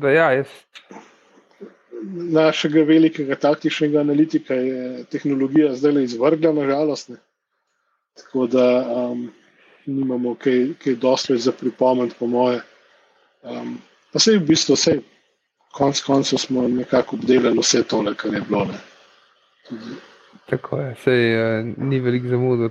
da 0.01 0.11
ja, 0.11 0.27
jaz. 0.39 0.53
Našega 2.15 2.85
velikega 2.87 3.37
taktičnega 3.41 4.01
analitika 4.01 4.55
je 4.55 5.05
tehnologija 5.11 5.73
zdaj 5.75 5.93
le 5.93 6.05
izvrgla, 6.05 6.53
nažalost. 6.53 7.11
Tako 8.21 8.47
da. 8.47 8.69
Um, 8.85 9.33
nimamo 9.87 10.35
kaj, 10.35 10.75
kaj 10.85 10.95
dosti 10.95 11.39
za 11.39 11.53
pripomen, 11.53 12.11
po 12.19 12.27
moje. 12.27 12.61
Um, 13.43 13.79
pa 14.13 14.19
se 14.19 14.33
je 14.33 14.39
v 14.39 14.47
bistvu 14.47 14.75
vse, 14.75 14.99
konc 15.75 16.01
koncev 16.01 16.39
smo 16.39 16.69
nekako 16.69 17.17
obdelali 17.17 17.61
vse 17.61 17.83
tole, 17.83 18.15
kar 18.15 18.35
je 18.35 18.41
bilo. 18.49 18.67
Tako 20.51 20.81
je, 20.81 20.95
sej, 21.05 21.25
uh, 21.37 21.73
ni 21.77 22.01
velik 22.01 22.29
zamud. 22.31 22.71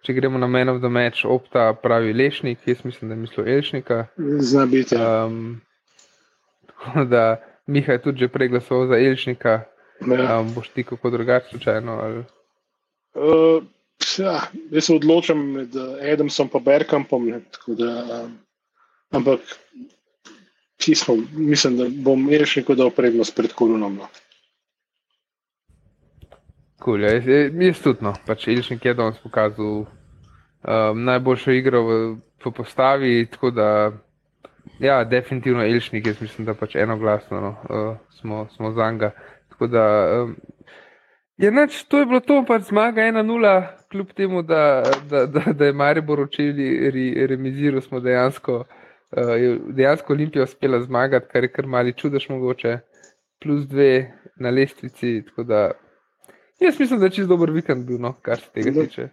Če 0.00 0.14
gremo 0.16 0.38
na 0.40 0.48
menov 0.48 0.78
do 0.80 0.88
meč, 0.88 1.26
opta 1.28 1.74
pravi 1.76 2.14
lešnik, 2.16 2.62
jaz 2.64 2.84
mislim, 2.88 3.10
da 3.10 3.16
je 3.16 3.20
mislil 3.20 3.48
Elšnika. 3.52 4.06
Zna 4.16 4.64
biti. 4.66 4.96
Ja. 4.96 5.26
Um, 5.26 5.60
tako 6.66 7.04
da 7.04 7.24
Miha 7.66 7.92
je 7.92 8.02
tudi 8.02 8.24
že 8.24 8.28
prej 8.32 8.48
glasoval 8.48 8.88
za 8.88 8.96
Elšnika. 8.96 9.60
Ja. 10.00 10.38
Um, 10.40 10.54
boš 10.54 10.72
ti 10.72 10.84
kako 10.88 11.10
drugače 11.10 11.52
slučajno? 11.52 12.24
Uh, 13.12 13.60
Ja, 14.18 14.40
jaz 14.70 14.84
se 14.84 14.94
odločam 14.94 15.42
med 15.52 15.76
Edemsom 16.00 16.48
in 16.54 16.64
Berkampom. 16.64 17.28
Um, 17.28 18.38
ampak 19.10 19.40
čisto, 20.76 21.16
mislim, 21.32 21.76
da 21.76 21.86
bom 21.88 22.26
nekaj 22.26 22.76
dal 22.76 22.90
prednost 22.90 23.36
pred 23.36 23.52
koronom. 23.52 23.96
No. 23.96 24.08
Cool, 26.84 27.04
ja, 27.04 27.12
jaz 27.12 27.82
tudi, 27.84 28.04
no. 28.04 28.14
pač 28.26 28.46
Ilšnik 28.48 28.84
je 28.84 28.94
danes 28.96 29.18
pokazal 29.20 29.82
um, 29.84 31.02
najboljšo 31.04 31.52
igro 31.52 31.82
v, 31.84 31.98
v 32.44 32.52
postavi. 32.56 33.26
Tako 33.32 33.50
da, 33.52 33.66
ja, 34.80 35.02
definitivno 35.04 35.66
Ilšnik, 35.66 36.06
jaz 36.06 36.22
mislim, 36.24 36.48
da 36.48 36.54
pač 36.56 36.78
enoglasno 36.80 37.40
no, 37.40 37.52
uh, 37.68 37.90
smo, 38.20 38.46
smo 38.56 38.72
za 38.72 38.90
njega. 38.92 39.12
Tako 39.52 39.66
da, 39.66 39.84
um, 40.22 40.36
Ja, 41.40 41.48
neč, 41.48 41.78
to 41.88 42.02
je 42.02 42.04
bilo 42.04 42.18
to, 42.20 42.42
pač 42.44 42.66
zmaga 42.68 43.00
1-0, 43.08 43.50
kljub 43.88 44.10
temu, 44.12 44.42
da, 44.44 44.82
da, 45.08 45.22
da, 45.24 45.54
da 45.56 45.70
je 45.70 45.72
Maribor 45.72 46.20
učili 46.20 46.90
re, 46.92 47.26
remiziral, 47.30 47.80
smo 47.80 48.00
dejansko, 48.04 48.58
uh, 49.16 49.30
dejansko 49.72 50.12
Olimpijo 50.12 50.44
uspela 50.44 50.82
zmagati, 50.84 51.30
kar 51.32 51.46
je 51.46 51.52
kar 51.52 51.66
mali 51.66 51.94
čudež 51.96 52.28
mogoče, 52.28 52.74
plus 53.40 53.64
dve 53.70 54.10
na 54.36 54.52
lestvici. 54.52 55.22
Da, 55.48 55.70
jaz 56.60 56.80
mislim, 56.80 57.00
da 57.00 57.08
je 57.08 57.16
čist 57.18 57.28
dober 57.28 57.50
vikend 57.50 57.86
bil, 57.86 57.98
no, 58.00 58.14
kar 58.22 58.40
se 58.40 58.50
tega 58.54 58.84
tiče. 58.84 59.08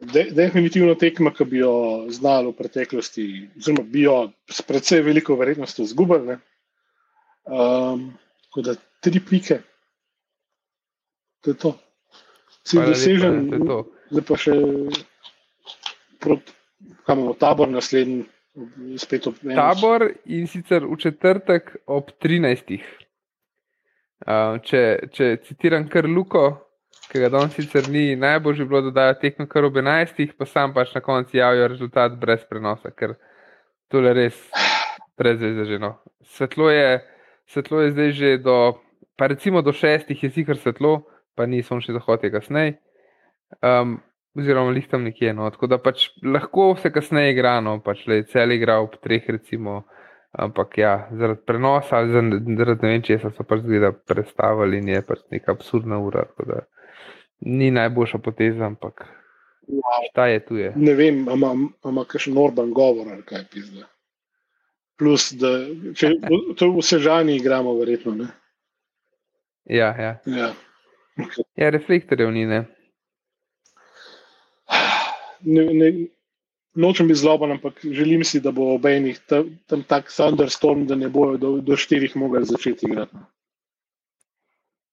de, 0.00 0.24
definitivno 0.30 0.94
tekma, 0.94 1.32
ki 1.34 1.44
bi 1.44 1.60
jo 1.62 1.74
znali 2.12 2.50
v 2.50 2.56
preteklosti, 2.58 3.26
oziroma 3.58 3.84
bi 3.90 4.04
jo 4.04 4.18
s 4.50 4.62
precej 4.62 5.02
veliko 5.02 5.36
verjetnostjo 5.36 5.84
izgubili. 5.84 6.38
Um, 7.44 8.10
tako 8.48 8.62
da 8.68 8.74
tri 9.04 9.20
pike, 9.20 9.60
to 11.40 11.50
je 11.50 11.56
to. 11.60 11.74
Cilj 12.64 12.86
dosežen, 12.88 13.40
zdaj 14.10 14.24
pa 14.24 14.36
še 14.40 14.54
proti, 16.24 16.54
kam 17.04 17.18
imamo 17.20 17.34
tabor 17.36 17.68
naslednji, 17.68 18.24
spet 19.00 19.28
ob 19.28 19.42
enem. 19.44 19.58
Tabor 19.58 20.06
in 20.24 20.46
sicer 20.48 20.86
v 20.88 20.96
četrtek 21.02 21.74
ob 21.86 22.08
13. 22.24 22.78
Uh, 24.24 24.56
če, 24.64 25.10
če 25.12 25.34
citiram 25.44 25.84
kar 25.92 26.08
Luko, 26.08 26.44
ki 27.10 27.20
ga 27.20 27.28
danes 27.32 27.52
sicer 27.58 27.90
ni 27.92 28.14
najbolj 28.16 28.62
že 28.62 28.66
bilo 28.68 28.80
dodajati 28.86 29.20
tekmo 29.26 29.46
kar 29.50 29.66
ob 29.68 29.76
11, 29.76 30.32
pa 30.38 30.48
sam 30.48 30.72
pač 30.72 30.94
na 30.96 31.02
koncu 31.04 31.36
javijo 31.36 31.68
rezultat 31.68 32.16
brez 32.20 32.46
prenosa, 32.48 32.90
ker 32.90 33.18
to 33.92 34.00
je 34.00 34.14
res 34.16 34.38
prezvezaženo. 35.20 35.92
Svetlo 36.24 36.70
je, 36.72 36.88
svetlo 37.52 37.82
je 37.84 37.92
zdaj 37.92 38.10
že 38.16 38.32
do, 38.38 38.56
pa 39.16 39.28
recimo 39.28 39.62
do 39.62 39.76
šestih 39.76 40.24
je 40.24 40.32
sicer 40.32 40.56
svetlo, 40.56 41.02
pa 41.36 41.46
ni 41.46 41.62
sončni 41.62 41.94
zahod 41.94 42.24
je 42.24 42.32
kasneje. 42.32 42.78
Um, 43.60 43.98
oziroma, 44.38 44.70
lih 44.70 44.88
tam 44.88 45.04
nekje. 45.04 45.34
No. 45.34 45.50
Tako 45.50 45.68
da 45.70 45.78
pač 45.78 46.08
lahko 46.22 46.74
se 46.80 46.90
kasneje 46.92 47.34
igra, 47.34 47.58
no, 47.60 47.78
pač 47.84 48.06
le 48.10 48.22
cel 48.30 48.54
igra 48.56 48.80
ob 48.82 48.96
treh, 49.02 49.26
recimo. 49.28 49.82
Ampak 50.34 50.78
ja, 50.78 51.08
zaradi 51.12 51.40
prenosa 51.46 51.96
ali 51.96 52.12
zaradi 52.12 52.82
ne 52.82 52.88
vem 52.92 53.02
česa 53.02 53.30
so 53.30 53.44
pač 53.46 53.60
zgleda 53.62 53.92
predstavili 53.92 54.78
in 54.78 54.88
je 54.88 55.02
pač 55.02 55.18
neka 55.30 55.52
absurdna 55.52 55.98
ura. 55.98 56.24
da 56.46 56.60
Ni 57.40 57.70
najboljša 57.70 58.18
poteza, 58.18 58.66
ampak 58.66 59.06
Wow. 59.68 60.04
ta 60.14 60.26
je 60.26 60.40
tu 60.46 60.56
je. 60.56 60.72
Ne 60.76 60.94
vem, 60.94 61.24
ima- 61.84 62.04
kakšen 62.04 62.38
Orban 62.38 62.70
govor 62.72 63.08
ali 63.12 63.22
kaj 63.22 63.44
pizda. 63.52 63.86
Plus, 64.98 65.32
da 65.32 65.48
če 65.94 66.10
to 66.56 66.68
v 66.70 66.82
Sežani 66.82 67.36
igramo, 67.36 67.72
verjetno. 67.74 68.14
Ne? 68.14 68.26
Ja, 69.64 69.94
ja. 69.98 70.20
Ja. 70.26 70.52
ja 71.56 71.70
reflektorjev 71.70 72.30
ni, 72.30 72.44
ne. 72.46 72.64
Ne, 75.40 75.64
ne, 75.64 75.90
nočem 76.74 77.08
biti 77.08 77.20
zloben, 77.20 77.52
ampak 77.54 77.80
želim 77.82 78.24
si, 78.24 78.40
da 78.40 78.52
bo 78.52 78.74
ob 78.74 78.86
enih 78.86 79.20
tam, 79.28 79.52
tam 79.66 79.82
tak 79.82 80.10
thunderstorm, 80.12 80.86
da 80.86 80.94
ne 80.94 81.08
bojo 81.08 81.36
do, 81.36 81.52
do 81.60 81.76
štirih 81.76 82.16
mogli 82.16 82.44
začeti 82.44 82.86
igrati. 82.86 83.16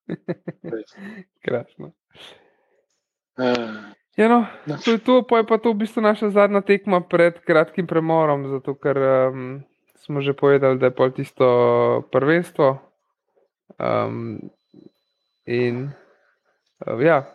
Krasno. 1.45 1.91
Uh, 3.37 3.91
Ja, 4.15 4.27
no, 4.27 4.45
no, 4.67 4.77
to 4.77 4.91
je 4.91 4.99
to, 4.99 5.23
pa 5.23 5.39
je 5.39 5.47
pa 5.47 5.55
to 5.57 5.71
v 5.71 5.87
bistvu 5.87 6.03
naša 6.03 6.35
zadnja 6.35 6.59
tekma 6.61 6.99
pred 6.99 7.39
kratkim 7.47 7.87
premorom, 7.87 8.51
zato 8.51 8.75
ker 8.75 8.97
um, 8.99 9.63
smo 10.03 10.19
že 10.19 10.35
povedali, 10.35 10.75
da 10.75 10.91
je 10.91 10.95
pol 10.95 11.15
tisto 11.15 11.47
prvenstvo. 12.11 12.75
Um, 13.79 14.51
in 15.47 15.95
uh, 16.83 16.99
ja, 16.99 17.31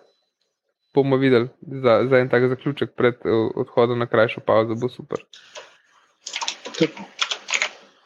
bomo 0.97 1.17
videli 1.21 1.49
za, 1.61 2.01
za 2.09 2.19
en 2.19 2.29
tak 2.33 2.49
zaključek 2.49 2.97
pred 2.97 3.15
uh, 3.25 3.51
odhodom 3.55 3.99
na 3.99 4.07
krajšo 4.07 4.41
pauzo, 4.41 4.75
bo 4.75 4.89
super. 4.89 5.21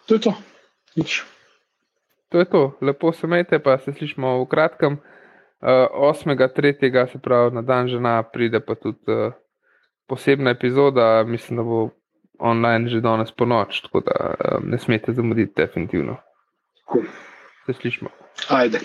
to, 0.07 0.15
je 0.15 0.21
to. 0.21 0.35
Nič. 0.97 1.23
To 2.31 2.39
je 2.39 2.45
to, 2.45 2.63
lepo 2.81 3.13
se 3.13 3.27
majte, 3.27 3.59
pa 3.59 3.79
se 3.79 3.93
slišimo 3.93 4.43
v 4.43 4.49
kratkem. 4.51 4.99
Uh, 5.61 5.87
8.3. 6.15 7.07
se 7.13 7.19
pravi 7.19 7.55
na 7.55 7.63
dan 7.63 7.89
žena, 7.89 8.23
pride 8.23 8.61
pa 8.61 8.75
tudi 8.75 9.07
uh, 9.07 9.33
posebna 10.07 10.51
epizoda, 10.51 11.25
mislim, 11.27 11.57
da 11.57 11.63
bo 11.63 11.91
online 12.39 12.89
že 12.89 13.01
danes 13.01 13.33
po 13.33 13.45
noč, 13.45 13.81
tako 13.81 14.01
da 14.01 14.35
um, 14.35 14.71
ne 14.71 14.79
smete 14.79 15.13
zamuditi, 15.13 15.53
definitivno. 15.57 16.17
Cool. 16.93 17.05
Se 17.67 17.73
slišimo. 17.73 18.11
Ajde. 18.49 18.81